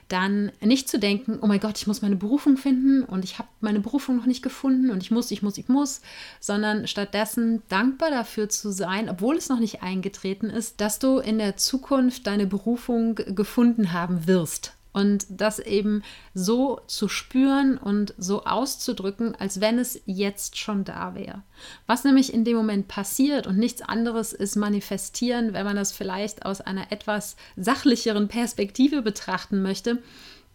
dann 0.09 0.53
nicht 0.61 0.88
zu 0.88 0.99
denken, 0.99 1.38
oh 1.40 1.47
mein 1.47 1.61
Gott, 1.61 1.79
ich 1.79 1.87
muss 1.87 2.03
meine 2.03 2.16
Berufung 2.16 2.57
finden 2.57 3.03
und 3.03 3.25
ich 3.25 3.38
habe 3.38 3.49
meine 3.61 3.81
Berufung 3.81 4.16
noch 4.16 4.27
nicht 4.27 4.42
gefunden 4.42 4.90
und 4.90 5.03
ich 5.03 5.11
muss, 5.11 5.31
ich 5.31 5.42
muss, 5.42 5.59
ich 5.59 5.69
muss, 5.69 6.01
sondern 6.40 6.87
stattdessen 6.87 7.62
dankbar 7.69 8.11
dafür 8.11 8.49
zu 8.49 8.71
sein, 8.71 9.09
obwohl 9.09 9.37
es 9.37 9.49
noch 9.49 9.59
nicht 9.59 9.83
eingetreten 9.83 10.49
ist, 10.51 10.81
dass 10.81 10.99
du 10.99 11.19
in 11.19 11.38
der 11.38 11.57
Zukunft 11.57 12.27
deine 12.27 12.47
Berufung 12.47 13.16
gefunden 13.16 13.92
haben 13.92 14.27
wirst 14.27 14.76
und 14.97 15.27
das 15.29 15.59
eben 15.59 16.03
so 16.33 16.81
zu 16.87 17.09
spüren 17.09 17.77
und 17.77 18.15
so 18.17 18.45
auszudrücken, 18.45 19.35
als 19.35 19.61
wenn 19.61 19.79
es 19.79 20.01
jetzt 20.07 20.57
schon 20.57 20.85
da 20.85 21.15
wäre. 21.15 21.43
Was 21.87 22.05
nämlich 22.05 22.33
in 22.33 22.45
dem 22.45 22.57
Moment 22.57 22.89
passiert 22.89 23.47
und 23.47 23.59
nichts 23.59 23.83
anderes 23.83 24.33
ist 24.33 24.57
manifestieren, 24.57 25.53
wenn 25.53 25.67
man 25.67 25.77
das 25.77 25.93
vielleicht 25.93 26.47
aus 26.47 26.63
einer 26.63 26.91
etwas 26.93 27.37
sachlicheren 27.59 28.29
Perspektive 28.29 29.03
betrachten 29.03 29.61
möchte, 29.61 30.03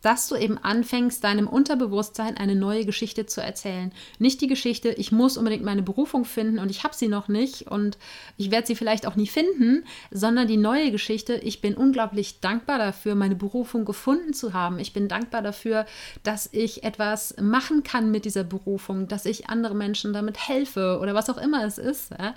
dass 0.01 0.27
du 0.27 0.35
eben 0.35 0.57
anfängst, 0.57 1.23
deinem 1.23 1.47
Unterbewusstsein 1.47 2.37
eine 2.37 2.55
neue 2.55 2.85
Geschichte 2.85 3.25
zu 3.25 3.41
erzählen. 3.41 3.91
Nicht 4.19 4.41
die 4.41 4.47
Geschichte, 4.47 4.89
ich 4.89 5.11
muss 5.11 5.37
unbedingt 5.37 5.63
meine 5.63 5.83
Berufung 5.83 6.25
finden 6.25 6.59
und 6.59 6.69
ich 6.69 6.83
habe 6.83 6.95
sie 6.95 7.07
noch 7.07 7.27
nicht 7.27 7.67
und 7.67 7.97
ich 8.37 8.51
werde 8.51 8.67
sie 8.67 8.75
vielleicht 8.75 9.05
auch 9.05 9.15
nie 9.15 9.27
finden, 9.27 9.85
sondern 10.09 10.47
die 10.47 10.57
neue 10.57 10.91
Geschichte, 10.91 11.35
ich 11.35 11.61
bin 11.61 11.75
unglaublich 11.75 12.39
dankbar 12.39 12.77
dafür, 12.79 13.15
meine 13.15 13.35
Berufung 13.35 13.85
gefunden 13.85 14.33
zu 14.33 14.53
haben. 14.53 14.79
Ich 14.79 14.93
bin 14.93 15.07
dankbar 15.07 15.41
dafür, 15.41 15.85
dass 16.23 16.49
ich 16.51 16.83
etwas 16.83 17.35
machen 17.39 17.83
kann 17.83 18.11
mit 18.11 18.25
dieser 18.25 18.43
Berufung, 18.43 19.07
dass 19.07 19.25
ich 19.25 19.49
anderen 19.49 19.77
Menschen 19.77 20.13
damit 20.13 20.47
helfe 20.47 20.99
oder 21.01 21.13
was 21.13 21.29
auch 21.29 21.37
immer 21.37 21.63
es 21.65 21.77
ist. 21.77 22.11
Ja? 22.11 22.33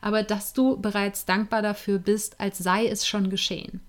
Aber 0.00 0.22
dass 0.22 0.52
du 0.52 0.76
bereits 0.76 1.24
dankbar 1.24 1.62
dafür 1.62 1.98
bist, 1.98 2.38
als 2.38 2.58
sei 2.58 2.86
es 2.86 3.06
schon 3.06 3.30
geschehen. 3.30 3.80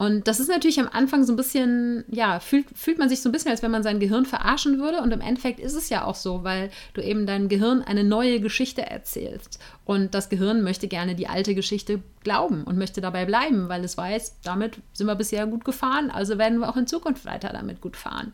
Und 0.00 0.28
das 0.28 0.40
ist 0.40 0.48
natürlich 0.48 0.80
am 0.80 0.88
Anfang 0.90 1.24
so 1.24 1.32
ein 1.34 1.36
bisschen, 1.36 2.04
ja, 2.08 2.40
fühlt, 2.40 2.64
fühlt 2.74 2.96
man 2.96 3.10
sich 3.10 3.20
so 3.20 3.28
ein 3.28 3.32
bisschen, 3.32 3.50
als 3.50 3.62
wenn 3.62 3.70
man 3.70 3.82
sein 3.82 4.00
Gehirn 4.00 4.24
verarschen 4.24 4.78
würde. 4.78 5.02
Und 5.02 5.12
im 5.12 5.20
Endeffekt 5.20 5.60
ist 5.60 5.74
es 5.74 5.90
ja 5.90 6.06
auch 6.06 6.14
so, 6.14 6.42
weil 6.42 6.70
du 6.94 7.02
eben 7.02 7.26
deinem 7.26 7.50
Gehirn 7.50 7.82
eine 7.82 8.02
neue 8.02 8.40
Geschichte 8.40 8.80
erzählst. 8.80 9.58
Und 9.84 10.14
das 10.14 10.30
Gehirn 10.30 10.62
möchte 10.62 10.88
gerne 10.88 11.16
die 11.16 11.28
alte 11.28 11.54
Geschichte 11.54 12.02
glauben 12.24 12.64
und 12.64 12.78
möchte 12.78 13.02
dabei 13.02 13.26
bleiben, 13.26 13.68
weil 13.68 13.84
es 13.84 13.98
weiß, 13.98 14.38
damit 14.42 14.78
sind 14.94 15.06
wir 15.06 15.16
bisher 15.16 15.46
gut 15.46 15.66
gefahren, 15.66 16.10
also 16.10 16.38
werden 16.38 16.60
wir 16.60 16.70
auch 16.70 16.78
in 16.78 16.86
Zukunft 16.86 17.26
weiter 17.26 17.50
damit 17.52 17.82
gut 17.82 17.98
fahren. 17.98 18.32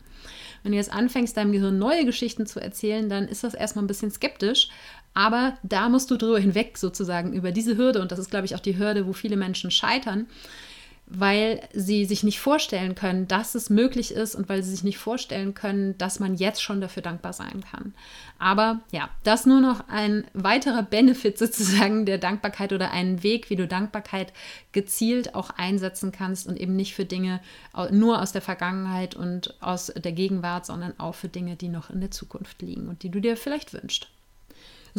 Wenn 0.63 0.71
du 0.71 0.77
jetzt 0.77 0.93
anfängst, 0.93 1.35
deinem 1.35 1.51
Gehirn 1.51 1.77
neue 1.77 2.05
Geschichten 2.05 2.45
zu 2.45 2.61
erzählen, 2.61 3.09
dann 3.09 3.27
ist 3.27 3.43
das 3.43 3.53
erstmal 3.53 3.83
ein 3.83 3.87
bisschen 3.87 4.11
skeptisch. 4.11 4.69
Aber 5.13 5.57
da 5.63 5.89
musst 5.89 6.11
du 6.11 6.15
drüber 6.15 6.39
hinweg 6.39 6.77
sozusagen 6.77 7.33
über 7.33 7.51
diese 7.51 7.75
Hürde. 7.75 8.01
Und 8.01 8.13
das 8.13 8.19
ist, 8.19 8.29
glaube 8.29 8.45
ich, 8.45 8.55
auch 8.55 8.59
die 8.61 8.77
Hürde, 8.77 9.05
wo 9.05 9.11
viele 9.11 9.35
Menschen 9.35 9.69
scheitern 9.69 10.27
weil 11.09 11.61
sie 11.73 12.03
sich 12.03 12.23
nicht 12.23 12.39
vorstellen 12.39 12.93
können, 12.93 13.29
dass 13.29 13.55
es 13.55 13.69
möglich 13.69 14.11
ist 14.11 14.35
und 14.35 14.49
weil 14.49 14.61
sie 14.61 14.71
sich 14.71 14.83
nicht 14.83 14.97
vorstellen 14.97 15.53
können, 15.53 15.97
dass 15.97 16.19
man 16.19 16.35
jetzt 16.35 16.61
schon 16.61 16.81
dafür 16.81 17.01
dankbar 17.01 17.31
sein 17.31 17.63
kann. 17.71 17.93
Aber 18.39 18.81
ja, 18.91 19.09
das 19.23 19.45
nur 19.45 19.61
noch 19.61 19.87
ein 19.87 20.25
weiterer 20.33 20.83
Benefit 20.83 21.37
sozusagen 21.37 22.05
der 22.05 22.17
Dankbarkeit 22.17 22.73
oder 22.73 22.91
ein 22.91 23.23
Weg, 23.23 23.49
wie 23.49 23.55
du 23.55 23.67
Dankbarkeit 23.67 24.33
gezielt 24.73 25.33
auch 25.33 25.49
einsetzen 25.51 26.11
kannst 26.11 26.45
und 26.45 26.59
eben 26.59 26.75
nicht 26.75 26.93
für 26.93 27.05
Dinge 27.05 27.39
nur 27.89 28.21
aus 28.21 28.33
der 28.33 28.41
Vergangenheit 28.41 29.15
und 29.15 29.55
aus 29.61 29.87
der 29.87 30.11
Gegenwart, 30.11 30.65
sondern 30.65 30.99
auch 30.99 31.15
für 31.15 31.29
Dinge, 31.29 31.55
die 31.55 31.69
noch 31.69 31.89
in 31.89 32.01
der 32.01 32.11
Zukunft 32.11 32.61
liegen 32.61 32.89
und 32.89 33.03
die 33.03 33.09
du 33.09 33.21
dir 33.21 33.37
vielleicht 33.37 33.73
wünschst. 33.73 34.09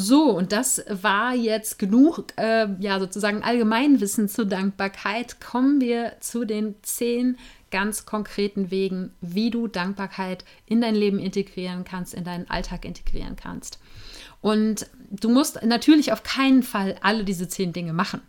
So, 0.00 0.30
und 0.30 0.52
das 0.52 0.84
war 0.88 1.34
jetzt 1.34 1.76
genug, 1.80 2.26
äh, 2.37 2.68
ja, 2.78 3.00
sozusagen 3.00 3.42
Allgemeinwissen 3.42 4.28
zur 4.28 4.44
Dankbarkeit. 4.44 5.40
Kommen 5.40 5.80
wir 5.80 6.12
zu 6.20 6.44
den 6.44 6.76
zehn 6.82 7.37
ganz 7.72 8.06
konkreten 8.06 8.70
Wegen, 8.70 9.11
wie 9.20 9.50
du 9.50 9.66
Dankbarkeit 9.66 10.44
in 10.66 10.80
dein 10.80 10.94
Leben 10.94 11.18
integrieren 11.18 11.82
kannst, 11.82 12.14
in 12.14 12.22
deinen 12.22 12.48
Alltag 12.48 12.84
integrieren 12.84 13.34
kannst. 13.34 13.80
Und 14.40 14.87
du 15.11 15.30
musst 15.30 15.64
natürlich 15.64 16.12
auf 16.12 16.22
keinen 16.22 16.62
Fall 16.62 16.94
alle 17.02 17.24
diese 17.24 17.48
zehn 17.48 17.72
Dinge 17.72 17.92
machen 17.92 18.20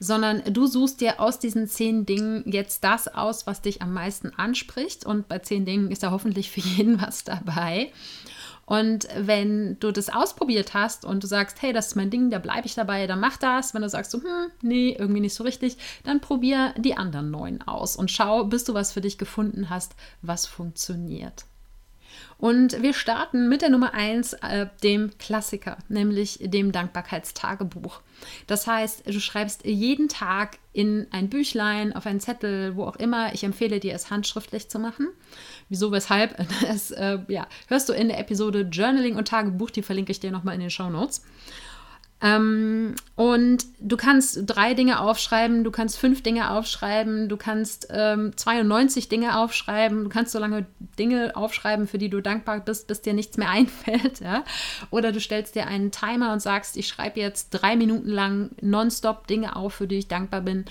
sondern 0.00 0.42
du 0.52 0.66
suchst 0.66 1.00
dir 1.00 1.20
aus 1.20 1.38
diesen 1.38 1.68
zehn 1.68 2.06
Dingen 2.06 2.44
jetzt 2.46 2.82
das 2.82 3.08
aus, 3.08 3.46
was 3.46 3.60
dich 3.60 3.82
am 3.82 3.92
meisten 3.92 4.32
anspricht. 4.36 5.04
Und 5.04 5.28
bei 5.28 5.38
zehn 5.40 5.64
Dingen 5.64 5.90
ist 5.90 6.02
da 6.02 6.10
hoffentlich 6.10 6.50
für 6.50 6.60
jeden 6.60 7.00
was 7.02 7.24
dabei. 7.24 7.92
Und 8.66 9.06
wenn 9.16 9.78
du 9.78 9.92
das 9.92 10.08
ausprobiert 10.08 10.74
hast 10.74 11.04
und 11.04 11.22
du 11.22 11.28
sagst, 11.28 11.62
hey, 11.62 11.72
das 11.72 11.88
ist 11.88 11.94
mein 11.94 12.10
Ding, 12.10 12.30
da 12.30 12.40
bleibe 12.40 12.66
ich 12.66 12.74
dabei, 12.74 13.06
dann 13.06 13.20
mach 13.20 13.36
das. 13.36 13.74
Wenn 13.74 13.82
du 13.82 13.88
sagst, 13.88 14.10
so, 14.10 14.18
hm, 14.18 14.50
nee, 14.60 14.96
irgendwie 14.98 15.20
nicht 15.20 15.34
so 15.34 15.44
richtig, 15.44 15.78
dann 16.02 16.20
probier 16.20 16.74
die 16.76 16.96
anderen 16.96 17.30
neun 17.30 17.62
aus 17.62 17.94
und 17.94 18.10
schau, 18.10 18.44
bis 18.44 18.64
du 18.64 18.74
was 18.74 18.92
für 18.92 19.00
dich 19.00 19.18
gefunden 19.18 19.70
hast, 19.70 19.94
was 20.20 20.46
funktioniert. 20.46 21.44
Und 22.38 22.82
wir 22.82 22.92
starten 22.92 23.48
mit 23.48 23.62
der 23.62 23.70
Nummer 23.70 23.94
1, 23.94 24.34
äh, 24.34 24.66
dem 24.82 25.16
Klassiker, 25.18 25.78
nämlich 25.88 26.38
dem 26.42 26.70
Dankbarkeitstagebuch. 26.70 28.02
Das 28.46 28.66
heißt, 28.66 29.06
du 29.06 29.20
schreibst 29.20 29.64
jeden 29.64 30.08
Tag 30.08 30.58
in 30.74 31.06
ein 31.12 31.30
Büchlein, 31.30 31.94
auf 31.94 32.04
einen 32.06 32.20
Zettel, 32.20 32.76
wo 32.76 32.84
auch 32.84 32.96
immer. 32.96 33.32
Ich 33.32 33.42
empfehle 33.42 33.80
dir, 33.80 33.94
es 33.94 34.10
handschriftlich 34.10 34.68
zu 34.68 34.78
machen. 34.78 35.08
Wieso, 35.70 35.92
weshalb? 35.92 36.36
Das 36.66 36.90
äh, 36.90 37.18
ja, 37.28 37.46
hörst 37.68 37.88
du 37.88 37.92
in 37.92 38.08
der 38.08 38.18
Episode 38.18 38.68
Journaling 38.70 39.16
und 39.16 39.28
Tagebuch, 39.28 39.70
die 39.70 39.82
verlinke 39.82 40.12
ich 40.12 40.20
dir 40.20 40.30
nochmal 40.30 40.54
in 40.54 40.60
den 40.60 40.70
Show 40.70 40.90
Notes. 40.90 41.22
Ähm, 42.22 42.94
und 43.14 43.66
du 43.78 43.96
kannst 43.98 44.40
drei 44.46 44.72
Dinge 44.72 45.00
aufschreiben, 45.00 45.64
du 45.64 45.70
kannst 45.70 45.98
fünf 45.98 46.22
Dinge 46.22 46.50
aufschreiben, 46.50 47.28
du 47.28 47.36
kannst 47.36 47.88
ähm, 47.90 48.32
92 48.34 49.10
Dinge 49.10 49.38
aufschreiben, 49.38 50.04
du 50.04 50.08
kannst 50.08 50.32
so 50.32 50.38
lange 50.38 50.64
Dinge 50.98 51.36
aufschreiben, 51.36 51.86
für 51.86 51.98
die 51.98 52.08
du 52.08 52.22
dankbar 52.22 52.60
bist, 52.60 52.86
bis 52.86 53.02
dir 53.02 53.12
nichts 53.12 53.36
mehr 53.36 53.50
einfällt. 53.50 54.20
Ja? 54.20 54.44
Oder 54.90 55.12
du 55.12 55.20
stellst 55.20 55.54
dir 55.54 55.66
einen 55.66 55.90
Timer 55.90 56.32
und 56.32 56.40
sagst, 56.40 56.76
ich 56.78 56.88
schreibe 56.88 57.20
jetzt 57.20 57.50
drei 57.50 57.76
Minuten 57.76 58.10
lang 58.10 58.50
nonstop 58.62 59.26
Dinge 59.26 59.54
auf, 59.54 59.74
für 59.74 59.86
die 59.86 59.98
ich 59.98 60.08
dankbar 60.08 60.40
bin. 60.40 60.64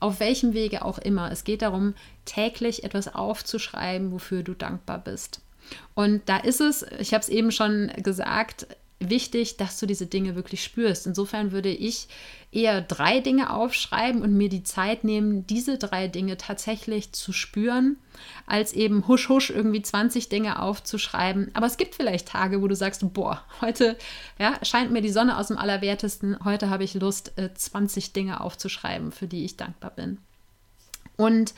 Auf 0.00 0.20
welchem 0.20 0.52
Wege 0.52 0.84
auch 0.84 0.98
immer. 0.98 1.30
Es 1.30 1.44
geht 1.44 1.62
darum, 1.62 1.94
täglich 2.24 2.84
etwas 2.84 3.14
aufzuschreiben, 3.14 4.12
wofür 4.12 4.42
du 4.42 4.54
dankbar 4.54 4.98
bist. 4.98 5.40
Und 5.94 6.22
da 6.28 6.38
ist 6.38 6.60
es, 6.60 6.84
ich 6.98 7.14
habe 7.14 7.22
es 7.22 7.28
eben 7.28 7.52
schon 7.52 7.92
gesagt, 8.02 8.66
wichtig, 9.00 9.56
dass 9.56 9.78
du 9.78 9.86
diese 9.86 10.06
Dinge 10.06 10.34
wirklich 10.34 10.62
spürst. 10.62 11.06
Insofern 11.06 11.52
würde 11.52 11.70
ich 11.70 12.08
eher 12.50 12.80
drei 12.80 13.20
Dinge 13.20 13.52
aufschreiben 13.52 14.22
und 14.22 14.36
mir 14.36 14.48
die 14.48 14.62
Zeit 14.62 15.04
nehmen, 15.04 15.46
diese 15.46 15.78
drei 15.78 16.08
Dinge 16.08 16.36
tatsächlich 16.36 17.12
zu 17.12 17.32
spüren, 17.32 17.96
als 18.46 18.72
eben 18.72 19.06
husch 19.06 19.28
husch 19.28 19.50
irgendwie 19.50 19.82
20 19.82 20.28
Dinge 20.28 20.60
aufzuschreiben. 20.60 21.50
Aber 21.54 21.66
es 21.66 21.76
gibt 21.76 21.94
vielleicht 21.94 22.28
Tage, 22.28 22.62
wo 22.62 22.68
du 22.68 22.74
sagst, 22.74 23.02
boah, 23.12 23.44
heute 23.60 23.96
ja, 24.38 24.58
scheint 24.64 24.90
mir 24.90 25.02
die 25.02 25.10
Sonne 25.10 25.36
aus 25.38 25.48
dem 25.48 25.58
Allerwertesten, 25.58 26.38
heute 26.44 26.70
habe 26.70 26.84
ich 26.84 26.94
Lust, 26.94 27.32
20 27.54 28.08
äh, 28.08 28.12
Dinge 28.12 28.40
aufzuschreiben, 28.40 29.12
für 29.12 29.26
die 29.26 29.44
ich 29.44 29.56
dankbar 29.56 29.90
bin. 29.90 30.18
Und 31.16 31.54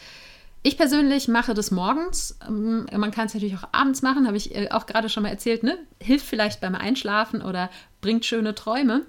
ich 0.62 0.76
persönlich 0.76 1.28
mache 1.28 1.54
das 1.54 1.70
morgens. 1.70 2.38
Ähm, 2.46 2.86
man 2.94 3.10
kann 3.10 3.26
es 3.26 3.34
natürlich 3.34 3.56
auch 3.56 3.68
abends 3.72 4.02
machen, 4.02 4.26
habe 4.26 4.36
ich 4.36 4.54
äh, 4.54 4.68
auch 4.70 4.86
gerade 4.86 5.08
schon 5.08 5.22
mal 5.22 5.30
erzählt. 5.30 5.62
Ne? 5.62 5.78
Hilft 6.00 6.26
vielleicht 6.26 6.60
beim 6.60 6.74
Einschlafen 6.74 7.42
oder 7.42 7.70
bringt 8.00 8.24
schöne 8.24 8.54
Träume. 8.54 9.06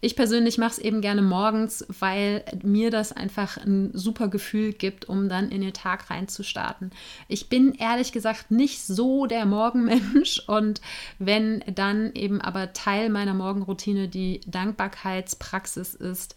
Ich 0.00 0.14
persönlich 0.14 0.58
mache 0.58 0.72
es 0.72 0.78
eben 0.78 1.00
gerne 1.00 1.22
morgens, 1.22 1.84
weil 1.98 2.44
mir 2.62 2.92
das 2.92 3.10
einfach 3.12 3.56
ein 3.56 3.90
super 3.94 4.28
Gefühl 4.28 4.72
gibt, 4.72 5.08
um 5.08 5.28
dann 5.28 5.50
in 5.50 5.60
den 5.60 5.72
Tag 5.72 6.08
reinzustarten. 6.08 6.92
Ich 7.26 7.48
bin 7.48 7.74
ehrlich 7.74 8.12
gesagt 8.12 8.52
nicht 8.52 8.80
so 8.86 9.26
der 9.26 9.44
Morgenmensch 9.44 10.40
und 10.46 10.80
wenn 11.18 11.64
dann 11.74 12.12
eben 12.14 12.40
aber 12.40 12.72
Teil 12.72 13.10
meiner 13.10 13.34
Morgenroutine 13.34 14.06
die 14.06 14.40
Dankbarkeitspraxis 14.46 15.94
ist, 15.94 16.36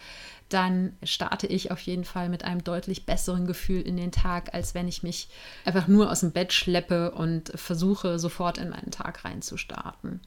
dann 0.53 0.97
starte 1.03 1.47
ich 1.47 1.71
auf 1.71 1.79
jeden 1.81 2.03
Fall 2.03 2.29
mit 2.29 2.43
einem 2.43 2.63
deutlich 2.63 3.05
besseren 3.05 3.45
Gefühl 3.45 3.81
in 3.81 3.97
den 3.97 4.11
Tag, 4.11 4.53
als 4.53 4.73
wenn 4.75 4.87
ich 4.87 5.03
mich 5.03 5.29
einfach 5.65 5.87
nur 5.87 6.11
aus 6.11 6.21
dem 6.21 6.31
Bett 6.31 6.53
schleppe 6.53 7.11
und 7.11 7.51
versuche, 7.55 8.19
sofort 8.19 8.57
in 8.57 8.69
meinen 8.69 8.91
Tag 8.91 9.23
reinzustarten. 9.25 10.21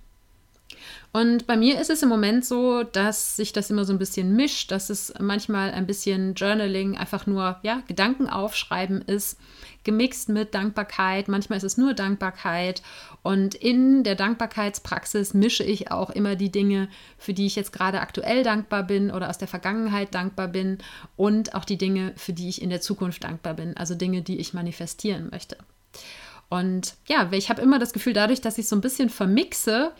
Und 1.12 1.46
bei 1.46 1.56
mir 1.56 1.80
ist 1.80 1.90
es 1.90 2.02
im 2.02 2.08
Moment 2.08 2.44
so, 2.44 2.82
dass 2.82 3.36
sich 3.36 3.52
das 3.52 3.70
immer 3.70 3.84
so 3.84 3.92
ein 3.92 3.98
bisschen 3.98 4.34
mischt, 4.34 4.72
dass 4.72 4.90
es 4.90 5.14
manchmal 5.20 5.70
ein 5.70 5.86
bisschen 5.86 6.34
Journaling, 6.34 6.96
einfach 6.96 7.26
nur 7.26 7.58
ja, 7.62 7.82
Gedanken 7.86 8.28
aufschreiben 8.28 9.00
ist, 9.02 9.38
gemixt 9.84 10.28
mit 10.28 10.54
Dankbarkeit. 10.54 11.28
Manchmal 11.28 11.58
ist 11.58 11.64
es 11.64 11.76
nur 11.76 11.94
Dankbarkeit. 11.94 12.82
Und 13.22 13.54
in 13.54 14.02
der 14.02 14.16
Dankbarkeitspraxis 14.16 15.34
mische 15.34 15.62
ich 15.62 15.92
auch 15.92 16.10
immer 16.10 16.34
die 16.34 16.50
Dinge, 16.50 16.88
für 17.16 17.32
die 17.32 17.46
ich 17.46 17.54
jetzt 17.54 17.72
gerade 17.72 18.00
aktuell 18.00 18.42
dankbar 18.42 18.82
bin 18.82 19.10
oder 19.10 19.30
aus 19.30 19.38
der 19.38 19.48
Vergangenheit 19.48 20.14
dankbar 20.14 20.48
bin 20.48 20.78
und 21.16 21.54
auch 21.54 21.64
die 21.64 21.78
Dinge, 21.78 22.12
für 22.16 22.32
die 22.32 22.48
ich 22.48 22.60
in 22.60 22.70
der 22.70 22.80
Zukunft 22.80 23.22
dankbar 23.22 23.54
bin. 23.54 23.76
Also 23.76 23.94
Dinge, 23.94 24.22
die 24.22 24.38
ich 24.38 24.52
manifestieren 24.52 25.28
möchte. 25.30 25.56
Und 26.50 26.94
ja, 27.08 27.28
ich 27.32 27.50
habe 27.50 27.62
immer 27.62 27.78
das 27.78 27.92
Gefühl, 27.92 28.12
dadurch, 28.12 28.40
dass 28.40 28.58
ich 28.58 28.68
so 28.68 28.76
ein 28.76 28.80
bisschen 28.80 29.10
vermixe, 29.10 29.92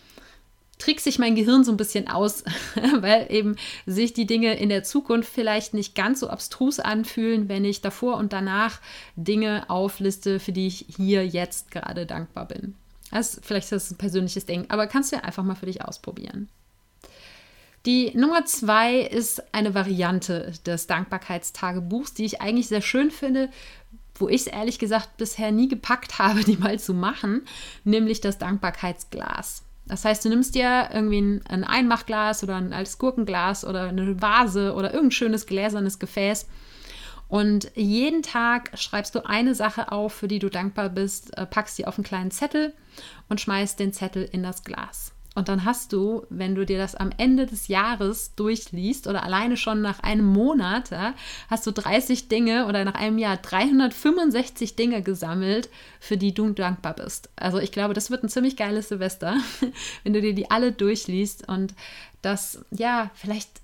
trickse 0.79 1.09
ich 1.09 1.19
mein 1.19 1.35
Gehirn 1.35 1.65
so 1.65 1.73
ein 1.73 1.77
bisschen 1.77 2.09
aus, 2.09 2.45
weil 3.01 3.27
eben 3.31 3.57
sich 3.87 4.13
die 4.13 4.27
Dinge 4.27 4.55
in 4.55 4.69
der 4.69 4.85
Zukunft 4.85 5.33
vielleicht 5.33 5.75
nicht 5.75 5.95
ganz 5.95 6.21
so 6.21 6.29
abstrus 6.29 6.81
anfühlen, 6.81 7.49
wenn 7.49 7.65
ich 7.65 7.81
davor 7.81 8.17
und 8.17 8.33
danach 8.33 8.81
Dinge 9.17 9.69
aufliste, 9.69 10.41
für 10.41 10.53
die 10.53 10.67
ich 10.67 10.87
hier 10.97 11.27
jetzt 11.27 11.71
gerade 11.71 12.07
dankbar 12.07 12.47
bin. 12.47 12.75
Das, 13.11 13.41
vielleicht 13.43 13.67
ist 13.67 13.73
das 13.73 13.91
ein 13.93 13.99
persönliches 13.99 14.47
Ding, 14.47 14.67
aber 14.69 14.87
kannst 14.87 15.13
du 15.13 15.17
ja 15.17 15.23
einfach 15.23 15.45
mal 15.45 15.55
für 15.55 15.67
dich 15.67 15.83
ausprobieren. 15.83 16.49
Die 17.87 18.17
Nummer 18.17 18.47
zwei 18.47 19.01
ist 19.01 19.55
eine 19.55 19.75
Variante 19.75 20.53
des 20.65 20.87
Dankbarkeitstagebuchs, 20.87 22.15
die 22.15 22.25
ich 22.25 22.41
eigentlich 22.41 22.69
sehr 22.69 22.81
schön 22.81 23.11
finde, 23.11 23.51
wo 24.15 24.29
ich 24.29 24.43
es 24.43 24.47
ehrlich 24.47 24.79
gesagt 24.79 25.17
bisher 25.19 25.53
nie 25.53 25.69
gepackt 25.69 26.19
habe, 26.19 26.45
die 26.45 26.57
mal 26.57 26.79
zu 26.79 26.95
machen, 26.95 27.43
nämlich 27.85 28.21
das 28.21 28.39
Dankbarkeitsglas. 28.39 29.64
Das 29.87 30.05
heißt, 30.05 30.25
du 30.25 30.29
nimmst 30.29 30.55
dir 30.55 30.89
irgendwie 30.93 31.21
ein, 31.21 31.47
ein 31.47 31.65
Einmachglas 31.65 32.43
oder 32.43 32.57
ein 32.57 32.73
altes 32.73 32.99
Gurkenglas 32.99 33.65
oder 33.65 33.89
eine 33.89 34.21
Vase 34.21 34.75
oder 34.75 34.93
irgendein 34.93 35.11
schönes 35.13 35.47
gläsernes 35.47 35.99
Gefäß 35.99 36.47
und 37.29 37.71
jeden 37.75 38.23
Tag 38.23 38.71
schreibst 38.79 39.15
du 39.15 39.27
eine 39.27 39.55
Sache 39.55 39.91
auf, 39.93 40.13
für 40.13 40.29
die 40.29 40.39
du 40.39 40.51
dankbar 40.51 40.89
bist, 40.89 41.37
äh, 41.37 41.47
packst 41.47 41.77
sie 41.77 41.87
auf 41.87 41.99
einen 41.99 42.05
kleinen 42.05 42.31
Zettel 42.31 42.75
und 43.29 43.41
schmeißt 43.41 43.79
den 43.79 43.93
Zettel 43.93 44.29
in 44.31 44.43
das 44.43 44.63
Glas. 44.63 45.14
Und 45.35 45.49
dann 45.49 45.65
hast 45.65 45.93
du, 45.93 46.27
wenn 46.31 46.55
du 46.55 46.65
dir 46.65 46.79
das 46.79 46.95
am 46.95 47.11
Ende 47.17 47.47
des 47.47 47.67
Jahres 47.69 48.35
durchliest 48.37 49.09
oder 49.09 49.25
alleine 49.25 49.57
schon 49.57 49.81
nach 49.81 50.01
einem 50.01 50.27
Monat, 50.27 50.91
hast 51.51 51.67
du 51.67 51.73
30 51.73 52.29
Dinge 52.29 52.67
oder 52.67 52.85
nach 52.85 52.95
einem 52.95 53.19
Jahr 53.19 53.37
365 53.37 54.77
Dinge 54.77 55.03
gesammelt, 55.03 55.69
für 55.99 56.17
die 56.17 56.35
du 56.35 56.51
dankbar 56.51 56.95
bist. 56.95 57.31
Also 57.37 57.59
ich 57.59 57.73
glaube, 57.73 57.95
das 57.95 58.11
wird 58.11 58.23
ein 58.23 58.29
ziemlich 58.29 58.57
geiles 58.57 58.89
Silvester, 58.89 59.37
wenn 60.05 60.13
du 60.13 60.21
dir 60.21 60.35
die 60.35 60.51
alle 60.51 60.71
durchliest 60.71 61.49
und 61.49 61.75
das, 62.23 62.65
ja, 62.71 63.11
vielleicht 63.15 63.61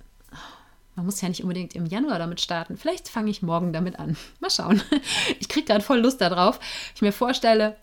man 0.96 1.06
muss 1.06 1.22
ja 1.22 1.28
nicht 1.30 1.42
unbedingt 1.42 1.74
im 1.76 1.86
Januar 1.86 2.18
damit 2.18 2.42
starten. 2.42 2.76
Vielleicht 2.76 3.08
fange 3.08 3.30
ich 3.30 3.40
morgen 3.40 3.72
damit 3.72 3.98
an. 3.98 4.18
Mal 4.40 4.50
schauen. 4.50 4.82
Ich 5.38 5.48
kriege 5.48 5.64
gerade 5.66 5.82
voll 5.82 6.00
Lust 6.00 6.20
darauf. 6.20 6.60
Ich 6.94 7.00
mir 7.00 7.12
vorstelle, 7.12 7.76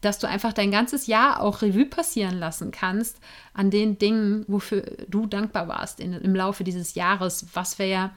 dass 0.00 0.18
du 0.18 0.28
einfach 0.28 0.52
dein 0.52 0.70
ganzes 0.70 1.06
Jahr 1.06 1.40
auch 1.40 1.62
Revue 1.62 1.86
passieren 1.86 2.38
lassen 2.38 2.70
kannst 2.70 3.18
an 3.52 3.70
den 3.70 3.98
Dingen, 3.98 4.44
wofür 4.48 4.82
du 5.08 5.26
dankbar 5.26 5.68
warst 5.68 6.00
in, 6.00 6.12
im 6.12 6.34
Laufe 6.34 6.64
dieses 6.64 6.94
Jahres, 6.94 7.46
was 7.54 7.78
wir 7.78 7.86
ja 7.86 8.10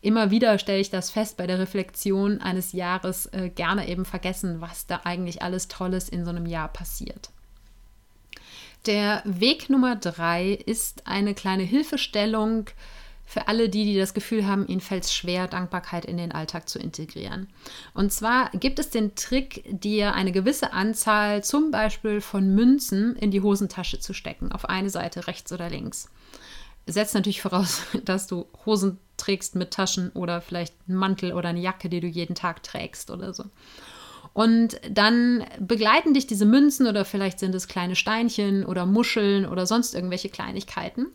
immer 0.00 0.30
wieder, 0.30 0.58
stelle 0.58 0.80
ich 0.80 0.90
das 0.90 1.10
fest, 1.10 1.36
bei 1.36 1.46
der 1.46 1.58
Reflexion 1.58 2.40
eines 2.40 2.72
Jahres 2.72 3.26
äh, 3.26 3.48
gerne 3.48 3.88
eben 3.88 4.04
vergessen, 4.04 4.60
was 4.60 4.86
da 4.86 5.00
eigentlich 5.04 5.42
alles 5.42 5.68
Tolles 5.68 6.08
in 6.08 6.24
so 6.24 6.30
einem 6.30 6.46
Jahr 6.46 6.68
passiert. 6.68 7.30
Der 8.86 9.22
Weg 9.24 9.70
Nummer 9.70 9.96
drei 9.96 10.50
ist 10.50 11.06
eine 11.06 11.32
kleine 11.32 11.62
Hilfestellung, 11.62 12.66
für 13.24 13.48
alle 13.48 13.68
die, 13.68 13.84
die 13.84 13.96
das 13.96 14.14
Gefühl 14.14 14.46
haben, 14.46 14.66
ihnen 14.66 14.80
fällt 14.80 15.04
es 15.04 15.14
schwer, 15.14 15.48
Dankbarkeit 15.48 16.04
in 16.04 16.16
den 16.16 16.32
Alltag 16.32 16.68
zu 16.68 16.78
integrieren. 16.78 17.48
Und 17.94 18.12
zwar 18.12 18.50
gibt 18.50 18.78
es 18.78 18.90
den 18.90 19.14
Trick, 19.14 19.64
dir 19.68 20.14
eine 20.14 20.32
gewisse 20.32 20.72
Anzahl 20.72 21.42
zum 21.42 21.70
Beispiel 21.70 22.20
von 22.20 22.54
Münzen 22.54 23.16
in 23.16 23.30
die 23.30 23.40
Hosentasche 23.40 23.98
zu 23.98 24.12
stecken, 24.12 24.52
auf 24.52 24.68
eine 24.68 24.90
Seite 24.90 25.26
rechts 25.26 25.52
oder 25.52 25.70
links. 25.70 26.10
Setzt 26.86 27.14
natürlich 27.14 27.40
voraus, 27.40 27.82
dass 28.04 28.26
du 28.26 28.46
Hosen 28.66 28.98
trägst 29.16 29.54
mit 29.54 29.70
Taschen 29.70 30.10
oder 30.10 30.40
vielleicht 30.40 30.74
einen 30.86 30.98
Mantel 30.98 31.32
oder 31.32 31.48
eine 31.48 31.60
Jacke, 31.60 31.88
die 31.88 32.00
du 32.00 32.06
jeden 32.06 32.34
Tag 32.34 32.62
trägst 32.62 33.10
oder 33.10 33.32
so. 33.32 33.44
Und 34.34 34.80
dann 34.90 35.44
begleiten 35.60 36.12
dich 36.12 36.26
diese 36.26 36.44
Münzen 36.44 36.88
oder 36.88 37.04
vielleicht 37.04 37.38
sind 37.38 37.54
es 37.54 37.68
kleine 37.68 37.94
Steinchen 37.94 38.66
oder 38.66 38.84
Muscheln 38.84 39.46
oder 39.46 39.64
sonst 39.64 39.94
irgendwelche 39.94 40.28
Kleinigkeiten 40.28 41.06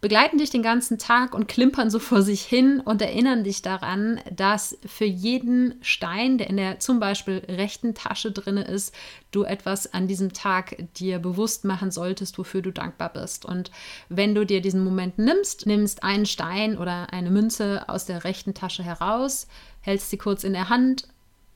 begleiten 0.00 0.38
dich 0.38 0.50
den 0.50 0.62
ganzen 0.62 0.98
Tag 0.98 1.34
und 1.34 1.48
klimpern 1.48 1.90
so 1.90 1.98
vor 1.98 2.22
sich 2.22 2.42
hin 2.42 2.80
und 2.80 3.02
erinnern 3.02 3.44
dich 3.44 3.62
daran, 3.62 4.20
dass 4.30 4.78
für 4.86 5.04
jeden 5.04 5.74
Stein, 5.82 6.38
der 6.38 6.48
in 6.48 6.56
der 6.56 6.78
zum 6.78 7.00
Beispiel 7.00 7.42
rechten 7.48 7.94
Tasche 7.94 8.30
drin 8.30 8.56
ist, 8.56 8.94
du 9.30 9.44
etwas 9.44 9.92
an 9.92 10.08
diesem 10.08 10.32
Tag 10.32 10.76
dir 10.96 11.18
bewusst 11.18 11.64
machen 11.64 11.90
solltest, 11.90 12.38
wofür 12.38 12.62
du 12.62 12.72
dankbar 12.72 13.12
bist. 13.12 13.44
Und 13.44 13.70
wenn 14.08 14.34
du 14.34 14.46
dir 14.46 14.60
diesen 14.60 14.84
Moment 14.84 15.18
nimmst, 15.18 15.66
nimmst 15.66 16.02
einen 16.02 16.26
Stein 16.26 16.78
oder 16.78 17.12
eine 17.12 17.30
Münze 17.30 17.88
aus 17.88 18.06
der 18.06 18.24
rechten 18.24 18.54
Tasche 18.54 18.82
heraus, 18.82 19.48
hältst 19.80 20.10
sie 20.10 20.18
kurz 20.18 20.44
in 20.44 20.52
der 20.52 20.68
Hand, 20.68 21.08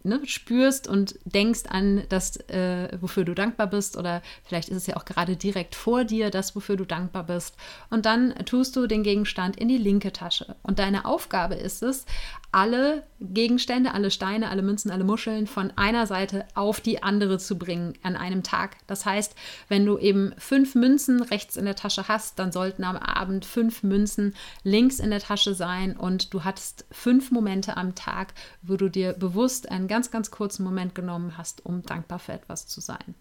ne, 0.04 0.20
spürst 0.24 0.88
und 0.88 1.18
denkst 1.24 1.62
an 1.68 2.02
das, 2.08 2.36
äh, 2.48 2.96
wofür 3.00 3.24
du 3.24 3.34
dankbar 3.34 3.66
bist, 3.66 3.96
oder 3.96 4.22
vielleicht 4.44 4.68
ist 4.68 4.76
es 4.76 4.86
ja 4.86 4.96
auch 4.96 5.04
gerade 5.04 5.36
direkt 5.36 5.74
vor 5.74 6.04
dir, 6.04 6.30
das, 6.30 6.54
wofür 6.56 6.76
du 6.76 6.84
dankbar 6.84 7.24
bist. 7.24 7.56
Und 7.90 8.06
dann 8.06 8.34
tust 8.46 8.76
du 8.76 8.86
den 8.86 9.02
Gegenstand 9.02 9.56
in 9.56 9.68
die 9.68 9.78
linke 9.78 10.12
Tasche. 10.12 10.56
Und 10.62 10.78
deine 10.78 11.04
Aufgabe 11.04 11.54
ist 11.54 11.82
es, 11.82 12.04
alle 12.52 13.02
Gegenstände, 13.18 13.94
alle 13.94 14.10
Steine, 14.10 14.50
alle 14.50 14.60
Münzen, 14.60 14.90
alle 14.90 15.04
Muscheln 15.04 15.46
von 15.46 15.72
einer 15.76 16.06
Seite 16.06 16.44
auf 16.54 16.80
die 16.80 17.02
andere 17.02 17.38
zu 17.38 17.58
bringen 17.58 17.94
an 18.02 18.14
einem 18.14 18.42
Tag. 18.42 18.76
Das 18.86 19.06
heißt, 19.06 19.34
wenn 19.68 19.86
du 19.86 19.96
eben 19.98 20.34
fünf 20.36 20.74
Münzen 20.74 21.22
rechts 21.22 21.56
in 21.56 21.64
der 21.64 21.76
Tasche 21.76 22.08
hast, 22.08 22.38
dann 22.38 22.52
sollten 22.52 22.84
am 22.84 22.96
Abend 22.96 23.46
fünf 23.46 23.82
Münzen 23.82 24.34
links 24.64 24.98
in 24.98 25.10
der 25.10 25.20
Tasche 25.20 25.54
sein 25.54 25.96
und 25.96 26.34
du 26.34 26.44
hattest 26.44 26.84
fünf 26.90 27.30
Momente 27.30 27.78
am 27.78 27.94
Tag, 27.94 28.34
wo 28.60 28.76
du 28.76 28.90
dir 28.90 29.14
bewusst 29.14 29.70
einen 29.70 29.88
ganz, 29.88 30.10
ganz 30.10 30.30
kurzen 30.30 30.62
Moment 30.62 30.94
genommen 30.94 31.38
hast, 31.38 31.64
um 31.64 31.82
dankbar 31.82 32.18
für 32.18 32.32
etwas 32.32 32.66
zu 32.66 32.82
sein. 32.82 33.14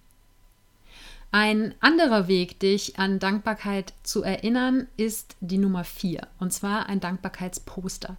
Ein 1.34 1.74
anderer 1.80 2.28
Weg, 2.28 2.60
dich 2.60 3.00
an 3.00 3.20
Dankbarkeit 3.20 3.94
zu 4.04 4.22
erinnern, 4.24 4.88
ist 4.98 5.38
die 5.40 5.58
Nummer 5.58 5.86
vier, 5.86 6.28
und 6.40 6.52
zwar 6.52 6.88
ein 6.88 7.00
Dankbarkeitsposter. 7.00 8.18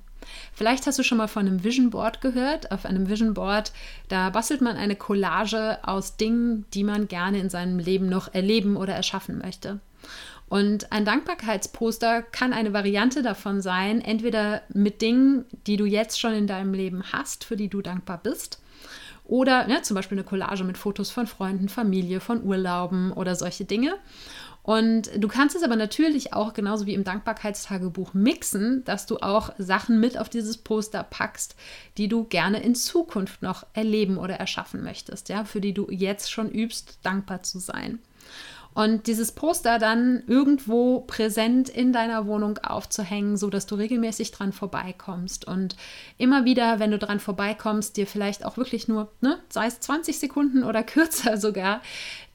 Vielleicht 0.53 0.87
hast 0.87 0.99
du 0.99 1.03
schon 1.03 1.19
mal 1.19 1.29
von 1.29 1.47
einem 1.47 1.65
Vision 1.65 1.91
Board 1.91 2.21
gehört. 2.21 2.71
Auf 2.73 2.85
einem 2.85 3.09
Vision 3.09 3.35
Board, 3.35 3.73
da 4.09 4.31
bastelt 4.31 4.61
man 4.61 4.77
eine 4.77 4.97
Collage 4.97 5.79
aus 5.83 6.17
Dingen, 6.17 6.65
die 6.75 6.85
man 6.85 7.09
gerne 7.09 7.39
in 7.39 7.51
seinem 7.51 7.79
Leben 7.79 8.09
noch 8.09 8.33
erleben 8.35 8.77
oder 8.77 8.95
erschaffen 8.95 9.39
möchte. 9.39 9.81
Und 10.49 10.93
ein 10.93 11.07
Dankbarkeitsposter 11.07 12.21
kann 12.23 12.53
eine 12.53 12.75
Variante 12.75 13.23
davon 13.23 13.63
sein, 13.63 14.03
entweder 14.03 14.61
mit 14.69 15.01
Dingen, 15.01 15.47
die 15.67 15.79
du 15.79 15.87
jetzt 15.87 16.21
schon 16.21 16.35
in 16.35 16.47
deinem 16.47 16.75
Leben 16.75 17.05
hast, 17.11 17.45
für 17.45 17.57
die 17.57 17.69
du 17.69 17.81
dankbar 17.81 18.21
bist, 18.23 18.63
oder 19.25 19.69
ja, 19.69 19.83
zum 19.83 19.95
Beispiel 19.95 20.19
eine 20.19 20.27
Collage 20.27 20.65
mit 20.65 20.77
Fotos 20.77 21.11
von 21.11 21.27
Freunden, 21.27 21.69
Familie, 21.69 22.21
von 22.21 22.43
Urlauben 22.45 23.13
oder 23.13 23.35
solche 23.35 23.65
Dinge. 23.65 23.95
Und 24.63 25.11
du 25.17 25.27
kannst 25.27 25.57
es 25.57 25.65
aber 25.65 25.75
natürlich 25.75 26.35
auch 26.35 26.55
genauso 26.55 26.87
wie 26.87 26.95
im 26.95 27.03
Dankbarkeitstagebuch 27.03 28.15
mixen, 28.15 28.85
dass 28.85 29.07
du 29.07 29.19
auch 29.19 29.51
Sachen 29.59 29.99
mit 29.99 30.17
auf 30.17 30.29
dieses 30.29 30.57
Poster 30.57 31.03
packst, 31.03 31.57
die 31.99 32.07
du 32.07 32.25
gerne 32.25 32.63
in 32.63 32.77
Zukunft 32.77 33.43
noch 33.43 33.67
erleben 33.73 34.19
oder 34.19 34.37
erschaffen 34.37 34.83
möchtest, 34.85 35.29
ja, 35.29 35.45
für 35.45 35.61
die 35.61 35.75
du 35.75 35.89
jetzt 35.91 36.31
schon 36.31 36.49
übst, 36.49 36.99
dankbar 37.03 37.43
zu 37.43 37.59
sein. 37.59 37.99
Und 38.75 39.07
dieses 39.07 39.33
Poster 39.33 39.79
dann 39.79 40.23
irgendwo 40.27 41.01
präsent 41.01 41.69
in 41.69 41.93
deiner 41.93 42.27
Wohnung 42.27 42.59
aufzuhängen, 42.59 43.37
so 43.37 43.51
dass 43.51 43.67
du 43.67 43.75
regelmäßig 43.75 44.31
dran 44.31 44.53
vorbeikommst 44.53 45.47
und 45.47 45.77
immer 46.17 46.47
wieder, 46.47 46.79
wenn 46.79 46.91
du 46.91 46.99
dran 46.99 47.21
vorbeikommst, 47.21 47.97
dir 47.99 48.07
vielleicht 48.07 48.47
auch 48.47 48.57
wirklich 48.57 48.89
nur, 48.89 49.13
ne, 49.21 49.39
sei 49.51 49.67
es 49.67 49.81
20 49.81 50.19
Sekunden 50.19 50.65
oder 50.65 50.83
kürzer 50.83 51.37
sogar, 51.37 51.83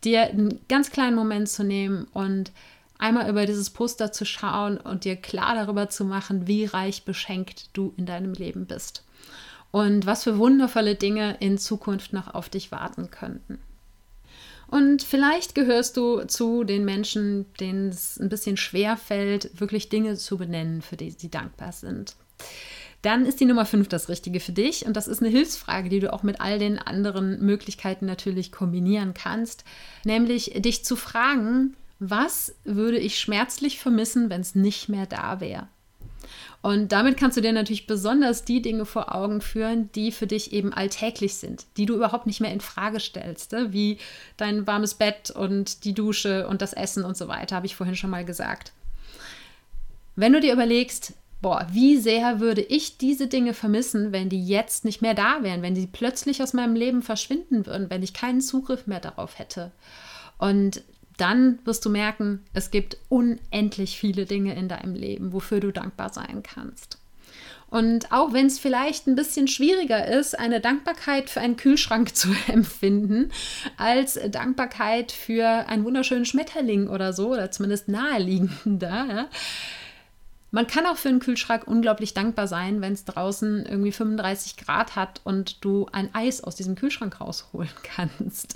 dir 0.03 0.23
einen 0.23 0.59
ganz 0.67 0.91
kleinen 0.91 1.15
Moment 1.15 1.49
zu 1.49 1.63
nehmen 1.63 2.07
und 2.13 2.51
einmal 2.97 3.29
über 3.29 3.45
dieses 3.45 3.69
Poster 3.69 4.11
zu 4.11 4.25
schauen 4.25 4.77
und 4.77 5.05
dir 5.05 5.15
klar 5.15 5.55
darüber 5.55 5.89
zu 5.89 6.05
machen, 6.05 6.47
wie 6.47 6.65
reich 6.65 7.03
beschenkt 7.03 7.69
du 7.73 7.93
in 7.97 8.05
deinem 8.05 8.33
Leben 8.33 8.65
bist 8.65 9.03
und 9.71 10.05
was 10.05 10.23
für 10.23 10.37
wundervolle 10.37 10.95
Dinge 10.95 11.37
in 11.39 11.57
Zukunft 11.57 12.13
noch 12.13 12.33
auf 12.33 12.49
dich 12.49 12.71
warten 12.71 13.11
könnten. 13.11 13.59
Und 14.69 15.01
vielleicht 15.01 15.55
gehörst 15.55 15.95
du 15.95 16.25
zu 16.25 16.65
den 16.65 16.83
Menschen, 16.83 17.45
denen 17.59 17.89
es 17.89 18.19
ein 18.19 18.29
bisschen 18.29 18.57
schwer 18.57 18.97
fällt, 18.97 19.59
wirklich 19.59 19.87
Dinge 19.87 20.15
zu 20.15 20.37
benennen, 20.37 20.81
für 20.81 20.97
die 20.97 21.11
sie 21.11 21.29
dankbar 21.29 21.71
sind. 21.71 22.15
Dann 23.01 23.25
ist 23.25 23.39
die 23.39 23.45
Nummer 23.45 23.65
5 23.65 23.87
das 23.87 24.09
Richtige 24.09 24.39
für 24.39 24.51
dich. 24.51 24.85
Und 24.85 24.97
das 24.97 25.07
ist 25.07 25.21
eine 25.21 25.29
Hilfsfrage, 25.29 25.89
die 25.89 25.99
du 25.99 26.11
auch 26.11 26.23
mit 26.23 26.41
all 26.41 26.59
den 26.59 26.79
anderen 26.79 27.39
Möglichkeiten 27.45 28.05
natürlich 28.05 28.51
kombinieren 28.51 29.13
kannst. 29.13 29.63
Nämlich 30.03 30.53
dich 30.57 30.83
zu 30.83 30.95
fragen, 30.95 31.75
was 31.99 32.55
würde 32.63 32.97
ich 32.97 33.19
schmerzlich 33.19 33.79
vermissen, 33.79 34.29
wenn 34.29 34.41
es 34.41 34.55
nicht 34.55 34.89
mehr 34.89 35.05
da 35.05 35.39
wäre? 35.39 35.67
Und 36.61 36.91
damit 36.91 37.17
kannst 37.17 37.37
du 37.37 37.41
dir 37.41 37.53
natürlich 37.53 37.87
besonders 37.87 38.43
die 38.43 38.61
Dinge 38.61 38.85
vor 38.85 39.15
Augen 39.15 39.41
führen, 39.41 39.89
die 39.93 40.11
für 40.11 40.27
dich 40.27 40.51
eben 40.51 40.73
alltäglich 40.73 41.35
sind, 41.35 41.65
die 41.77 41.85
du 41.85 41.95
überhaupt 41.95 42.25
nicht 42.25 42.41
mehr 42.41 42.51
in 42.51 42.61
Frage 42.61 42.99
stellst, 42.99 43.51
ne? 43.51 43.71
wie 43.71 43.99
dein 44.37 44.67
warmes 44.67 44.95
Bett 44.95 45.31
und 45.31 45.85
die 45.85 45.93
Dusche 45.93 46.47
und 46.47 46.61
das 46.61 46.73
Essen 46.73 47.05
und 47.05 47.15
so 47.15 47.27
weiter, 47.27 47.55
habe 47.55 47.67
ich 47.67 47.75
vorhin 47.75 47.95
schon 47.95 48.09
mal 48.09 48.25
gesagt. 48.25 48.73
Wenn 50.15 50.33
du 50.33 50.41
dir 50.41 50.51
überlegst, 50.51 51.13
boah, 51.41 51.67
wie 51.71 51.97
sehr 51.97 52.39
würde 52.39 52.61
ich 52.61 52.97
diese 52.97 53.27
Dinge 53.27 53.53
vermissen, 53.53 54.11
wenn 54.11 54.29
die 54.29 54.45
jetzt 54.45 54.85
nicht 54.85 55.01
mehr 55.01 55.13
da 55.13 55.43
wären, 55.43 55.61
wenn 55.61 55.75
die 55.75 55.87
plötzlich 55.87 56.41
aus 56.41 56.53
meinem 56.53 56.75
Leben 56.75 57.01
verschwinden 57.01 57.65
würden, 57.65 57.89
wenn 57.89 58.03
ich 58.03 58.13
keinen 58.13 58.41
Zugriff 58.41 58.87
mehr 58.87 58.99
darauf 58.99 59.37
hätte. 59.37 59.71
Und 60.37 60.81
dann 61.17 61.59
wirst 61.65 61.83
du 61.85 61.89
merken, 61.89 62.43
es 62.53 62.71
gibt 62.71 62.97
unendlich 63.09 63.97
viele 63.97 64.25
Dinge 64.25 64.55
in 64.55 64.67
deinem 64.67 64.93
Leben, 64.93 65.33
wofür 65.33 65.59
du 65.59 65.71
dankbar 65.71 66.13
sein 66.13 66.43
kannst. 66.43 66.99
Und 67.69 68.13
auch 68.13 68.31
wenn 68.31 68.45
es 68.45 68.59
vielleicht 68.59 69.07
ein 69.07 69.15
bisschen 69.15 69.49
schwieriger 69.49 70.07
ist, 70.07 70.39
eine 70.39 70.61
Dankbarkeit 70.61 71.29
für 71.29 71.41
einen 71.41 71.57
Kühlschrank 71.57 72.15
zu 72.15 72.29
empfinden, 72.47 73.31
als 73.75 74.19
Dankbarkeit 74.29 75.11
für 75.11 75.67
einen 75.67 75.83
wunderschönen 75.83 76.25
Schmetterling 76.25 76.87
oder 76.87 77.11
so, 77.13 77.33
oder 77.33 77.51
zumindest 77.51 77.89
naheliegender, 77.89 79.05
ja, 79.09 79.29
man 80.57 80.65
kann 80.65 80.87
auch 80.87 80.97
für 80.97 81.09
einen 81.09 81.19
Kühlschrank 81.19 81.67
unglaublich 81.67 82.15
dankbar 82.15 82.47
sein, 82.47 82.81
wenn 82.81 82.93
es 82.93 83.05
draußen 83.05 83.67
irgendwie 83.67 83.91
35 83.91 84.57
Grad 84.57 84.95
hat 84.95 85.21
und 85.23 85.63
du 85.63 85.85
ein 85.91 86.09
Eis 86.15 86.43
aus 86.43 86.55
diesem 86.55 86.73
Kühlschrank 86.73 87.21
rausholen 87.21 87.69
kannst. 87.83 88.55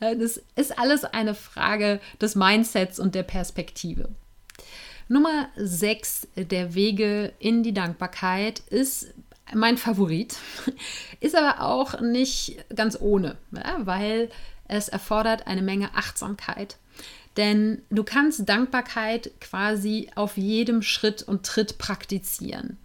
Äh, 0.00 0.18
das 0.18 0.42
ist 0.54 0.78
alles 0.78 1.02
eine 1.04 1.34
Frage 1.34 1.98
des 2.20 2.34
Mindsets 2.34 3.00
und 3.00 3.14
der 3.14 3.22
Perspektive. 3.22 4.10
Nummer 5.08 5.48
6 5.56 6.28
der 6.36 6.74
Wege 6.74 7.32
in 7.38 7.62
die 7.62 7.72
Dankbarkeit 7.72 8.58
ist 8.68 9.14
mein 9.54 9.78
Favorit, 9.78 10.36
ist 11.20 11.34
aber 11.34 11.62
auch 11.62 12.02
nicht 12.02 12.62
ganz 12.76 13.00
ohne, 13.00 13.38
weil 13.78 14.28
es 14.68 14.90
erfordert 14.90 15.46
eine 15.46 15.62
Menge 15.62 15.94
Achtsamkeit. 15.94 16.76
Denn 17.36 17.82
du 17.90 18.02
kannst 18.02 18.48
Dankbarkeit 18.48 19.30
quasi 19.40 20.10
auf 20.14 20.36
jedem 20.36 20.82
Schritt 20.82 21.22
und 21.22 21.46
Tritt 21.46 21.78
praktizieren. 21.78 22.76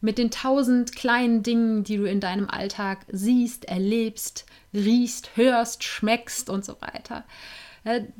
Mit 0.00 0.18
den 0.18 0.30
tausend 0.30 0.94
kleinen 0.94 1.42
Dingen, 1.42 1.82
die 1.82 1.96
du 1.96 2.04
in 2.04 2.20
deinem 2.20 2.48
Alltag 2.48 3.04
siehst, 3.10 3.64
erlebst, 3.64 4.46
riechst, 4.72 5.36
hörst, 5.36 5.82
schmeckst 5.82 6.48
und 6.48 6.64
so 6.64 6.76
weiter. 6.80 7.24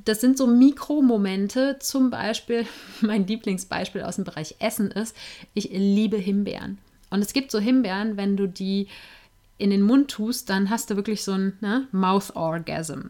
Das 0.04 0.20
sind 0.20 0.36
so 0.36 0.46
Mikromomente. 0.46 1.78
Zum 1.78 2.10
Beispiel, 2.10 2.66
mein 3.00 3.26
Lieblingsbeispiel 3.26 4.02
aus 4.02 4.16
dem 4.16 4.24
Bereich 4.24 4.56
Essen 4.58 4.90
ist, 4.90 5.16
ich 5.54 5.70
liebe 5.70 6.16
Himbeeren. 6.16 6.78
Und 7.10 7.20
es 7.20 7.32
gibt 7.32 7.50
so 7.50 7.58
Himbeeren, 7.58 8.16
wenn 8.16 8.36
du 8.36 8.48
die 8.48 8.88
in 9.58 9.70
den 9.70 9.82
Mund 9.82 10.10
tust, 10.10 10.48
dann 10.48 10.70
hast 10.70 10.88
du 10.88 10.96
wirklich 10.96 11.24
so 11.24 11.32
ein 11.32 11.58
ne, 11.60 11.88
Mouth 11.90 12.34
Orgasm. 12.36 13.08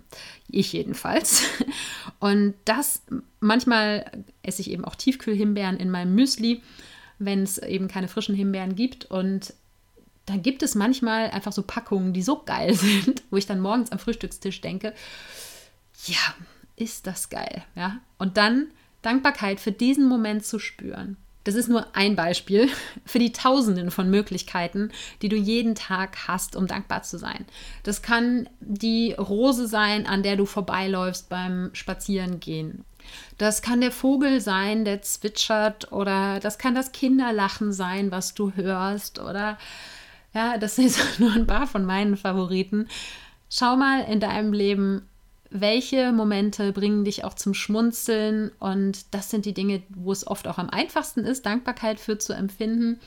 Ich 0.48 0.72
jedenfalls. 0.72 1.42
Und 2.20 2.54
das, 2.64 3.02
manchmal 3.40 4.10
esse 4.42 4.62
ich 4.62 4.70
eben 4.70 4.84
auch 4.84 4.94
Tiefkühlhimbeeren 4.94 5.76
in 5.76 5.90
meinem 5.90 6.14
Müsli, 6.14 6.62
wenn 7.18 7.42
es 7.42 7.58
eben 7.58 7.86
keine 7.86 8.08
frischen 8.08 8.34
Himbeeren 8.34 8.74
gibt. 8.74 9.04
Und 9.04 9.52
dann 10.24 10.42
gibt 10.42 10.62
es 10.62 10.74
manchmal 10.74 11.30
einfach 11.30 11.52
so 11.52 11.62
Packungen, 11.62 12.14
die 12.14 12.22
so 12.22 12.42
geil 12.42 12.74
sind, 12.74 13.22
wo 13.30 13.36
ich 13.36 13.46
dann 13.46 13.60
morgens 13.60 13.92
am 13.92 13.98
Frühstückstisch 13.98 14.62
denke, 14.62 14.94
ja, 16.06 16.34
ist 16.76 17.06
das 17.06 17.28
geil. 17.28 17.64
Ja? 17.74 17.98
Und 18.16 18.38
dann 18.38 18.68
Dankbarkeit 19.02 19.60
für 19.60 19.72
diesen 19.72 20.08
Moment 20.08 20.44
zu 20.44 20.58
spüren. 20.58 21.18
Das 21.48 21.54
ist 21.54 21.70
nur 21.70 21.86
ein 21.96 22.14
Beispiel 22.14 22.68
für 23.06 23.18
die 23.18 23.32
Tausenden 23.32 23.90
von 23.90 24.10
Möglichkeiten, 24.10 24.90
die 25.22 25.30
du 25.30 25.36
jeden 25.36 25.74
Tag 25.74 26.28
hast, 26.28 26.54
um 26.54 26.66
dankbar 26.66 27.04
zu 27.04 27.16
sein. 27.16 27.46
Das 27.84 28.02
kann 28.02 28.50
die 28.60 29.14
Rose 29.14 29.66
sein, 29.66 30.06
an 30.06 30.22
der 30.22 30.36
du 30.36 30.44
vorbeiläufst 30.44 31.30
beim 31.30 31.70
Spazierengehen. 31.72 32.84
Das 33.38 33.62
kann 33.62 33.80
der 33.80 33.92
Vogel 33.92 34.42
sein, 34.42 34.84
der 34.84 35.00
zwitschert, 35.00 35.90
oder 35.90 36.38
das 36.38 36.58
kann 36.58 36.74
das 36.74 36.92
Kinderlachen 36.92 37.72
sein, 37.72 38.10
was 38.10 38.34
du 38.34 38.52
hörst, 38.54 39.18
oder 39.18 39.56
ja, 40.34 40.58
das 40.58 40.76
sind 40.76 40.98
nur 41.18 41.32
ein 41.32 41.46
paar 41.46 41.66
von 41.66 41.86
meinen 41.86 42.18
Favoriten. 42.18 42.88
Schau 43.48 43.74
mal 43.74 44.02
in 44.02 44.20
deinem 44.20 44.52
Leben, 44.52 45.08
welche 45.50 46.12
Momente 46.12 46.72
bringen 46.72 47.04
dich 47.04 47.24
auch 47.24 47.34
zum 47.34 47.54
Schmunzeln 47.54 48.50
und 48.58 49.14
das 49.14 49.30
sind 49.30 49.46
die 49.46 49.54
Dinge, 49.54 49.82
wo 49.88 50.12
es 50.12 50.26
oft 50.26 50.46
auch 50.46 50.58
am 50.58 50.68
einfachsten 50.68 51.20
ist, 51.20 51.46
Dankbarkeit 51.46 52.00
für 52.00 52.18
zu 52.18 52.34
empfinden. 52.34 53.00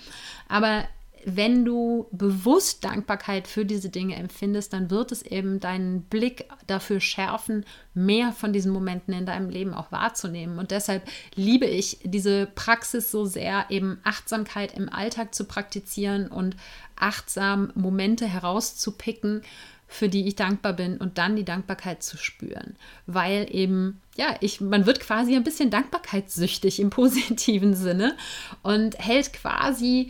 Aber 0.47 0.83
wenn 1.25 1.65
du 1.65 2.07
bewusst 2.11 2.83
Dankbarkeit 2.83 3.47
für 3.47 3.65
diese 3.65 3.89
Dinge 3.89 4.15
empfindest, 4.15 4.73
dann 4.73 4.89
wird 4.89 5.11
es 5.11 5.21
eben 5.21 5.59
deinen 5.59 6.03
Blick 6.03 6.45
dafür 6.67 6.99
schärfen, 6.99 7.65
mehr 7.93 8.31
von 8.31 8.53
diesen 8.53 8.71
Momenten 8.71 9.13
in 9.13 9.25
deinem 9.25 9.49
Leben 9.49 9.73
auch 9.73 9.91
wahrzunehmen. 9.91 10.57
Und 10.57 10.71
deshalb 10.71 11.07
liebe 11.35 11.65
ich 11.65 11.99
diese 12.03 12.47
Praxis 12.47 13.11
so 13.11 13.25
sehr, 13.25 13.65
eben 13.69 13.99
Achtsamkeit 14.03 14.75
im 14.75 14.89
Alltag 14.89 15.35
zu 15.35 15.45
praktizieren 15.45 16.27
und 16.27 16.55
achtsam 16.95 17.71
Momente 17.75 18.25
herauszupicken, 18.25 19.43
für 19.91 20.07
die 20.07 20.27
ich 20.27 20.35
dankbar 20.35 20.73
bin 20.73 20.97
und 20.97 21.17
dann 21.17 21.35
die 21.35 21.43
Dankbarkeit 21.43 22.01
zu 22.01 22.17
spüren. 22.17 22.77
Weil 23.07 23.47
eben, 23.51 24.01
ja, 24.15 24.35
ich, 24.39 24.61
man 24.61 24.85
wird 24.85 25.01
quasi 25.01 25.35
ein 25.35 25.43
bisschen 25.43 25.69
dankbarkeitssüchtig 25.69 26.79
im 26.79 26.89
positiven 26.89 27.75
Sinne 27.75 28.15
und 28.63 28.97
hält 28.97 29.33
quasi 29.33 30.09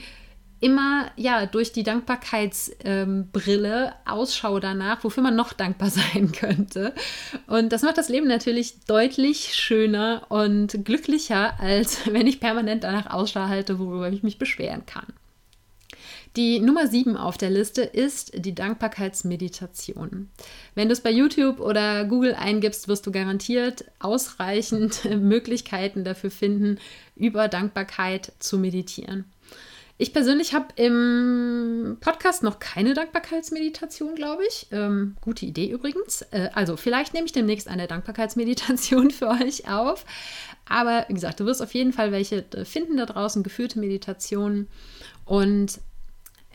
immer 0.59 1.09
ja 1.15 1.47
durch 1.47 1.73
die 1.73 1.82
Dankbarkeitsbrille 1.82 3.86
ähm, 3.86 3.91
Ausschau 4.05 4.59
danach, 4.59 5.03
wofür 5.03 5.23
man 5.23 5.36
noch 5.36 5.53
dankbar 5.53 5.89
sein 5.89 6.32
könnte. 6.32 6.93
Und 7.47 7.73
das 7.73 7.82
macht 7.82 7.97
das 7.97 8.07
Leben 8.07 8.27
natürlich 8.27 8.82
deutlich 8.86 9.55
schöner 9.55 10.27
und 10.29 10.86
glücklicher, 10.86 11.59
als 11.59 12.05
wenn 12.13 12.27
ich 12.27 12.39
permanent 12.39 12.84
danach 12.84 13.11
Ausschau 13.11 13.47
halte, 13.47 13.79
worüber 13.79 14.11
ich 14.11 14.21
mich 14.21 14.38
beschweren 14.38 14.86
kann. 14.86 15.07
Die 16.38 16.61
Nummer 16.61 16.88
7 16.88 17.17
auf 17.17 17.38
der 17.38 17.49
Liste 17.49 17.82
ist 17.82 18.32
die 18.45 18.55
Dankbarkeitsmeditation. 18.55 20.29
Wenn 20.75 20.88
du 20.88 20.93
es 20.93 21.01
bei 21.01 21.11
YouTube 21.11 21.59
oder 21.59 22.05
Google 22.05 22.36
eingibst, 22.36 22.88
wirst 22.88 23.05
du 23.05 23.11
garantiert 23.11 23.84
ausreichend 23.99 25.03
Möglichkeiten 25.19 26.05
dafür 26.05 26.32
finden, 26.32 26.79
über 27.17 27.49
Dankbarkeit 27.49 28.32
zu 28.39 28.57
meditieren. 28.57 29.25
Ich 29.97 30.13
persönlich 30.13 30.53
habe 30.53 30.67
im 30.77 31.97
Podcast 31.99 32.43
noch 32.43 32.59
keine 32.59 32.93
Dankbarkeitsmeditation, 32.93 34.15
glaube 34.15 34.43
ich. 34.47 34.67
Ähm, 34.71 35.17
gute 35.21 35.45
Idee 35.45 35.69
übrigens. 35.69 36.23
Äh, 36.32 36.49
also 36.53 36.77
vielleicht 36.77 37.13
nehme 37.13 37.25
ich 37.25 37.34
demnächst 37.34 37.67
eine 37.67 37.88
Dankbarkeitsmeditation 37.88 39.11
für 39.11 39.27
euch 39.27 39.69
auf. 39.69 40.05
Aber 40.67 41.05
wie 41.09 41.13
gesagt, 41.13 41.41
du 41.41 41.45
wirst 41.45 41.61
auf 41.61 41.73
jeden 41.73 41.91
Fall 41.91 42.13
welche 42.13 42.45
äh, 42.55 42.63
finden 42.63 42.97
da 42.97 43.05
draußen, 43.05 43.43
geführte 43.43 43.79
Meditationen. 43.79 44.69
Und 45.25 45.79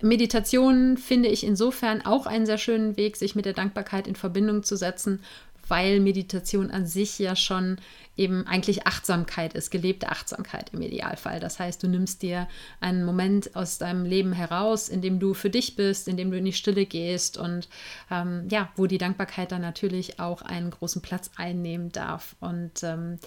Meditation 0.03 0.97
finde 0.99 1.29
ich 1.29 1.45
insofern 1.45 2.05
auch 2.05 2.27
einen 2.27 2.47
sehr 2.47 2.59
schönen 2.59 2.97
Weg, 2.97 3.17
sich 3.17 3.35
mit 3.35 3.47
der 3.47 3.55
Dankbarkeit 3.55 4.07
in 4.07 4.17
Verbindung 4.17 4.63
zu 4.63 4.77
setzen, 4.77 5.21
weil 5.69 6.01
Meditation 6.01 6.71
an 6.71 6.87
sich 6.87 7.19
ja 7.19 7.35
schon 7.35 7.79
eben 8.17 8.47
eigentlich 8.47 8.87
Achtsamkeit 8.87 9.55
ist, 9.55 9.71
gelebte 9.71 10.09
Achtsamkeit 10.09 10.71
im 10.73 10.81
Idealfall. 10.81 11.41
Das 11.41 11.59
heißt, 11.59 11.83
du 11.83 11.89
nimmst 11.89 12.23
dir 12.23 12.49
einen 12.81 13.05
Moment 13.05 13.55
aus 13.57 13.79
deinem 13.79 14.05
Leben 14.05 14.33
heraus, 14.33 14.89
in 14.89 15.03
dem 15.03 15.19
du 15.19 15.35
für 15.35 15.51
dich 15.51 15.77
bist, 15.77 16.09
in 16.09 16.17
dem 16.17 16.31
du 16.31 16.39
in 16.39 16.45
die 16.45 16.53
Stille 16.53 16.87
gehst 16.87 17.37
und 17.37 17.69
ähm, 18.11 18.47
ja, 18.49 18.71
wo 18.77 18.87
die 18.87 18.99
Dankbarkeit 18.99 19.53
dann 19.53 19.63
natürlich 19.63 20.21
auch 20.21 20.43
einen 20.43 20.71
großen 20.71 21.03
Platz 21.03 21.31
einnehmen 21.37 21.93
darf. 21.93 22.37
Und 22.41 22.83
ähm, 22.83 23.19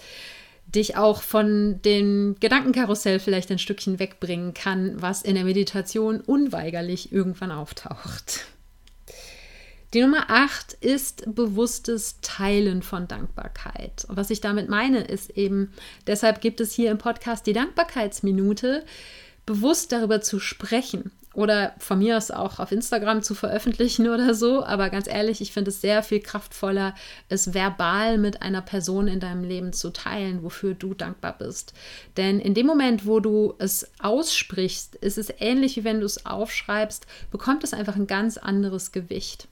dich 0.74 0.96
auch 0.96 1.22
von 1.22 1.80
dem 1.82 2.36
Gedankenkarussell 2.40 3.18
vielleicht 3.18 3.50
ein 3.50 3.58
Stückchen 3.58 3.98
wegbringen 3.98 4.54
kann, 4.54 5.00
was 5.00 5.22
in 5.22 5.34
der 5.34 5.44
Meditation 5.44 6.20
unweigerlich 6.20 7.12
irgendwann 7.12 7.50
auftaucht. 7.50 8.46
Die 9.92 10.02
Nummer 10.02 10.26
8 10.28 10.74
ist 10.74 11.34
bewusstes 11.34 12.20
Teilen 12.20 12.82
von 12.82 13.08
Dankbarkeit. 13.08 14.04
Und 14.08 14.16
was 14.16 14.30
ich 14.30 14.40
damit 14.40 14.68
meine, 14.68 15.00
ist 15.00 15.30
eben, 15.30 15.72
deshalb 16.06 16.40
gibt 16.40 16.60
es 16.60 16.72
hier 16.72 16.92
im 16.92 16.98
Podcast 16.98 17.44
die 17.46 17.52
Dankbarkeitsminute, 17.52 18.84
bewusst 19.50 19.90
darüber 19.90 20.20
zu 20.20 20.38
sprechen 20.38 21.10
oder 21.34 21.74
von 21.78 21.98
mir 21.98 22.16
aus 22.16 22.30
auch 22.30 22.60
auf 22.60 22.70
Instagram 22.70 23.20
zu 23.24 23.34
veröffentlichen 23.34 24.08
oder 24.14 24.32
so. 24.32 24.64
Aber 24.64 24.90
ganz 24.90 25.08
ehrlich, 25.08 25.40
ich 25.40 25.52
finde 25.52 25.70
es 25.70 25.80
sehr 25.80 26.04
viel 26.04 26.20
kraftvoller, 26.20 26.94
es 27.28 27.52
verbal 27.52 28.16
mit 28.16 28.42
einer 28.42 28.62
Person 28.62 29.08
in 29.08 29.18
deinem 29.18 29.42
Leben 29.42 29.72
zu 29.72 29.90
teilen, 29.90 30.44
wofür 30.44 30.74
du 30.74 30.94
dankbar 30.94 31.36
bist. 31.36 31.74
Denn 32.16 32.38
in 32.38 32.54
dem 32.54 32.66
Moment, 32.66 33.06
wo 33.06 33.18
du 33.18 33.54
es 33.58 33.90
aussprichst, 33.98 34.94
ist 34.94 35.18
es 35.18 35.34
ähnlich 35.40 35.76
wie 35.76 35.82
wenn 35.82 35.98
du 35.98 36.06
es 36.06 36.26
aufschreibst, 36.26 37.08
bekommt 37.32 37.64
es 37.64 37.74
einfach 37.74 37.96
ein 37.96 38.06
ganz 38.06 38.36
anderes 38.36 38.92
Gewicht. 38.92 39.48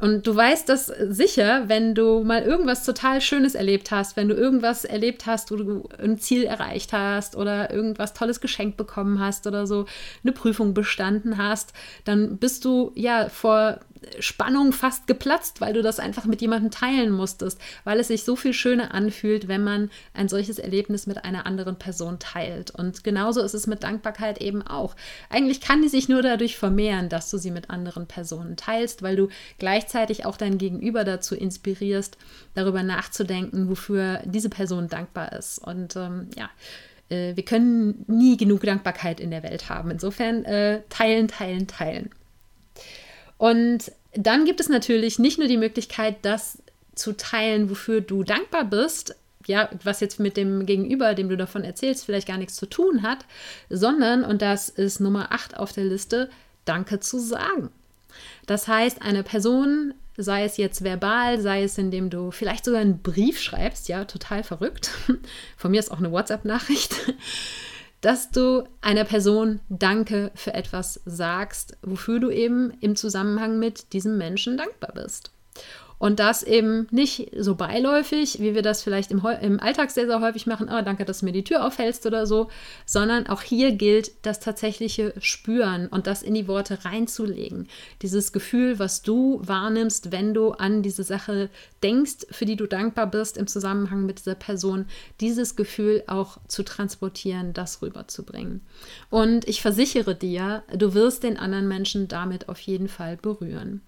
Und 0.00 0.26
du 0.26 0.36
weißt 0.36 0.68
das 0.68 0.86
sicher, 0.86 1.68
wenn 1.68 1.94
du 1.94 2.22
mal 2.22 2.42
irgendwas 2.42 2.84
total 2.84 3.20
Schönes 3.20 3.56
erlebt 3.56 3.90
hast, 3.90 4.16
wenn 4.16 4.28
du 4.28 4.34
irgendwas 4.34 4.84
erlebt 4.84 5.26
hast, 5.26 5.50
wo 5.50 5.56
du 5.56 5.88
ein 5.98 6.18
Ziel 6.18 6.44
erreicht 6.44 6.92
hast 6.92 7.34
oder 7.34 7.72
irgendwas 7.72 8.14
Tolles 8.14 8.40
geschenkt 8.40 8.76
bekommen 8.76 9.18
hast 9.18 9.46
oder 9.48 9.66
so, 9.66 9.86
eine 10.22 10.32
Prüfung 10.32 10.72
bestanden 10.72 11.36
hast, 11.36 11.72
dann 12.04 12.38
bist 12.38 12.64
du 12.64 12.92
ja 12.94 13.28
vor 13.28 13.80
Spannung 14.20 14.72
fast 14.72 15.06
geplatzt, 15.06 15.60
weil 15.60 15.72
du 15.72 15.82
das 15.82 15.98
einfach 15.98 16.24
mit 16.24 16.40
jemandem 16.40 16.70
teilen 16.70 17.10
musstest, 17.10 17.60
weil 17.84 18.00
es 18.00 18.08
sich 18.08 18.24
so 18.24 18.36
viel 18.36 18.52
schöner 18.52 18.94
anfühlt, 18.94 19.48
wenn 19.48 19.64
man 19.64 19.90
ein 20.14 20.28
solches 20.28 20.58
Erlebnis 20.58 21.06
mit 21.06 21.24
einer 21.24 21.46
anderen 21.46 21.76
Person 21.76 22.18
teilt. 22.18 22.70
Und 22.70 23.04
genauso 23.04 23.42
ist 23.42 23.54
es 23.54 23.66
mit 23.66 23.82
Dankbarkeit 23.82 24.40
eben 24.40 24.62
auch. 24.62 24.94
Eigentlich 25.30 25.60
kann 25.60 25.82
die 25.82 25.88
sich 25.88 26.08
nur 26.08 26.22
dadurch 26.22 26.56
vermehren, 26.56 27.08
dass 27.08 27.30
du 27.30 27.38
sie 27.38 27.50
mit 27.50 27.70
anderen 27.70 28.06
Personen 28.06 28.56
teilst, 28.56 29.02
weil 29.02 29.16
du 29.16 29.28
gleichzeitig 29.58 30.26
auch 30.26 30.36
dein 30.36 30.58
Gegenüber 30.58 31.04
dazu 31.04 31.34
inspirierst, 31.34 32.16
darüber 32.54 32.82
nachzudenken, 32.82 33.68
wofür 33.68 34.22
diese 34.24 34.48
Person 34.48 34.88
dankbar 34.88 35.32
ist. 35.32 35.58
Und 35.58 35.96
ähm, 35.96 36.28
ja, 36.36 36.50
äh, 37.08 37.36
wir 37.36 37.44
können 37.44 38.04
nie 38.06 38.36
genug 38.36 38.62
Dankbarkeit 38.62 39.20
in 39.20 39.30
der 39.30 39.42
Welt 39.42 39.68
haben. 39.68 39.90
Insofern 39.90 40.44
äh, 40.44 40.82
teilen, 40.88 41.28
teilen, 41.28 41.66
teilen. 41.66 42.10
Und 43.38 43.92
dann 44.12 44.44
gibt 44.44 44.60
es 44.60 44.68
natürlich 44.68 45.18
nicht 45.18 45.38
nur 45.38 45.48
die 45.48 45.56
Möglichkeit, 45.56 46.16
das 46.22 46.58
zu 46.94 47.16
teilen, 47.16 47.70
wofür 47.70 48.00
du 48.00 48.24
dankbar 48.24 48.64
bist, 48.64 49.14
ja, 49.46 49.70
was 49.82 50.00
jetzt 50.00 50.20
mit 50.20 50.36
dem 50.36 50.66
Gegenüber, 50.66 51.14
dem 51.14 51.28
du 51.28 51.36
davon 51.36 51.64
erzählst, 51.64 52.04
vielleicht 52.04 52.28
gar 52.28 52.36
nichts 52.36 52.56
zu 52.56 52.66
tun 52.66 53.02
hat, 53.02 53.24
sondern, 53.70 54.24
und 54.24 54.42
das 54.42 54.68
ist 54.68 55.00
Nummer 55.00 55.32
8 55.32 55.56
auf 55.56 55.72
der 55.72 55.84
Liste, 55.84 56.28
Danke 56.64 57.00
zu 57.00 57.18
sagen. 57.18 57.70
Das 58.46 58.68
heißt, 58.68 59.00
eine 59.00 59.22
Person, 59.22 59.94
sei 60.18 60.44
es 60.44 60.58
jetzt 60.58 60.84
verbal, 60.84 61.40
sei 61.40 61.62
es 61.62 61.78
indem 61.78 62.10
du 62.10 62.30
vielleicht 62.30 62.66
sogar 62.66 62.80
einen 62.80 63.00
Brief 63.00 63.40
schreibst, 63.40 63.88
ja, 63.88 64.04
total 64.04 64.42
verrückt. 64.42 64.90
Von 65.56 65.70
mir 65.70 65.80
ist 65.80 65.90
auch 65.90 65.98
eine 65.98 66.12
WhatsApp-Nachricht 66.12 66.94
dass 68.00 68.30
du 68.30 68.64
einer 68.80 69.04
Person 69.04 69.60
Danke 69.68 70.30
für 70.34 70.54
etwas 70.54 71.00
sagst, 71.04 71.76
wofür 71.82 72.20
du 72.20 72.30
eben 72.30 72.70
im 72.80 72.96
Zusammenhang 72.96 73.58
mit 73.58 73.92
diesem 73.92 74.18
Menschen 74.18 74.56
dankbar 74.56 74.92
bist. 74.94 75.32
Und 75.98 76.20
das 76.20 76.42
eben 76.42 76.86
nicht 76.90 77.32
so 77.36 77.56
beiläufig, 77.56 78.40
wie 78.40 78.54
wir 78.54 78.62
das 78.62 78.82
vielleicht 78.82 79.10
im, 79.10 79.24
im 79.40 79.60
Alltag 79.60 79.90
sehr, 79.90 80.06
sehr 80.06 80.20
häufig 80.20 80.46
machen, 80.46 80.68
oh, 80.70 80.82
danke, 80.82 81.04
dass 81.04 81.20
du 81.20 81.26
mir 81.26 81.32
die 81.32 81.44
Tür 81.44 81.66
aufhältst 81.66 82.06
oder 82.06 82.26
so, 82.26 82.48
sondern 82.86 83.26
auch 83.26 83.42
hier 83.42 83.72
gilt 83.72 84.12
das 84.24 84.40
tatsächliche 84.40 85.12
Spüren 85.20 85.88
und 85.88 86.06
das 86.06 86.22
in 86.22 86.34
die 86.34 86.46
Worte 86.46 86.84
reinzulegen. 86.84 87.68
Dieses 88.02 88.32
Gefühl, 88.32 88.78
was 88.78 89.02
du 89.02 89.40
wahrnimmst, 89.42 90.12
wenn 90.12 90.34
du 90.34 90.52
an 90.52 90.82
diese 90.82 91.02
Sache 91.02 91.50
denkst, 91.82 92.26
für 92.30 92.44
die 92.44 92.56
du 92.56 92.66
dankbar 92.66 93.08
bist 93.08 93.36
im 93.36 93.46
Zusammenhang 93.46 94.06
mit 94.06 94.20
dieser 94.20 94.36
Person, 94.36 94.86
dieses 95.20 95.56
Gefühl 95.56 96.04
auch 96.06 96.38
zu 96.46 96.62
transportieren, 96.62 97.52
das 97.52 97.82
rüberzubringen. 97.82 98.60
Und 99.10 99.48
ich 99.48 99.62
versichere 99.62 100.14
dir, 100.14 100.62
du 100.72 100.94
wirst 100.94 101.24
den 101.24 101.36
anderen 101.36 101.66
Menschen 101.66 102.08
damit 102.08 102.48
auf 102.48 102.60
jeden 102.60 102.88
Fall 102.88 103.16
berühren. 103.16 103.82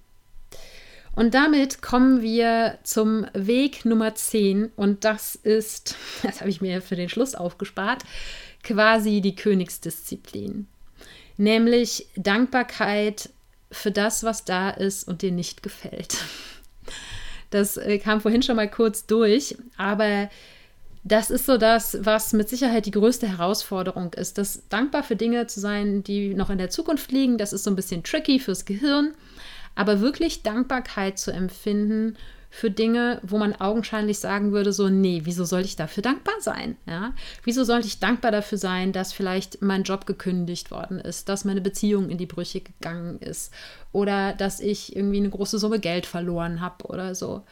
Und 1.15 1.35
damit 1.35 1.83
kommen 1.83 2.23
wir 2.23 2.79
zum 2.83 3.27
Weg 3.35 3.85
Nummer 3.85 4.15
10 4.15 4.71
und 4.77 5.05
das 5.05 5.35
ist, 5.35 5.97
das 6.23 6.41
habe 6.41 6.51
ich 6.51 6.61
mir 6.61 6.83
für 6.83 6.97
den 6.97 7.09
Schluss 7.09 7.35
aufgespart, 7.35 8.03
quasi 8.63 9.21
die 9.21 9.35
Königsdisziplin. 9.35 10.67
Nämlich 11.37 12.07
Dankbarkeit 12.17 13.31
für 13.73 13.91
das, 13.91 14.25
was 14.25 14.45
da 14.45 14.71
ist 14.71 15.07
und 15.09 15.23
dir 15.23 15.33
nicht 15.33 15.63
gefällt. 15.63 16.17
Das 17.53 17.77
äh, 17.77 17.99
kam 17.99 18.21
vorhin 18.21 18.45
schon 18.45 18.55
mal 18.55 18.71
kurz 18.71 19.07
durch, 19.07 19.57
aber 19.77 20.31
das 21.03 21.33
ist 21.33 21.47
so 21.47 21.57
das, 21.57 21.99
was 22.03 22.33
mit 22.33 22.49
Sicherheit 22.49 22.87
die 22.87 22.93
größte 22.93 23.27
Herausforderung 23.27 24.13
ist. 24.15 24.39
Das 24.39 24.63
dankbar 24.69 25.03
für 25.03 25.17
Dinge 25.17 25.49
zu 25.49 25.59
sein, 25.59 26.05
die 26.05 26.33
noch 26.33 26.51
in 26.51 26.59
der 26.59 26.71
Zukunft 26.71 27.11
liegen, 27.11 27.39
das 27.39 27.53
ist 27.53 27.65
so 27.65 27.71
ein 27.71 27.75
bisschen 27.75 28.05
tricky 28.05 28.39
fürs 28.39 28.67
Gehirn 28.67 29.15
aber 29.75 30.01
wirklich 30.01 30.43
Dankbarkeit 30.43 31.19
zu 31.19 31.33
empfinden 31.33 32.17
für 32.53 32.71
Dinge, 32.71 33.21
wo 33.23 33.39
man 33.39 33.55
augenscheinlich 33.55 34.19
sagen 34.19 34.51
würde, 34.51 34.73
so, 34.73 34.89
nee, 34.89 35.21
wieso 35.25 35.45
sollte 35.45 35.69
ich 35.69 35.77
dafür 35.77 36.03
dankbar 36.03 36.35
sein? 36.41 36.77
Ja? 36.85 37.15
Wieso 37.45 37.63
sollte 37.63 37.87
ich 37.87 38.01
dankbar 38.01 38.33
dafür 38.33 38.59
sein, 38.59 38.93
dass 38.93 39.13
vielleicht 39.13 39.63
mein 39.63 39.85
Job 39.85 40.05
gekündigt 40.05 40.73
worden 40.73 40.99
ist, 40.99 41.29
dass 41.29 41.45
meine 41.45 41.61
Beziehung 41.61 42.11
in 42.11 42.19
die 42.19 42.27
Brüche 42.27 42.61
gegangen 42.61 43.21
ist 43.21 43.55
oder 43.93 44.33
dass 44.33 44.59
ich 44.59 44.97
irgendwie 44.97 45.19
eine 45.19 45.31
große 45.31 45.61
Summe 45.61 45.79
Geld 45.79 46.07
verloren 46.07 46.61
habe 46.61 46.87
oder 46.87 47.15
so. 47.15 47.45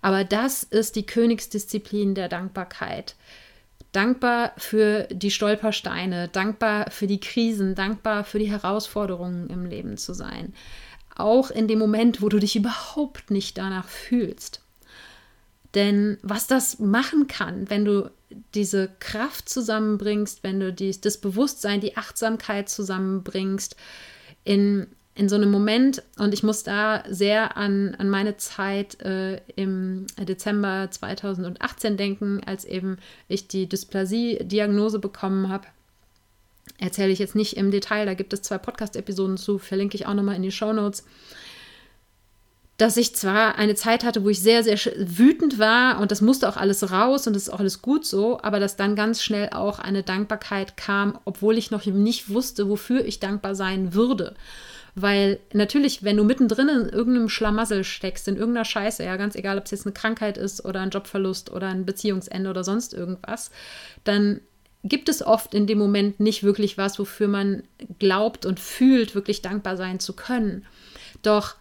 Aber 0.00 0.22
das 0.22 0.62
ist 0.62 0.94
die 0.94 1.06
Königsdisziplin 1.06 2.14
der 2.14 2.28
Dankbarkeit 2.28 3.16
dankbar 3.90 4.52
für 4.58 5.08
die 5.10 5.30
Stolpersteine, 5.30 6.28
dankbar 6.28 6.90
für 6.90 7.06
die 7.06 7.18
Krisen, 7.18 7.74
dankbar 7.74 8.24
für 8.24 8.38
die 8.38 8.50
Herausforderungen 8.50 9.48
im 9.48 9.64
Leben 9.64 9.96
zu 9.96 10.12
sein. 10.12 10.52
Auch 11.16 11.50
in 11.50 11.66
dem 11.66 11.78
Moment, 11.78 12.22
wo 12.22 12.28
du 12.28 12.38
dich 12.38 12.56
überhaupt 12.56 13.30
nicht 13.30 13.58
danach 13.58 13.88
fühlst. 13.88 14.60
Denn 15.74 16.18
was 16.22 16.46
das 16.46 16.78
machen 16.78 17.26
kann, 17.26 17.68
wenn 17.68 17.84
du 17.84 18.10
diese 18.54 18.88
Kraft 18.98 19.48
zusammenbringst, 19.48 20.42
wenn 20.42 20.60
du 20.60 20.72
die, 20.72 20.98
das 21.00 21.18
Bewusstsein, 21.18 21.80
die 21.80 21.96
Achtsamkeit 21.96 22.68
zusammenbringst, 22.68 23.76
in, 24.44 24.86
in 25.14 25.28
so 25.28 25.36
einem 25.36 25.50
Moment, 25.50 26.02
und 26.18 26.32
ich 26.34 26.42
muss 26.42 26.62
da 26.62 27.04
sehr 27.08 27.56
an, 27.56 27.94
an 27.96 28.08
meine 28.08 28.36
Zeit 28.36 29.00
äh, 29.00 29.40
im 29.54 30.06
Dezember 30.18 30.88
2018 30.90 31.96
denken, 31.96 32.40
als 32.44 32.64
eben 32.64 32.98
ich 33.28 33.48
die 33.48 33.68
Dysplasie-Diagnose 33.68 34.98
bekommen 34.98 35.48
habe. 35.48 35.66
Erzähle 36.78 37.12
ich 37.12 37.18
jetzt 37.18 37.34
nicht 37.34 37.56
im 37.56 37.70
Detail, 37.70 38.06
da 38.06 38.14
gibt 38.14 38.32
es 38.32 38.42
zwei 38.42 38.58
Podcast-Episoden 38.58 39.36
zu, 39.36 39.58
verlinke 39.58 39.96
ich 39.96 40.06
auch 40.06 40.14
nochmal 40.14 40.36
in 40.36 40.42
die 40.42 40.52
Show 40.52 40.72
Notes 40.72 41.04
dass 42.76 42.98
ich 42.98 43.16
zwar 43.16 43.56
eine 43.56 43.74
Zeit 43.74 44.04
hatte, 44.04 44.22
wo 44.22 44.28
ich 44.28 44.40
sehr, 44.40 44.62
sehr 44.62 44.78
wütend 44.96 45.58
war 45.58 45.98
und 46.00 46.10
das 46.10 46.20
musste 46.20 46.48
auch 46.48 46.56
alles 46.56 46.90
raus 46.90 47.26
und 47.26 47.34
das 47.34 47.44
ist 47.44 47.48
auch 47.48 47.60
alles 47.60 47.80
gut 47.80 48.04
so, 48.04 48.38
aber 48.42 48.60
dass 48.60 48.76
dann 48.76 48.96
ganz 48.96 49.22
schnell 49.22 49.50
auch 49.50 49.78
eine 49.78 50.02
Dankbarkeit 50.02 50.76
kam, 50.76 51.18
obwohl 51.24 51.56
ich 51.56 51.70
noch 51.70 51.86
nicht 51.86 52.28
wusste, 52.28 52.68
wofür 52.68 53.04
ich 53.04 53.18
dankbar 53.18 53.54
sein 53.54 53.94
würde. 53.94 54.34
Weil 54.94 55.40
natürlich, 55.52 56.04
wenn 56.04 56.16
du 56.16 56.24
mittendrin 56.24 56.68
in 56.68 56.88
irgendeinem 56.88 57.28
Schlamassel 57.28 57.84
steckst, 57.84 58.28
in 58.28 58.36
irgendeiner 58.36 58.64
Scheiße, 58.64 59.04
ja, 59.04 59.16
ganz 59.16 59.34
egal, 59.34 59.58
ob 59.58 59.64
es 59.64 59.70
jetzt 59.70 59.86
eine 59.86 59.92
Krankheit 59.92 60.38
ist 60.38 60.64
oder 60.64 60.80
ein 60.80 60.90
Jobverlust 60.90 61.50
oder 61.52 61.68
ein 61.68 61.84
Beziehungsende 61.84 62.48
oder 62.48 62.64
sonst 62.64 62.94
irgendwas, 62.94 63.50
dann 64.04 64.40
gibt 64.84 65.08
es 65.08 65.24
oft 65.24 65.54
in 65.54 65.66
dem 65.66 65.78
Moment 65.78 66.20
nicht 66.20 66.42
wirklich 66.42 66.78
was, 66.78 66.98
wofür 66.98 67.28
man 67.28 67.62
glaubt 67.98 68.46
und 68.46 68.60
fühlt, 68.60 69.14
wirklich 69.14 69.42
dankbar 69.42 69.76
sein 69.76 70.00
zu 70.00 70.14
können. 70.14 70.64
Doch 71.22 71.56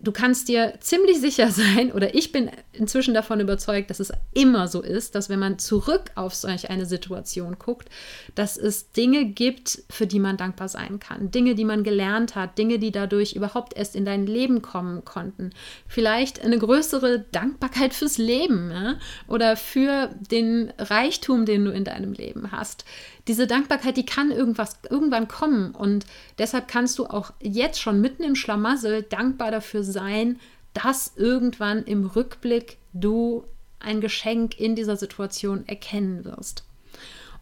du 0.00 0.12
kannst 0.12 0.48
dir 0.48 0.74
ziemlich 0.80 1.20
sicher 1.20 1.50
sein, 1.50 1.92
oder 1.92 2.14
ich 2.14 2.32
bin 2.32 2.50
inzwischen 2.72 3.14
davon 3.14 3.40
überzeugt, 3.40 3.90
dass 3.90 4.00
es 4.00 4.12
immer 4.32 4.68
so 4.68 4.82
ist, 4.82 5.14
dass 5.14 5.28
wenn 5.28 5.38
man 5.38 5.58
zurück 5.58 6.10
auf 6.14 6.34
solch 6.34 6.70
eine 6.70 6.86
Situation 6.86 7.58
guckt, 7.58 7.88
dass 8.34 8.56
es 8.56 8.92
Dinge 8.92 9.24
gibt, 9.24 9.82
für 9.90 10.06
die 10.06 10.20
man 10.20 10.36
dankbar 10.36 10.68
sein 10.68 11.00
kann. 11.00 11.30
Dinge, 11.30 11.54
die 11.54 11.64
man 11.64 11.82
gelernt 11.82 12.34
hat, 12.34 12.58
Dinge, 12.58 12.78
die 12.78 12.92
dadurch 12.92 13.34
überhaupt 13.34 13.76
erst 13.76 13.96
in 13.96 14.04
dein 14.04 14.26
Leben 14.26 14.62
kommen 14.62 15.04
konnten. 15.04 15.50
Vielleicht 15.86 16.44
eine 16.44 16.58
größere 16.58 17.26
Dankbarkeit 17.32 17.94
fürs 17.94 18.18
Leben 18.18 18.70
ja? 18.70 18.96
oder 19.26 19.56
für 19.56 20.10
den 20.30 20.72
Reichtum, 20.78 21.44
den 21.44 21.64
du 21.64 21.72
in 21.72 21.84
deinem 21.84 22.12
Leben 22.12 22.52
hast 22.52 22.84
diese 23.28 23.46
Dankbarkeit, 23.46 23.96
die 23.96 24.06
kann 24.06 24.30
irgendwas 24.30 24.78
irgendwann 24.90 25.28
kommen 25.28 25.74
und 25.74 26.06
deshalb 26.38 26.66
kannst 26.66 26.98
du 26.98 27.06
auch 27.06 27.32
jetzt 27.40 27.80
schon 27.80 28.00
mitten 28.00 28.24
im 28.24 28.34
Schlamassel 28.34 29.02
dankbar 29.02 29.50
dafür 29.50 29.84
sein, 29.84 30.40
dass 30.72 31.12
irgendwann 31.16 31.84
im 31.84 32.06
Rückblick 32.06 32.78
du 32.92 33.44
ein 33.80 34.00
Geschenk 34.00 34.58
in 34.58 34.74
dieser 34.74 34.96
Situation 34.96 35.66
erkennen 35.68 36.24
wirst. 36.24 36.64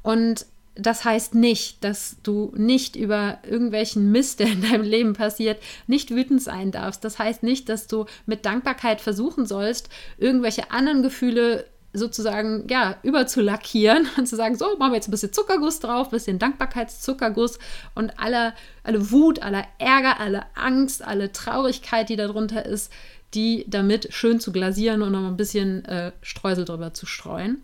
Und 0.03 0.47
das 0.74 1.05
heißt 1.05 1.34
nicht, 1.34 1.82
dass 1.84 2.16
du 2.22 2.53
nicht 2.55 2.97
über 2.97 3.39
irgendwelchen 3.49 4.12
Mist, 4.12 4.41
der 4.41 4.49
in 4.49 4.62
deinem 4.62 4.84
Leben 4.84 5.14
passiert, 5.14 5.59
nicht 5.87 6.11
wütend 6.11 6.43
sein 6.43 6.70
darfst. 6.70 7.03
Das 7.03 7.18
heißt 7.18 7.43
nicht, 7.43 7.68
dass 7.68 7.87
du 7.87 8.05
mit 8.26 8.45
Dankbarkeit 8.45 9.01
versuchen 9.01 9.47
sollst, 9.47 9.89
irgendwelche 10.18 10.70
anderen 10.70 11.03
Gefühle 11.03 11.64
sozusagen 11.97 12.66
ja 12.68 12.97
überzulackieren 13.03 14.09
und 14.16 14.26
zu 14.26 14.36
sagen, 14.36 14.57
so 14.57 14.76
machen 14.78 14.92
wir 14.92 14.97
jetzt 14.97 15.09
ein 15.09 15.12
bisschen 15.12 15.32
Zuckerguss 15.32 15.80
drauf, 15.80 16.09
ein 16.09 16.11
bisschen 16.11 16.38
Dankbarkeitszuckerguss 16.38 17.59
und 17.94 18.18
alle, 18.18 18.55
alle 18.82 19.11
Wut, 19.11 19.40
aller 19.42 19.64
Ärger, 19.78 20.20
alle 20.20 20.44
Angst, 20.55 21.05
alle 21.05 21.32
Traurigkeit, 21.32 22.09
die 22.09 22.16
darunter 22.16 22.64
ist, 22.64 22.92
die 23.34 23.64
damit 23.68 24.12
schön 24.12 24.40
zu 24.40 24.53
glasieren 24.53 25.03
und 25.03 25.12
noch 25.12 25.26
ein 25.26 25.36
bisschen 25.36 25.84
äh, 25.84 26.12
Streusel 26.22 26.64
drüber 26.64 26.94
zu 26.94 27.07
streuen. 27.07 27.62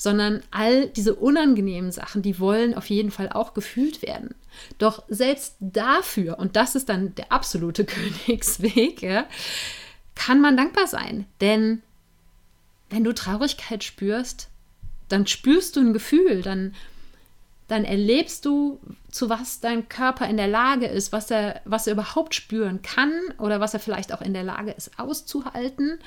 Sondern 0.00 0.42
all 0.52 0.88
diese 0.88 1.16
unangenehmen 1.16 1.90
Sachen, 1.90 2.22
die 2.22 2.38
wollen 2.38 2.74
auf 2.74 2.88
jeden 2.88 3.10
Fall 3.10 3.30
auch 3.30 3.52
gefühlt 3.52 4.00
werden. 4.02 4.34
Doch 4.78 5.02
selbst 5.08 5.56
dafür, 5.58 6.38
und 6.38 6.54
das 6.54 6.76
ist 6.76 6.88
dann 6.88 7.16
der 7.16 7.32
absolute 7.32 7.84
Königsweg, 8.26 9.02
ja, 9.02 9.26
kann 10.14 10.40
man 10.40 10.56
dankbar 10.56 10.86
sein. 10.86 11.26
Denn 11.40 11.82
wenn 12.90 13.04
du 13.04 13.14
Traurigkeit 13.14 13.84
spürst, 13.84 14.48
dann 15.08 15.26
spürst 15.26 15.76
du 15.76 15.80
ein 15.80 15.92
Gefühl, 15.92 16.42
dann, 16.42 16.74
dann 17.66 17.84
erlebst 17.84 18.44
du, 18.44 18.80
zu 19.10 19.28
was 19.30 19.60
dein 19.60 19.88
Körper 19.88 20.28
in 20.28 20.36
der 20.36 20.48
Lage 20.48 20.86
ist, 20.86 21.12
was 21.12 21.30
er, 21.30 21.60
was 21.64 21.86
er 21.86 21.94
überhaupt 21.94 22.34
spüren 22.34 22.82
kann 22.82 23.12
oder 23.38 23.60
was 23.60 23.74
er 23.74 23.80
vielleicht 23.80 24.12
auch 24.12 24.20
in 24.20 24.34
der 24.34 24.44
Lage 24.44 24.70
ist 24.70 24.98
auszuhalten. 24.98 25.98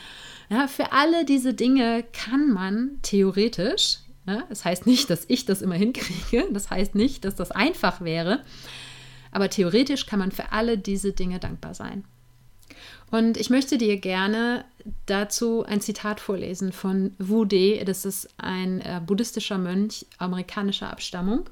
Ja, 0.50 0.68
für 0.68 0.92
alle 0.92 1.26
diese 1.26 1.54
Dinge 1.54 2.04
kann 2.14 2.50
man 2.52 3.00
theoretisch, 3.02 3.98
ja, 4.28 4.44
das 4.50 4.66
heißt 4.66 4.86
nicht, 4.86 5.10
dass 5.10 5.26
ich 5.28 5.46
das 5.46 5.62
immer 5.62 5.76
hinkriege, 5.76 6.48
das 6.52 6.70
heißt 6.70 6.96
nicht, 6.96 7.26
dass 7.26 7.36
das 7.36 7.52
einfach 7.52 8.02
wäre, 8.02 8.44
aber 9.32 9.50
theoretisch 9.50 10.06
kann 10.06 10.20
man 10.20 10.32
für 10.32 10.52
alle 10.52 10.78
diese 10.78 11.14
Dinge 11.14 11.40
dankbar 11.40 11.74
sein. 11.74 12.04
Und 13.12 13.36
ich 13.36 13.50
möchte 13.50 13.78
dir 13.78 13.98
gerne 13.98 14.64
dazu 15.06 15.64
ein 15.66 15.82
Zitat 15.82 16.22
vorlesen 16.22 16.72
von 16.72 17.14
Wu 17.20 17.44
De. 17.44 17.84
Das 17.84 18.06
ist 18.06 18.30
ein 18.38 18.80
äh, 18.82 19.02
buddhistischer 19.06 19.58
Mönch 19.58 20.06
amerikanischer 20.18 20.90
Abstammung 20.90 21.50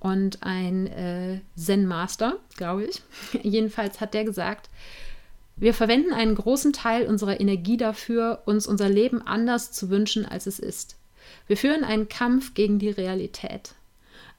und 0.00 0.42
ein 0.42 0.86
äh, 0.86 1.40
Zen-Master, 1.54 2.38
glaube 2.56 2.84
ich. 2.84 3.02
Jedenfalls 3.42 4.00
hat 4.00 4.14
der 4.14 4.24
gesagt, 4.24 4.70
wir 5.56 5.74
verwenden 5.74 6.12
einen 6.12 6.34
großen 6.34 6.72
Teil 6.72 7.06
unserer 7.06 7.40
Energie 7.40 7.76
dafür, 7.76 8.42
uns 8.46 8.66
unser 8.66 8.88
Leben 8.88 9.22
anders 9.22 9.72
zu 9.72 9.90
wünschen, 9.90 10.26
als 10.26 10.46
es 10.46 10.58
ist. 10.58 10.96
Wir 11.46 11.56
führen 11.56 11.84
einen 11.84 12.08
Kampf 12.08 12.54
gegen 12.54 12.78
die 12.78 12.90
Realität. 12.90 13.74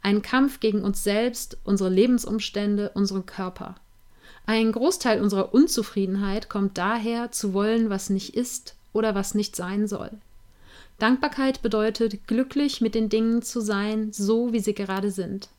Einen 0.01 0.22
Kampf 0.22 0.60
gegen 0.60 0.84
uns 0.84 1.03
selbst, 1.03 1.58
unsere 1.64 1.89
Lebensumstände, 1.89 2.91
unseren 2.93 3.26
Körper. 3.26 3.76
Ein 4.48 4.72
Großteil 4.72 5.22
unserer 5.22 5.54
Unzufriedenheit 5.54 6.48
kommt 6.48 6.78
daher, 6.78 7.34
zu 7.34 7.54
wollen, 7.54 7.89
was 7.89 8.10
nicht 8.10 8.34
ist 8.34 8.76
oder 8.93 9.14
was 9.14 9.36
nicht 9.36 9.58
sein 9.58 9.88
soll. 9.88 10.10
Dankbarkeit 11.00 11.62
bedeutet, 11.62 12.26
glücklich 12.28 12.80
mit 12.80 12.95
den 12.95 13.10
Dingen 13.10 13.41
zu 13.41 13.60
sein, 13.60 14.14
so 14.14 14.54
wie 14.54 14.62
sie 14.62 14.74
gerade 14.74 15.12
sind. 15.12 15.50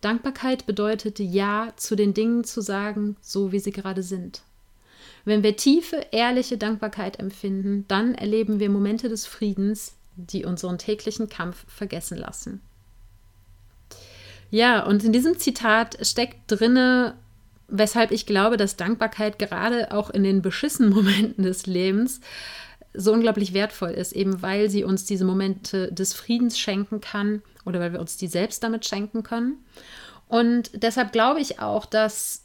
Dankbarkeit 0.00 0.64
bedeutet, 0.64 1.18
Ja 1.18 1.74
zu 1.76 1.94
den 1.94 2.14
Dingen 2.14 2.42
zu 2.42 2.62
sagen, 2.62 3.16
so 3.20 3.52
wie 3.52 3.58
sie 3.58 3.70
gerade 3.70 4.02
sind. 4.02 4.40
Wenn 5.26 5.42
wir 5.42 5.58
tiefe, 5.58 6.06
ehrliche 6.10 6.56
Dankbarkeit 6.56 7.18
empfinden, 7.18 7.84
dann 7.86 8.14
erleben 8.14 8.60
wir 8.60 8.70
Momente 8.70 9.10
des 9.10 9.26
Friedens, 9.26 9.94
die 10.16 10.46
unseren 10.46 10.78
täglichen 10.78 11.28
Kampf 11.28 11.66
vergessen 11.68 12.16
lassen. 12.16 12.62
Ja, 14.50 14.84
und 14.86 15.04
in 15.04 15.12
diesem 15.12 15.38
Zitat 15.38 15.98
steckt 16.06 16.38
drinne 16.46 17.14
weshalb 17.72 18.12
ich 18.12 18.26
glaube, 18.26 18.56
dass 18.56 18.76
Dankbarkeit 18.76 19.38
gerade 19.38 19.92
auch 19.92 20.10
in 20.10 20.22
den 20.22 20.42
beschissenen 20.42 20.90
Momenten 20.94 21.42
des 21.42 21.66
Lebens 21.66 22.20
so 22.94 23.12
unglaublich 23.12 23.54
wertvoll 23.54 23.90
ist, 23.90 24.12
eben 24.12 24.42
weil 24.42 24.68
sie 24.68 24.84
uns 24.84 25.06
diese 25.06 25.24
Momente 25.24 25.90
des 25.92 26.12
Friedens 26.12 26.58
schenken 26.58 27.00
kann 27.00 27.42
oder 27.64 27.80
weil 27.80 27.92
wir 27.92 28.00
uns 28.00 28.18
die 28.18 28.26
selbst 28.26 28.62
damit 28.62 28.86
schenken 28.86 29.22
können. 29.22 29.64
Und 30.28 30.70
deshalb 30.74 31.12
glaube 31.12 31.40
ich 31.40 31.60
auch, 31.60 31.86
dass 31.86 32.44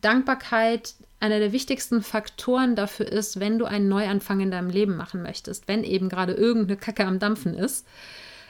Dankbarkeit 0.00 0.94
einer 1.20 1.38
der 1.38 1.52
wichtigsten 1.52 2.02
Faktoren 2.02 2.76
dafür 2.76 3.06
ist, 3.06 3.40
wenn 3.40 3.58
du 3.58 3.64
einen 3.64 3.88
Neuanfang 3.88 4.40
in 4.40 4.50
deinem 4.50 4.70
Leben 4.70 4.96
machen 4.96 5.22
möchtest, 5.22 5.68
wenn 5.68 5.84
eben 5.84 6.08
gerade 6.08 6.34
irgendeine 6.34 6.76
Kacke 6.76 7.06
am 7.06 7.18
Dampfen 7.18 7.54
ist. 7.54 7.86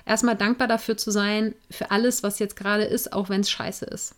Erstmal 0.04 0.36
dankbar 0.36 0.68
dafür 0.68 0.96
zu 0.96 1.10
sein, 1.10 1.54
für 1.70 1.90
alles, 1.90 2.22
was 2.22 2.38
jetzt 2.38 2.56
gerade 2.56 2.84
ist, 2.84 3.12
auch 3.12 3.28
wenn 3.28 3.42
es 3.42 3.50
scheiße 3.50 3.84
ist. 3.84 4.14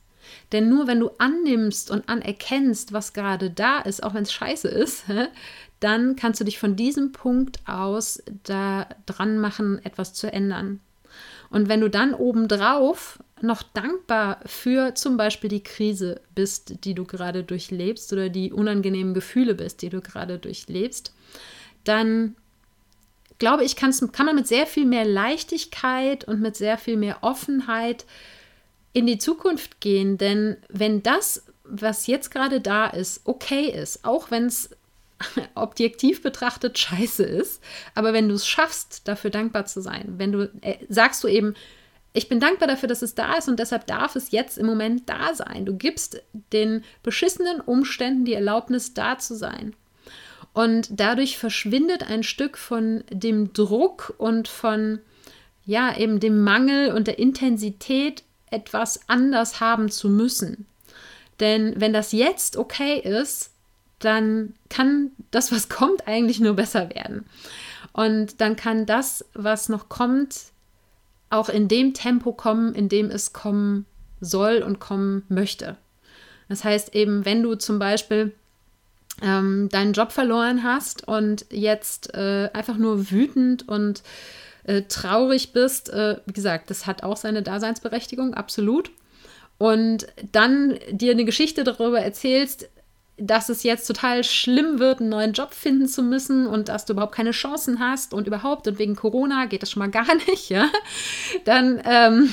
Denn 0.52 0.68
nur 0.68 0.86
wenn 0.86 1.00
du 1.00 1.10
annimmst 1.18 1.90
und 1.90 2.08
anerkennst, 2.08 2.92
was 2.92 3.12
gerade 3.12 3.50
da 3.50 3.80
ist, 3.80 4.02
auch 4.02 4.14
wenn 4.14 4.22
es 4.22 4.32
scheiße 4.32 4.68
ist, 4.68 5.04
dann 5.80 6.16
kannst 6.16 6.40
du 6.40 6.44
dich 6.44 6.58
von 6.58 6.76
diesem 6.76 7.12
Punkt 7.12 7.60
aus 7.66 8.22
da 8.44 8.88
dran 9.06 9.38
machen, 9.38 9.80
etwas 9.84 10.14
zu 10.14 10.32
ändern. 10.32 10.80
Und 11.50 11.68
wenn 11.68 11.80
du 11.80 11.88
dann 11.88 12.14
obendrauf 12.14 13.18
noch 13.40 13.62
dankbar 13.62 14.40
für 14.44 14.94
zum 14.94 15.16
Beispiel 15.16 15.48
die 15.48 15.62
Krise 15.62 16.20
bist, 16.34 16.84
die 16.84 16.94
du 16.94 17.04
gerade 17.04 17.44
durchlebst 17.44 18.12
oder 18.12 18.28
die 18.28 18.52
unangenehmen 18.52 19.14
Gefühle 19.14 19.54
bist, 19.54 19.82
die 19.82 19.88
du 19.88 20.00
gerade 20.00 20.38
durchlebst, 20.38 21.14
dann 21.84 22.34
glaube 23.38 23.64
ich, 23.64 23.76
kann 23.76 23.94
man 24.26 24.34
mit 24.34 24.48
sehr 24.48 24.66
viel 24.66 24.84
mehr 24.84 25.04
Leichtigkeit 25.04 26.24
und 26.24 26.40
mit 26.40 26.56
sehr 26.56 26.76
viel 26.76 26.96
mehr 26.96 27.18
Offenheit 27.22 28.04
in 28.93 29.07
die 29.07 29.18
Zukunft 29.18 29.80
gehen, 29.80 30.18
denn 30.18 30.57
wenn 30.68 31.03
das, 31.03 31.45
was 31.64 32.07
jetzt 32.07 32.30
gerade 32.30 32.61
da 32.61 32.86
ist, 32.86 33.22
okay 33.24 33.70
ist, 33.70 34.05
auch 34.05 34.30
wenn 34.30 34.47
es 34.47 34.70
objektiv 35.55 36.22
betrachtet 36.22 36.78
scheiße 36.78 37.24
ist. 37.24 37.62
Aber 37.95 38.12
wenn 38.12 38.28
du 38.28 38.34
es 38.34 38.47
schaffst, 38.47 39.07
dafür 39.09 39.30
dankbar 39.30 39.66
zu 39.66 39.80
sein, 39.80 40.14
wenn 40.16 40.32
du 40.32 40.51
äh, 40.62 40.76
sagst 40.89 41.22
du 41.24 41.28
eben, 41.28 41.55
ich 42.12 42.28
bin 42.28 42.41
dankbar 42.41 42.68
dafür, 42.68 42.89
dass 42.89 43.03
es 43.03 43.14
da 43.14 43.34
ist 43.34 43.49
und 43.49 43.61
deshalb 43.61 43.86
darf 43.86 44.16
es 44.16 44.30
jetzt 44.30 44.59
im 44.59 44.66
Moment 44.66 45.09
da 45.09 45.34
sein. 45.34 45.66
Du 45.66 45.76
gibst 45.76 46.22
den 46.53 46.82
beschissenen 47.03 47.61
Umständen 47.61 48.24
die 48.24 48.34
Erlaubnis, 48.34 48.95
da 48.95 49.18
zu 49.18 49.36
sein. 49.36 49.74
Und 50.55 50.89
dadurch 50.91 51.39
verschwindet 51.39 52.09
ein 52.09 52.22
Stück 52.22 52.57
von 52.57 53.05
dem 53.11 53.53
Druck 53.53 54.14
und 54.18 54.49
von 54.49 55.01
ja, 55.64 55.97
eben 55.97 56.18
dem 56.18 56.43
Mangel 56.43 56.93
und 56.93 57.07
der 57.07 57.18
Intensität, 57.18 58.24
etwas 58.51 59.01
anders 59.09 59.61
haben 59.61 59.90
zu 59.90 60.09
müssen. 60.09 60.66
Denn 61.40 61.80
wenn 61.80 61.92
das 61.92 62.12
jetzt 62.12 62.57
okay 62.57 62.99
ist, 62.99 63.51
dann 63.99 64.55
kann 64.68 65.12
das, 65.30 65.53
was 65.53 65.68
kommt, 65.68 66.07
eigentlich 66.07 66.40
nur 66.40 66.55
besser 66.55 66.90
werden. 66.94 67.26
Und 67.92 68.40
dann 68.40 68.57
kann 68.57 68.86
das, 68.86 69.24
was 69.34 69.68
noch 69.68 69.88
kommt, 69.88 70.53
auch 71.30 71.49
in 71.49 71.68
dem 71.68 71.94
Tempo 71.94 72.32
kommen, 72.32 72.74
in 72.74 72.88
dem 72.88 73.11
es 73.11 73.32
kommen 73.32 73.86
soll 74.20 74.62
und 74.62 74.78
kommen 74.80 75.24
möchte. 75.28 75.76
Das 76.49 76.64
heißt 76.64 76.94
eben, 76.94 77.24
wenn 77.24 77.42
du 77.42 77.55
zum 77.57 77.78
Beispiel 77.78 78.32
ähm, 79.20 79.68
deinen 79.70 79.92
Job 79.92 80.12
verloren 80.12 80.62
hast 80.62 81.07
und 81.07 81.46
jetzt 81.51 82.14
äh, 82.14 82.51
einfach 82.53 82.76
nur 82.76 83.11
wütend 83.11 83.68
und 83.68 84.03
äh, 84.68 84.82
traurig 84.82 85.52
bist, 85.52 85.88
äh, 85.88 86.18
wie 86.26 86.32
gesagt, 86.34 86.68
das 86.68 86.86
hat 86.86 87.02
auch 87.02 87.16
seine 87.16 87.42
Daseinsberechtigung, 87.42 88.34
absolut. 88.34 88.90
Und 89.56 90.06
dann 90.30 90.78
dir 90.90 91.12
eine 91.12 91.24
Geschichte 91.24 91.64
darüber 91.64 92.00
erzählst, 92.00 92.68
dass 93.16 93.48
es 93.48 93.62
jetzt 93.62 93.86
total 93.86 94.22
schlimm 94.22 94.78
wird, 94.78 95.00
einen 95.00 95.08
neuen 95.08 95.32
Job 95.32 95.54
finden 95.54 95.88
zu 95.88 96.02
müssen 96.02 96.46
und 96.46 96.68
dass 96.68 96.84
du 96.84 96.92
überhaupt 96.92 97.14
keine 97.14 97.30
Chancen 97.30 97.80
hast 97.80 98.12
und 98.12 98.26
überhaupt 98.26 98.68
und 98.68 98.78
wegen 98.78 98.94
Corona 98.94 99.46
geht 99.46 99.62
das 99.62 99.70
schon 99.70 99.80
mal 99.80 99.90
gar 99.90 100.14
nicht, 100.28 100.50
ja, 100.50 100.70
dann, 101.44 101.80
ähm, 101.84 102.28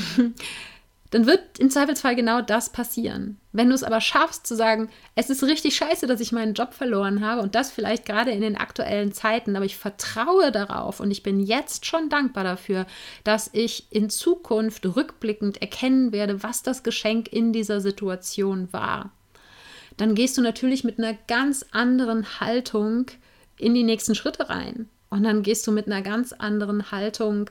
dann 1.11 1.27
wird 1.27 1.59
im 1.59 1.69
Zweifelsfall 1.69 2.15
genau 2.15 2.41
das 2.41 2.71
passieren. 2.71 3.37
Wenn 3.51 3.69
du 3.69 3.75
es 3.75 3.83
aber 3.83 4.01
schaffst 4.01 4.47
zu 4.47 4.55
sagen, 4.55 4.89
es 5.15 5.29
ist 5.29 5.43
richtig 5.43 5.75
scheiße, 5.75 6.07
dass 6.07 6.19
ich 6.19 6.31
meinen 6.31 6.53
Job 6.53 6.73
verloren 6.73 7.25
habe 7.25 7.41
und 7.41 7.55
das 7.55 7.71
vielleicht 7.71 8.05
gerade 8.05 8.31
in 8.31 8.41
den 8.41 8.57
aktuellen 8.57 9.13
Zeiten, 9.13 9.55
aber 9.55 9.65
ich 9.65 9.77
vertraue 9.77 10.51
darauf 10.51 10.99
und 10.99 11.11
ich 11.11 11.23
bin 11.23 11.39
jetzt 11.39 11.85
schon 11.85 12.09
dankbar 12.09 12.43
dafür, 12.43 12.85
dass 13.23 13.49
ich 13.53 13.87
in 13.91 14.09
Zukunft 14.09 14.85
rückblickend 14.85 15.61
erkennen 15.61 16.11
werde, 16.11 16.43
was 16.43 16.63
das 16.63 16.83
Geschenk 16.83 17.31
in 17.31 17.53
dieser 17.53 17.79
Situation 17.79 18.73
war 18.73 19.11
dann 19.97 20.15
gehst 20.15 20.37
du 20.37 20.41
natürlich 20.41 20.83
mit 20.83 20.99
einer 20.99 21.13
ganz 21.27 21.65
anderen 21.71 22.39
Haltung 22.39 23.07
in 23.57 23.73
die 23.73 23.83
nächsten 23.83 24.15
Schritte 24.15 24.49
rein. 24.49 24.89
Und 25.09 25.23
dann 25.23 25.43
gehst 25.43 25.65
du 25.67 25.71
mit 25.71 25.87
einer 25.87 26.01
ganz 26.01 26.33
anderen 26.33 26.91
Haltung 26.91 27.49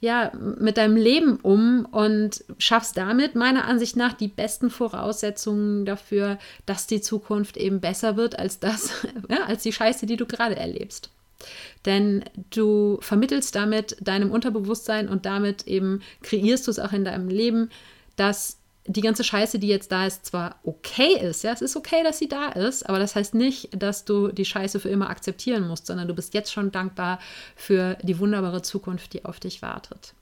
ja, 0.00 0.32
mit 0.58 0.76
deinem 0.76 0.96
Leben 0.96 1.36
um 1.36 1.84
und 1.86 2.44
schaffst 2.58 2.96
damit 2.96 3.34
meiner 3.34 3.64
Ansicht 3.64 3.96
nach 3.96 4.12
die 4.12 4.28
besten 4.28 4.70
Voraussetzungen 4.70 5.84
dafür, 5.84 6.38
dass 6.66 6.86
die 6.86 7.00
Zukunft 7.00 7.56
eben 7.56 7.80
besser 7.80 8.16
wird 8.16 8.38
als 8.38 8.60
das, 8.60 8.92
ja, 9.28 9.44
als 9.44 9.62
die 9.62 9.72
Scheiße, 9.72 10.06
die 10.06 10.16
du 10.16 10.26
gerade 10.26 10.56
erlebst. 10.56 11.10
Denn 11.84 12.24
du 12.50 12.98
vermittelst 13.00 13.54
damit 13.54 13.96
deinem 14.00 14.30
Unterbewusstsein 14.30 15.08
und 15.08 15.26
damit 15.26 15.66
eben 15.66 16.02
kreierst 16.22 16.66
du 16.66 16.70
es 16.70 16.78
auch 16.78 16.92
in 16.92 17.04
deinem 17.04 17.28
Leben, 17.28 17.70
dass 18.16 18.57
die 18.88 19.02
ganze 19.02 19.22
Scheiße, 19.22 19.58
die 19.58 19.68
jetzt 19.68 19.92
da 19.92 20.06
ist, 20.06 20.24
zwar 20.24 20.56
okay 20.64 21.12
ist, 21.20 21.44
ja, 21.44 21.52
es 21.52 21.60
ist 21.60 21.76
okay, 21.76 22.02
dass 22.02 22.18
sie 22.18 22.28
da 22.28 22.48
ist, 22.48 22.88
aber 22.88 22.98
das 22.98 23.14
heißt 23.14 23.34
nicht, 23.34 23.70
dass 23.80 24.04
du 24.04 24.28
die 24.28 24.46
Scheiße 24.46 24.80
für 24.80 24.88
immer 24.88 25.10
akzeptieren 25.10 25.68
musst, 25.68 25.86
sondern 25.86 26.08
du 26.08 26.14
bist 26.14 26.34
jetzt 26.34 26.52
schon 26.52 26.72
dankbar 26.72 27.20
für 27.54 27.96
die 28.02 28.18
wunderbare 28.18 28.62
Zukunft, 28.62 29.12
die 29.12 29.24
auf 29.24 29.40
dich 29.40 29.60
wartet. 29.62 30.14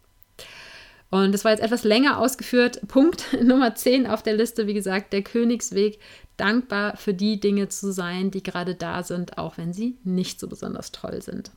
Und 1.11 1.33
das 1.33 1.45
war 1.45 1.53
jetzt 1.53 1.63
etwas 1.63 1.85
länger 1.85 2.19
ausgeführt. 2.19 2.81
Punkt 2.89 3.41
Nummer 3.41 3.75
10 3.75 4.09
auf 4.09 4.23
der 4.23 4.35
Liste, 4.35 4.67
wie 4.67 4.75
gesagt, 4.75 5.13
der 5.13 5.23
Königsweg, 5.23 6.01
dankbar 6.37 6.97
für 6.97 7.15
die 7.15 7.39
Dinge 7.39 7.69
zu 7.69 7.93
sein, 7.93 8.31
die 8.31 8.43
gerade 8.43 8.75
da 8.75 9.03
sind, 9.05 9.39
auch 9.39 9.57
wenn 9.57 9.73
sie 9.73 9.97
nicht 10.03 10.41
so 10.41 10.49
besonders 10.49 10.93
toll 10.93 11.23
sind. 11.23 11.53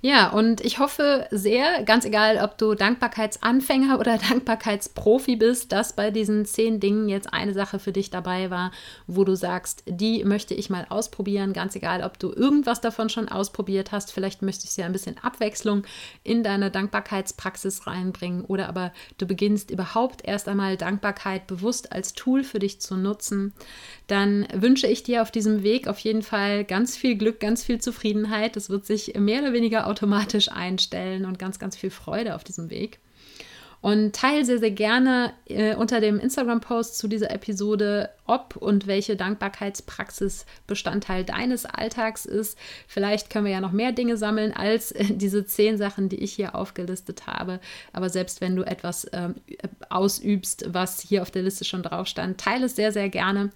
Ja, 0.00 0.30
und 0.30 0.60
ich 0.60 0.78
hoffe 0.78 1.26
sehr, 1.30 1.82
ganz 1.84 2.04
egal, 2.04 2.38
ob 2.42 2.58
du 2.58 2.74
Dankbarkeitsanfänger 2.74 3.98
oder 3.98 4.18
Dankbarkeitsprofi 4.28 5.36
bist, 5.36 5.72
dass 5.72 5.94
bei 5.94 6.10
diesen 6.10 6.44
zehn 6.44 6.80
Dingen 6.80 7.08
jetzt 7.08 7.32
eine 7.32 7.54
Sache 7.54 7.78
für 7.78 7.92
dich 7.92 8.10
dabei 8.10 8.50
war, 8.50 8.72
wo 9.06 9.24
du 9.24 9.36
sagst, 9.36 9.84
die 9.86 10.24
möchte 10.24 10.54
ich 10.54 10.70
mal 10.70 10.86
ausprobieren. 10.88 11.52
Ganz 11.52 11.76
egal, 11.76 12.02
ob 12.02 12.18
du 12.18 12.32
irgendwas 12.32 12.80
davon 12.80 13.08
schon 13.08 13.28
ausprobiert 13.28 13.92
hast. 13.92 14.12
Vielleicht 14.12 14.42
möchtest 14.42 14.76
du 14.76 14.82
ja 14.82 14.86
ein 14.86 14.92
bisschen 14.92 15.18
Abwechslung 15.22 15.84
in 16.24 16.42
deine 16.42 16.70
Dankbarkeitspraxis 16.70 17.86
reinbringen 17.86 18.44
oder 18.44 18.68
aber 18.68 18.92
du 19.18 19.26
beginnst 19.26 19.70
überhaupt 19.70 20.24
erst 20.24 20.48
einmal 20.48 20.76
Dankbarkeit 20.76 21.46
bewusst 21.46 21.92
als 21.92 22.14
Tool 22.14 22.44
für 22.44 22.58
dich 22.58 22.80
zu 22.80 22.96
nutzen. 22.96 23.52
Dann 24.06 24.46
wünsche 24.52 24.86
ich 24.86 25.02
dir 25.02 25.22
auf 25.22 25.30
diesem 25.30 25.62
Weg 25.62 25.88
auf 25.88 25.98
jeden 26.00 26.22
Fall 26.22 26.64
ganz 26.64 26.96
viel 26.96 27.16
Glück, 27.16 27.40
ganz 27.40 27.64
viel 27.64 27.80
Zufriedenheit. 27.80 28.56
Das 28.56 28.68
wird 28.68 28.84
sich 28.84 29.14
mehr 29.14 29.42
oder 29.42 29.52
weniger 29.52 29.71
weniger 29.72 29.86
automatisch 29.86 30.50
einstellen 30.50 31.24
und 31.24 31.38
ganz, 31.38 31.58
ganz 31.58 31.76
viel 31.76 31.90
Freude 31.90 32.34
auf 32.34 32.44
diesem 32.44 32.68
Weg. 32.68 32.98
Und 33.80 34.14
teile 34.14 34.44
sehr, 34.44 34.60
sehr 34.60 34.70
gerne 34.70 35.32
äh, 35.46 35.74
unter 35.74 36.00
dem 36.00 36.20
Instagram-Post 36.20 36.98
zu 36.98 37.08
dieser 37.08 37.32
Episode, 37.32 38.10
ob 38.26 38.54
und 38.54 38.86
welche 38.86 39.16
Dankbarkeitspraxis 39.16 40.46
Bestandteil 40.68 41.24
deines 41.24 41.64
Alltags 41.64 42.24
ist. 42.24 42.56
Vielleicht 42.86 43.28
können 43.28 43.46
wir 43.46 43.52
ja 43.52 43.60
noch 43.60 43.72
mehr 43.72 43.90
Dinge 43.90 44.16
sammeln 44.16 44.52
als 44.52 44.92
äh, 44.92 45.06
diese 45.10 45.46
zehn 45.46 45.78
Sachen, 45.78 46.08
die 46.08 46.22
ich 46.22 46.32
hier 46.32 46.54
aufgelistet 46.54 47.26
habe. 47.26 47.58
Aber 47.92 48.08
selbst 48.08 48.40
wenn 48.40 48.54
du 48.54 48.62
etwas 48.62 49.08
ähm, 49.12 49.34
ausübst, 49.88 50.66
was 50.68 51.00
hier 51.00 51.22
auf 51.22 51.32
der 51.32 51.42
Liste 51.42 51.64
schon 51.64 51.82
drauf 51.82 52.06
stand, 52.06 52.38
teile 52.38 52.66
es 52.66 52.76
sehr, 52.76 52.92
sehr 52.92 53.08
gerne. 53.08 53.50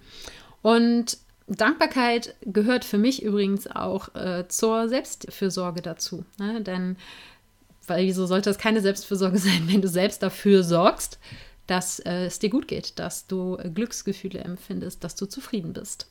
Und 0.61 1.19
Dankbarkeit 1.47 2.35
gehört 2.41 2.83
für 2.83 2.97
mich 2.97 3.23
übrigens 3.23 3.67
auch 3.67 4.13
äh, 4.15 4.47
zur 4.47 4.89
Selbstfürsorge 4.89 5.81
dazu. 5.81 6.25
Ne? 6.37 6.61
Denn, 6.61 6.97
weil 7.87 8.05
wieso 8.05 8.25
sollte 8.25 8.49
das 8.49 8.57
keine 8.57 8.81
Selbstfürsorge 8.81 9.37
sein, 9.39 9.63
wenn 9.67 9.81
du 9.81 9.87
selbst 9.87 10.21
dafür 10.21 10.63
sorgst, 10.63 11.19
dass 11.65 11.99
äh, 11.99 12.25
es 12.25 12.39
dir 12.39 12.49
gut 12.49 12.67
geht, 12.67 12.99
dass 12.99 13.27
du 13.27 13.57
äh, 13.57 13.69
Glücksgefühle 13.69 14.39
empfindest, 14.39 15.03
dass 15.03 15.15
du 15.15 15.25
zufrieden 15.25 15.73
bist. 15.73 16.07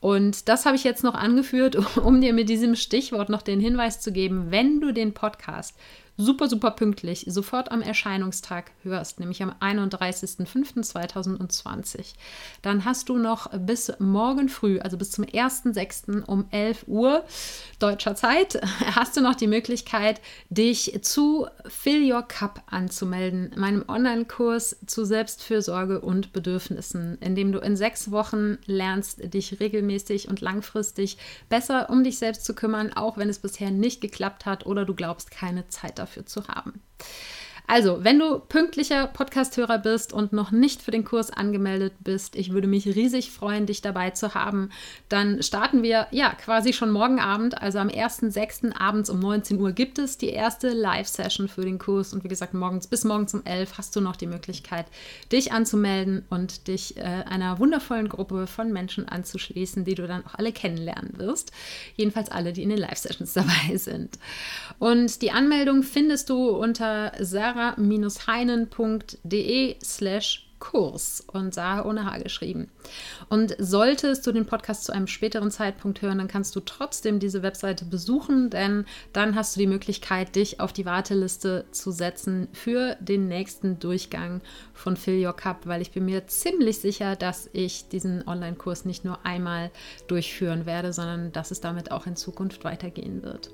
Und 0.00 0.48
das 0.48 0.64
habe 0.64 0.76
ich 0.76 0.84
jetzt 0.84 1.04
noch 1.04 1.14
angeführt, 1.14 1.76
um 1.96 2.20
dir 2.20 2.32
mit 2.32 2.48
diesem 2.48 2.74
Stichwort 2.74 3.28
noch 3.28 3.42
den 3.42 3.60
Hinweis 3.60 4.00
zu 4.00 4.12
geben, 4.12 4.50
wenn 4.50 4.80
du 4.80 4.92
den 4.92 5.12
Podcast 5.12 5.76
super, 6.16 6.48
super 6.48 6.70
pünktlich 6.72 7.26
sofort 7.28 7.70
am 7.72 7.82
Erscheinungstag 7.82 8.72
hörst, 8.82 9.20
nämlich 9.20 9.42
am 9.42 9.52
31.05.2020, 9.60 12.14
dann 12.60 12.84
hast 12.84 13.08
du 13.08 13.16
noch 13.18 13.48
bis 13.58 13.92
morgen 13.98 14.48
früh, 14.48 14.78
also 14.80 14.96
bis 14.98 15.10
zum 15.10 15.24
1.06. 15.24 16.24
um 16.24 16.46
11 16.50 16.84
Uhr 16.86 17.24
deutscher 17.78 18.14
Zeit, 18.14 18.60
hast 18.94 19.16
du 19.16 19.22
noch 19.22 19.34
die 19.34 19.46
Möglichkeit, 19.46 20.20
dich 20.50 20.98
zu 21.02 21.46
Fill 21.66 22.12
Your 22.12 22.22
Cup 22.22 22.62
anzumelden, 22.66 23.52
meinem 23.56 23.84
Online-Kurs 23.88 24.76
zu 24.86 25.04
Selbstfürsorge 25.04 26.00
und 26.00 26.32
Bedürfnissen, 26.32 27.18
in 27.20 27.34
dem 27.34 27.50
du 27.52 27.58
in 27.58 27.76
sechs 27.76 28.10
Wochen 28.10 28.58
lernst, 28.66 29.20
dich 29.32 29.60
regelmäßig 29.60 30.28
und 30.28 30.40
langfristig 30.40 31.18
besser 31.48 31.88
um 31.90 32.02
dich 32.04 32.18
selbst 32.18 32.44
zu 32.44 32.54
kümmern, 32.54 32.92
auch 32.92 33.16
wenn 33.16 33.28
es 33.28 33.38
bisher 33.38 33.70
nicht 33.70 34.00
geklappt 34.00 34.46
hat 34.46 34.66
oder 34.66 34.84
du 34.84 34.94
glaubst, 34.94 35.30
keine 35.30 35.68
Zeit 35.68 35.98
dafür 36.02 36.26
zu 36.26 36.46
haben. 36.48 36.82
Also, 37.66 38.04
wenn 38.04 38.18
du 38.18 38.38
pünktlicher 38.38 39.06
Podcasthörer 39.06 39.78
bist 39.78 40.12
und 40.12 40.32
noch 40.32 40.50
nicht 40.50 40.82
für 40.82 40.90
den 40.90 41.04
Kurs 41.04 41.30
angemeldet 41.30 41.94
bist, 42.00 42.36
ich 42.36 42.52
würde 42.52 42.66
mich 42.66 42.86
riesig 42.86 43.30
freuen, 43.30 43.66
dich 43.66 43.80
dabei 43.80 44.10
zu 44.10 44.34
haben. 44.34 44.70
Dann 45.08 45.42
starten 45.42 45.82
wir 45.82 46.06
ja 46.10 46.34
quasi 46.34 46.72
schon 46.72 46.90
morgen 46.90 47.18
Abend, 47.18 47.62
also 47.62 47.78
am 47.78 47.88
1.6. 47.88 48.76
abends 48.78 49.08
um 49.08 49.20
19 49.20 49.58
Uhr 49.58 49.72
gibt 49.72 49.98
es 49.98 50.18
die 50.18 50.30
erste 50.30 50.70
Live-Session 50.70 51.48
für 51.48 51.62
den 51.62 51.78
Kurs. 51.78 52.12
Und 52.12 52.24
wie 52.24 52.28
gesagt, 52.28 52.52
morgens 52.52 52.88
bis 52.88 53.04
morgens 53.04 53.32
um 53.32 53.42
11 53.44 53.78
hast 53.78 53.96
du 53.96 54.00
noch 54.00 54.16
die 54.16 54.26
Möglichkeit, 54.26 54.86
dich 55.30 55.52
anzumelden 55.52 56.26
und 56.28 56.68
dich 56.68 56.98
äh, 56.98 57.00
einer 57.00 57.58
wundervollen 57.58 58.08
Gruppe 58.08 58.46
von 58.48 58.72
Menschen 58.72 59.08
anzuschließen, 59.08 59.84
die 59.84 59.94
du 59.94 60.06
dann 60.06 60.26
auch 60.26 60.34
alle 60.34 60.52
kennenlernen 60.52 61.16
wirst. 61.16 61.52
Jedenfalls 61.96 62.30
alle, 62.30 62.52
die 62.52 62.64
in 62.64 62.70
den 62.70 62.78
Live-Sessions 62.78 63.32
dabei 63.34 63.76
sind. 63.76 64.18
Und 64.78 65.22
die 65.22 65.30
Anmeldung 65.30 65.82
findest 65.84 66.28
du 66.28 66.50
unter 66.50 67.12
Sarah 67.20 67.51
sarah-heinen.de 67.52 69.76
slash 69.82 70.52
Kurs 70.62 71.24
und 71.26 71.52
Sarah 71.52 71.86
ohne 71.86 72.04
H 72.04 72.18
geschrieben. 72.18 72.70
Und 73.28 73.56
solltest 73.58 74.24
du 74.24 74.30
den 74.30 74.46
Podcast 74.46 74.84
zu 74.84 74.92
einem 74.92 75.08
späteren 75.08 75.50
Zeitpunkt 75.50 76.02
hören, 76.02 76.18
dann 76.18 76.28
kannst 76.28 76.54
du 76.54 76.60
trotzdem 76.60 77.18
diese 77.18 77.42
Webseite 77.42 77.84
besuchen, 77.84 78.48
denn 78.48 78.84
dann 79.12 79.34
hast 79.34 79.56
du 79.56 79.60
die 79.60 79.66
Möglichkeit, 79.66 80.36
dich 80.36 80.60
auf 80.60 80.72
die 80.72 80.86
Warteliste 80.86 81.64
zu 81.72 81.90
setzen 81.90 82.46
für 82.52 82.96
den 83.00 83.26
nächsten 83.26 83.80
Durchgang 83.80 84.40
von 84.72 84.96
Fill 84.96 85.26
Your 85.26 85.34
Cup, 85.34 85.66
weil 85.66 85.82
ich 85.82 85.90
bin 85.90 86.04
mir 86.04 86.28
ziemlich 86.28 86.78
sicher, 86.78 87.16
dass 87.16 87.50
ich 87.52 87.88
diesen 87.88 88.26
Online-Kurs 88.28 88.84
nicht 88.84 89.04
nur 89.04 89.26
einmal 89.26 89.72
durchführen 90.06 90.64
werde, 90.64 90.92
sondern 90.92 91.32
dass 91.32 91.50
es 91.50 91.60
damit 91.60 91.90
auch 91.90 92.06
in 92.06 92.14
Zukunft 92.14 92.62
weitergehen 92.62 93.24
wird. 93.24 93.50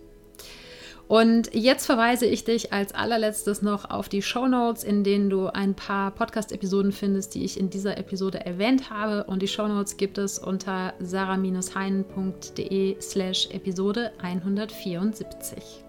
Und 1.09 1.53
jetzt 1.55 1.87
verweise 1.87 2.27
ich 2.27 2.45
dich 2.45 2.73
als 2.75 2.95
allerletztes 2.95 3.63
noch 3.63 3.89
auf 3.89 4.11
die 4.11 4.21
Show 4.21 4.47
Notes, 4.47 4.85
in 4.85 5.05
denen 5.05 5.31
du 5.31 5.47
ein 5.47 5.75
paar 5.75 6.11
Podcast-Episoden 6.11 6.93
findest, 6.93 7.35
die 7.35 7.45
ich 7.45 7.59
in 7.59 7.71
dieser 7.71 7.97
Episode 7.97 8.45
erwähnt 8.45 8.91
habe. 8.91 9.25
Und 9.25 9.41
die 9.41 9.49
Show 9.49 9.67
Notes 9.67 9.97
gibt 9.97 10.19
es 10.19 10.39
unter 10.39 10.93
sarah-heinen.de 11.01 13.01
slash 13.01 13.49
Episode 13.51 14.13
174. 14.23 15.83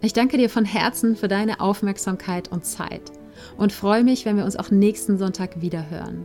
Ich 0.00 0.14
danke 0.14 0.38
dir 0.38 0.48
von 0.48 0.64
Herzen 0.64 1.14
für 1.14 1.28
deine 1.28 1.60
Aufmerksamkeit 1.60 2.50
und 2.50 2.64
Zeit 2.64 3.12
und 3.58 3.70
freue 3.70 4.02
mich, 4.02 4.24
wenn 4.24 4.38
wir 4.38 4.46
uns 4.46 4.56
auch 4.56 4.70
nächsten 4.70 5.18
Sonntag 5.18 5.60
wieder 5.60 5.90
hören. 5.90 6.24